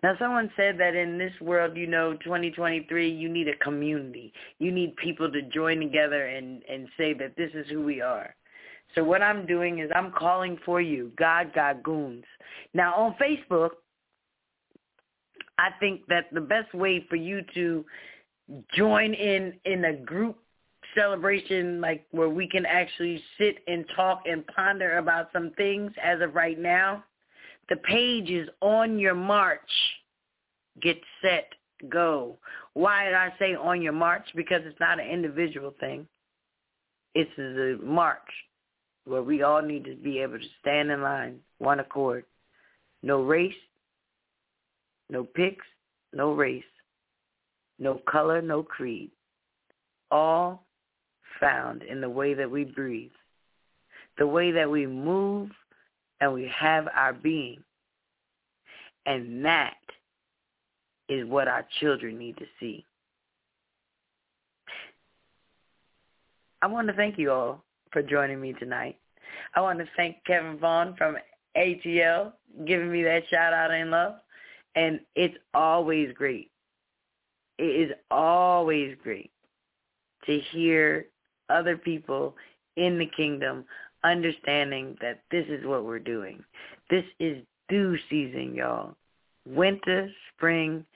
Now, 0.02 0.14
someone 0.18 0.50
said 0.56 0.78
that 0.78 0.94
in 0.94 1.18
this 1.18 1.32
world, 1.42 1.76
you 1.76 1.86
know, 1.86 2.14
2023, 2.24 3.11
you 3.11 3.28
need 3.28 3.48
a 3.48 3.56
community. 3.56 4.32
You 4.58 4.72
need 4.72 4.96
people 4.96 5.30
to 5.30 5.42
join 5.42 5.80
together 5.80 6.26
and, 6.26 6.62
and 6.70 6.88
say 6.96 7.12
that 7.14 7.36
this 7.36 7.50
is 7.54 7.66
who 7.68 7.84
we 7.84 8.00
are. 8.00 8.34
So 8.94 9.04
what 9.04 9.22
I'm 9.22 9.46
doing 9.46 9.80
is 9.80 9.90
I'm 9.94 10.11
calling 10.12 10.58
for 10.64 10.80
you, 10.80 11.12
God 11.18 11.52
Got 11.54 11.82
Goons. 11.82 12.24
Now, 12.72 12.94
on 12.94 13.14
Facebook, 13.20 13.70
I 15.58 15.68
think 15.78 16.06
that 16.08 16.26
the 16.32 16.40
best 16.40 16.72
way 16.74 17.04
for 17.08 17.16
you 17.16 17.42
to 17.54 17.84
join 18.76 19.14
in 19.14 19.55
in 19.64 19.84
a 19.84 19.92
group 19.94 20.38
celebration 20.94 21.80
like 21.80 22.05
where 22.11 22.28
we 22.28 22.48
can 22.48 22.66
actually 22.66 23.22
sit 23.38 23.59
and 23.68 23.84
talk 23.94 24.22
and 24.26 24.46
ponder 24.48 24.98
about 24.98 25.28
some 25.32 25.53
things 25.57 25.92
as 26.03 26.20
of 26.20 26.34
right 26.34 26.59
now 26.59 27.05
the 27.70 27.76
page 27.76 28.28
is 28.30 28.48
on 28.61 28.98
your 28.98 29.14
march. 29.14 29.61
Get 30.82 31.01
set, 31.22 31.53
go. 31.88 32.36
Why 32.74 33.05
did 33.05 33.14
I 33.14 33.32
say 33.38 33.55
on 33.55 33.80
your 33.80 33.92
march? 33.92 34.26
Because 34.34 34.62
it's 34.64 34.80
not 34.80 35.01
an 35.01 35.07
individual 35.07 35.72
thing. 35.78 36.07
It's 37.14 37.30
a 37.38 37.82
march 37.84 38.18
where 39.05 39.22
we 39.22 39.42
all 39.42 39.62
need 39.62 39.84
to 39.84 39.94
be 39.94 40.18
able 40.18 40.38
to 40.38 40.44
stand 40.61 40.90
in 40.90 41.01
line, 41.01 41.38
one 41.59 41.80
accord. 41.80 42.24
No 43.03 43.22
race, 43.22 43.55
no 45.09 45.24
picks, 45.24 45.66
no 46.12 46.32
race, 46.32 46.62
no 47.80 48.00
color, 48.08 48.40
no 48.40 48.62
creed. 48.62 49.10
All 50.12 50.64
found 51.40 51.82
in 51.82 52.00
the 52.00 52.10
way 52.10 52.34
that 52.34 52.50
we 52.50 52.64
breathe. 52.64 53.10
the 54.18 54.26
way 54.26 54.52
that 54.52 54.70
we 54.70 54.86
move 54.86 55.50
and 56.20 56.32
we 56.34 56.50
have 56.54 56.86
our 56.94 57.12
being. 57.12 57.62
And 59.06 59.44
that 59.44 59.78
is 61.08 61.26
what 61.26 61.48
our 61.48 61.66
children 61.80 62.18
need 62.18 62.36
to 62.36 62.44
see. 62.60 62.84
I 66.62 66.66
want 66.66 66.88
to 66.88 66.94
thank 66.94 67.18
you 67.18 67.32
all 67.32 67.64
for 67.92 68.02
joining 68.02 68.40
me 68.40 68.52
tonight. 68.52 68.98
I 69.54 69.62
want 69.62 69.78
to 69.78 69.86
thank 69.96 70.16
Kevin 70.26 70.58
Vaughn 70.58 70.94
from 70.98 71.16
ATL 71.56 72.32
giving 72.66 72.92
me 72.92 73.02
that 73.04 73.22
shout 73.30 73.54
out 73.54 73.72
in 73.72 73.90
love. 73.90 74.16
And 74.76 75.00
it's 75.16 75.36
always 75.54 76.12
great. 76.14 76.50
It 77.61 77.90
is 77.90 77.96
always 78.11 78.96
great 79.02 79.30
to 80.24 80.40
hear 80.50 81.06
other 81.50 81.76
people 81.76 82.34
in 82.76 82.98
the 82.98 83.11
kingdom 83.14 83.66
understanding 84.02 84.96
that 85.02 85.20
this 85.30 85.44
is 85.48 85.66
what 85.66 85.84
we're 85.84 85.98
doing. 85.98 86.42
This 86.88 87.04
is 87.18 87.44
due 87.68 87.98
season, 88.08 88.54
y'all. 88.54 88.96
Winter, 89.46 90.11
spring, 90.34 90.86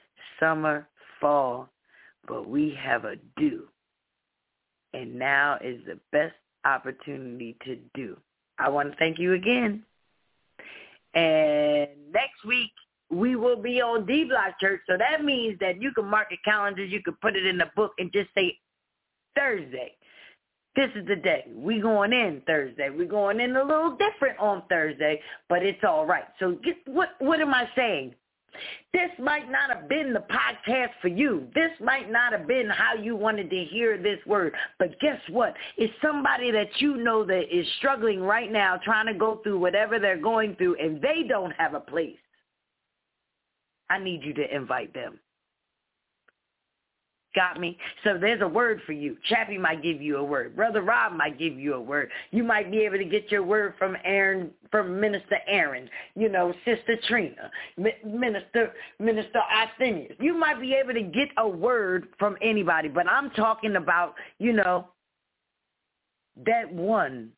summer, 0.40 0.88
fall, 1.20 1.68
but 2.26 2.48
we 2.48 2.74
have 2.80 3.04
a 3.04 3.16
due. 3.36 3.68
And 4.94 5.18
now 5.18 5.58
is 5.62 5.80
the 5.86 5.98
best 6.12 6.34
opportunity 6.64 7.58
to 7.66 7.76
do. 7.94 8.16
I 8.58 8.70
want 8.70 8.90
to 8.90 8.96
thank 8.96 9.18
you 9.18 9.34
again. 9.34 9.82
And 11.12 11.90
next 12.10 12.42
week, 12.46 12.70
we 13.10 13.36
will 13.36 13.60
be 13.60 13.80
on 13.80 14.06
D 14.06 14.24
Block 14.24 14.58
Church. 14.60 14.80
So 14.88 14.96
that 14.98 15.24
means 15.24 15.58
that 15.60 15.80
you 15.80 15.92
can 15.92 16.06
mark 16.06 16.28
a 16.32 16.38
calendar, 16.48 16.84
you 16.84 17.02
can 17.02 17.14
put 17.20 17.36
it 17.36 17.46
in 17.46 17.58
the 17.58 17.70
book 17.76 17.92
and 17.98 18.12
just 18.12 18.30
say 18.34 18.58
Thursday. 19.36 19.96
This 20.76 20.90
is 20.96 21.06
the 21.06 21.16
day. 21.16 21.44
We 21.54 21.80
going 21.80 22.12
in 22.12 22.42
Thursday. 22.46 22.90
We 22.90 23.06
going 23.06 23.38
in 23.40 23.54
a 23.54 23.62
little 23.62 23.96
different 23.96 24.38
on 24.40 24.64
Thursday, 24.68 25.20
but 25.48 25.62
it's 25.62 25.84
all 25.86 26.04
right. 26.04 26.24
So 26.40 26.58
get, 26.64 26.76
what 26.86 27.10
what 27.20 27.40
am 27.40 27.54
I 27.54 27.68
saying? 27.76 28.14
This 28.92 29.10
might 29.18 29.50
not 29.50 29.70
have 29.70 29.88
been 29.88 30.12
the 30.12 30.24
podcast 30.30 30.90
for 31.02 31.08
you. 31.08 31.48
This 31.54 31.70
might 31.80 32.10
not 32.10 32.32
have 32.32 32.46
been 32.46 32.68
how 32.68 32.94
you 32.94 33.16
wanted 33.16 33.50
to 33.50 33.64
hear 33.64 33.98
this 33.98 34.18
word. 34.26 34.54
But 34.78 34.98
guess 35.00 35.20
what? 35.28 35.54
It's 35.76 35.92
somebody 36.00 36.52
that 36.52 36.68
you 36.78 36.96
know 36.96 37.24
that 37.24 37.56
is 37.56 37.66
struggling 37.78 38.20
right 38.20 38.50
now, 38.50 38.78
trying 38.84 39.06
to 39.06 39.14
go 39.14 39.40
through 39.42 39.58
whatever 39.58 39.98
they're 39.98 40.20
going 40.20 40.54
through, 40.56 40.76
and 40.76 41.02
they 41.02 41.24
don't 41.28 41.52
have 41.52 41.74
a 41.74 41.80
place. 41.80 42.16
I 43.90 43.98
need 43.98 44.22
you 44.22 44.32
to 44.34 44.54
invite 44.54 44.94
them. 44.94 45.18
Got 47.34 47.58
me? 47.58 47.76
So 48.04 48.16
there's 48.16 48.42
a 48.42 48.48
word 48.48 48.80
for 48.86 48.92
you. 48.92 49.16
Chappie 49.28 49.58
might 49.58 49.82
give 49.82 50.00
you 50.00 50.18
a 50.18 50.24
word. 50.24 50.54
Brother 50.54 50.82
Rob 50.82 51.14
might 51.14 51.36
give 51.36 51.58
you 51.58 51.74
a 51.74 51.80
word. 51.80 52.10
You 52.30 52.44
might 52.44 52.70
be 52.70 52.78
able 52.82 52.98
to 52.98 53.04
get 53.04 53.30
your 53.32 53.42
word 53.42 53.74
from 53.76 53.96
Aaron, 54.04 54.52
from 54.70 55.00
Minister 55.00 55.38
Aaron, 55.48 55.90
you 56.14 56.28
know, 56.28 56.54
Sister 56.64 56.96
Trina, 57.08 57.50
Minister 58.04 58.72
Minister 59.00 59.40
Arthenius. 59.52 60.14
You 60.20 60.38
might 60.38 60.60
be 60.60 60.74
able 60.74 60.94
to 60.94 61.02
get 61.02 61.28
a 61.36 61.48
word 61.48 62.06
from 62.20 62.36
anybody, 62.40 62.88
but 62.88 63.08
I'm 63.08 63.30
talking 63.30 63.74
about, 63.76 64.14
you 64.38 64.52
know, 64.52 64.86
that 66.46 66.72
one 66.72 67.30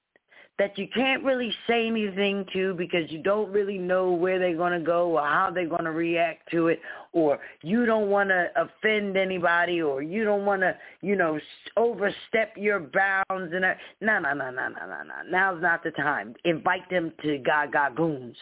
that 0.58 0.78
you 0.78 0.88
can't 0.88 1.22
really 1.22 1.52
say 1.66 1.86
anything 1.86 2.46
to 2.52 2.72
because 2.74 3.10
you 3.10 3.22
don't 3.22 3.52
really 3.52 3.76
know 3.76 4.12
where 4.12 4.38
they're 4.38 4.56
going 4.56 4.72
to 4.72 4.84
go 4.84 5.18
or 5.18 5.20
how 5.20 5.50
they're 5.50 5.68
going 5.68 5.84
to 5.84 5.92
react 5.92 6.50
to 6.50 6.68
it 6.68 6.80
or 7.12 7.38
you 7.62 7.84
don't 7.84 8.08
want 8.08 8.30
to 8.30 8.46
offend 8.56 9.18
anybody 9.18 9.82
or 9.82 10.02
you 10.02 10.24
don't 10.24 10.46
want 10.46 10.62
to, 10.62 10.74
you 11.02 11.14
know, 11.14 11.38
overstep 11.76 12.54
your 12.56 12.80
bounds 12.80 13.52
and 13.52 13.62
no, 14.00 14.18
no, 14.18 14.32
no, 14.32 14.50
no, 14.50 14.50
no, 14.50 14.68
no, 14.68 15.02
no. 15.02 15.30
Now's 15.30 15.60
not 15.60 15.84
the 15.84 15.90
time. 15.90 16.34
Invite 16.44 16.88
them 16.88 17.12
to 17.22 17.36
God 17.38 17.72
Got 17.72 17.94
Goons. 17.94 18.36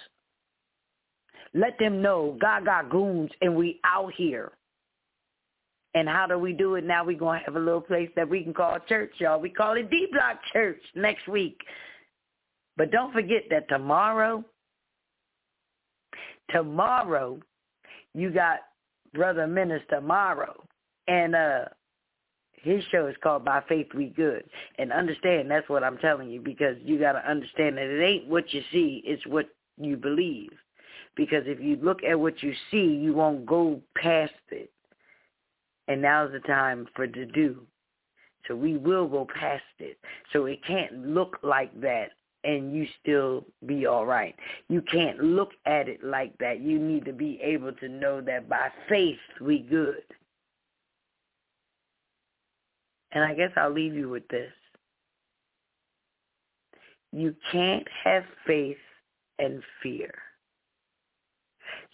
Let 1.52 1.78
them 1.80 2.00
know 2.00 2.36
God 2.40 2.64
Got 2.64 2.90
Goons 2.90 3.30
and 3.40 3.56
we 3.56 3.80
out 3.84 4.12
here. 4.16 4.52
And 5.96 6.08
how 6.08 6.26
do 6.26 6.38
we 6.38 6.52
do 6.52 6.74
it? 6.74 6.84
Now 6.84 7.04
we're 7.04 7.18
going 7.18 7.38
to 7.40 7.44
have 7.44 7.54
a 7.54 7.60
little 7.60 7.80
place 7.80 8.10
that 8.16 8.28
we 8.28 8.42
can 8.42 8.52
call 8.52 8.76
church, 8.88 9.12
y'all. 9.18 9.40
We 9.40 9.50
call 9.50 9.74
it 9.74 9.90
D-Block 9.90 10.40
Church 10.52 10.80
next 10.96 11.28
week. 11.28 11.56
But 12.76 12.90
don't 12.90 13.12
forget 13.12 13.44
that 13.50 13.68
tomorrow, 13.68 14.44
tomorrow, 16.50 17.38
you 18.14 18.30
got 18.30 18.60
Brother 19.12 19.46
Minister 19.46 20.00
Morrow. 20.00 20.64
And 21.06 21.34
uh 21.34 21.64
his 22.64 22.82
show 22.90 23.06
is 23.06 23.16
called 23.22 23.44
By 23.44 23.62
Faith 23.68 23.88
We 23.94 24.06
Good. 24.06 24.44
And 24.78 24.90
understand 24.90 25.50
that's 25.50 25.68
what 25.68 25.84
I'm 25.84 25.98
telling 25.98 26.30
you 26.30 26.40
because 26.40 26.76
you 26.82 26.98
got 26.98 27.12
to 27.12 27.30
understand 27.30 27.76
that 27.76 27.84
it 27.84 28.02
ain't 28.02 28.26
what 28.26 28.52
you 28.54 28.62
see, 28.72 29.02
it's 29.04 29.24
what 29.26 29.50
you 29.76 29.98
believe. 29.98 30.50
Because 31.14 31.42
if 31.46 31.60
you 31.60 31.76
look 31.82 32.02
at 32.02 32.18
what 32.18 32.42
you 32.42 32.54
see, 32.70 32.86
you 32.86 33.12
won't 33.12 33.44
go 33.44 33.82
past 33.96 34.32
it. 34.50 34.72
And 35.88 36.00
now's 36.00 36.32
the 36.32 36.40
time 36.40 36.86
for 36.96 37.06
to 37.06 37.26
do. 37.26 37.66
So 38.48 38.56
we 38.56 38.78
will 38.78 39.06
go 39.06 39.26
past 39.38 39.62
it. 39.78 39.98
So 40.32 40.46
it 40.46 40.64
can't 40.66 41.06
look 41.06 41.36
like 41.42 41.78
that 41.82 42.12
and 42.44 42.74
you 42.74 42.86
still 43.00 43.44
be 43.66 43.86
all 43.86 44.06
right. 44.06 44.34
You 44.68 44.82
can't 44.82 45.18
look 45.18 45.50
at 45.66 45.88
it 45.88 46.04
like 46.04 46.36
that. 46.38 46.60
You 46.60 46.78
need 46.78 47.04
to 47.06 47.12
be 47.12 47.40
able 47.42 47.72
to 47.72 47.88
know 47.88 48.20
that 48.20 48.48
by 48.48 48.68
faith 48.88 49.18
we 49.40 49.60
good. 49.60 50.02
And 53.12 53.24
I 53.24 53.34
guess 53.34 53.50
I'll 53.56 53.72
leave 53.72 53.94
you 53.94 54.08
with 54.08 54.26
this. 54.28 54.52
You 57.12 57.34
can't 57.52 57.86
have 58.02 58.24
faith 58.46 58.76
and 59.38 59.62
fear. 59.82 60.12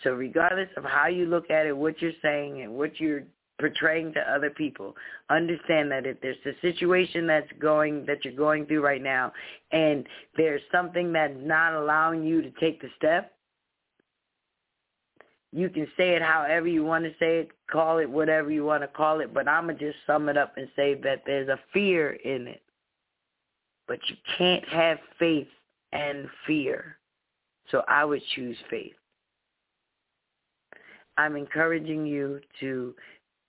So 0.02 0.12
regardless 0.12 0.70
of 0.76 0.84
how 0.84 1.08
you 1.08 1.26
look 1.26 1.50
at 1.50 1.66
it, 1.66 1.76
what 1.76 2.00
you're 2.00 2.12
saying 2.22 2.62
and 2.62 2.72
what 2.72 2.98
you're 2.98 3.24
portraying 3.60 4.12
to 4.14 4.20
other 4.20 4.50
people. 4.50 4.96
Understand 5.28 5.92
that 5.92 6.06
if 6.06 6.20
there's 6.20 6.36
a 6.46 6.58
situation 6.62 7.26
that's 7.26 7.50
going 7.60 8.04
that 8.06 8.24
you're 8.24 8.34
going 8.34 8.66
through 8.66 8.82
right 8.82 9.02
now 9.02 9.32
and 9.70 10.06
there's 10.36 10.62
something 10.72 11.12
that's 11.12 11.36
not 11.36 11.74
allowing 11.74 12.24
you 12.24 12.42
to 12.42 12.50
take 12.58 12.80
the 12.80 12.88
step, 12.96 13.32
you 15.52 15.68
can 15.68 15.86
say 15.96 16.14
it 16.14 16.22
however 16.22 16.66
you 16.66 16.84
want 16.84 17.04
to 17.04 17.10
say 17.20 17.40
it, 17.40 17.50
call 17.70 17.98
it 17.98 18.08
whatever 18.08 18.50
you 18.50 18.64
want 18.64 18.82
to 18.82 18.88
call 18.88 19.20
it, 19.20 19.34
but 19.34 19.46
I'm 19.46 19.66
going 19.66 19.76
to 19.78 19.92
just 19.92 19.98
sum 20.06 20.28
it 20.28 20.36
up 20.36 20.56
and 20.56 20.68
say 20.74 20.94
that 21.02 21.22
there's 21.26 21.48
a 21.48 21.58
fear 21.72 22.12
in 22.12 22.48
it. 22.48 22.62
But 23.86 23.98
you 24.08 24.16
can't 24.38 24.66
have 24.68 24.98
faith 25.18 25.48
and 25.92 26.28
fear. 26.46 26.96
So 27.70 27.82
I 27.88 28.04
would 28.04 28.22
choose 28.34 28.56
faith. 28.70 28.94
I'm 31.16 31.36
encouraging 31.36 32.06
you 32.06 32.40
to 32.60 32.94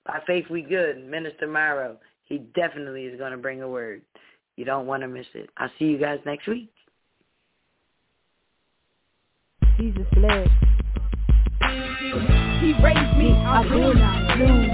by 0.06 0.20
faith 0.28 0.46
we 0.50 0.64
good, 0.64 1.08
Minister 1.08 1.48
Myro. 1.48 1.96
He 2.26 2.40
definitely 2.56 3.06
is 3.06 3.18
going 3.18 3.32
to 3.32 3.38
bring 3.38 3.62
a 3.62 3.70
word. 3.70 4.02
You 4.58 4.66
don't 4.66 4.86
want 4.86 5.02
to 5.04 5.08
miss 5.08 5.28
it. 5.34 5.50
I'll 5.56 5.72
see 5.80 5.86
you 5.86 5.98
guys 5.98 6.20
next 6.26 6.46
week. 6.48 6.70
Jesus 9.78 10.08
led. 10.18 10.50
He 12.60 12.74
raised 12.84 13.18
me, 13.18 13.32
I 13.32 13.66
will 13.74 13.94
not 13.94 14.38
lose. 14.38 14.72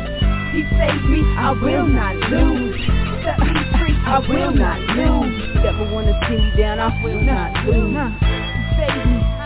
He 0.53 0.63
saved 0.77 1.09
me, 1.09 1.21
I 1.37 1.51
will 1.61 1.85
not 1.85 2.15
lose. 2.31 3.02
Set 3.37 3.47
me 3.47 3.61
free, 3.79 3.95
I 4.05 4.19
will 4.19 4.53
not 4.53 4.79
lose. 4.79 5.55
Never 5.55 5.91
wanna 5.91 6.19
see 6.27 6.37
me 6.37 6.51
down, 6.57 6.79
I 6.79 7.03
will 7.03 7.21
not 7.21 7.65
lose. 7.65 8.13
Save 8.77 9.05
me. 9.07 9.42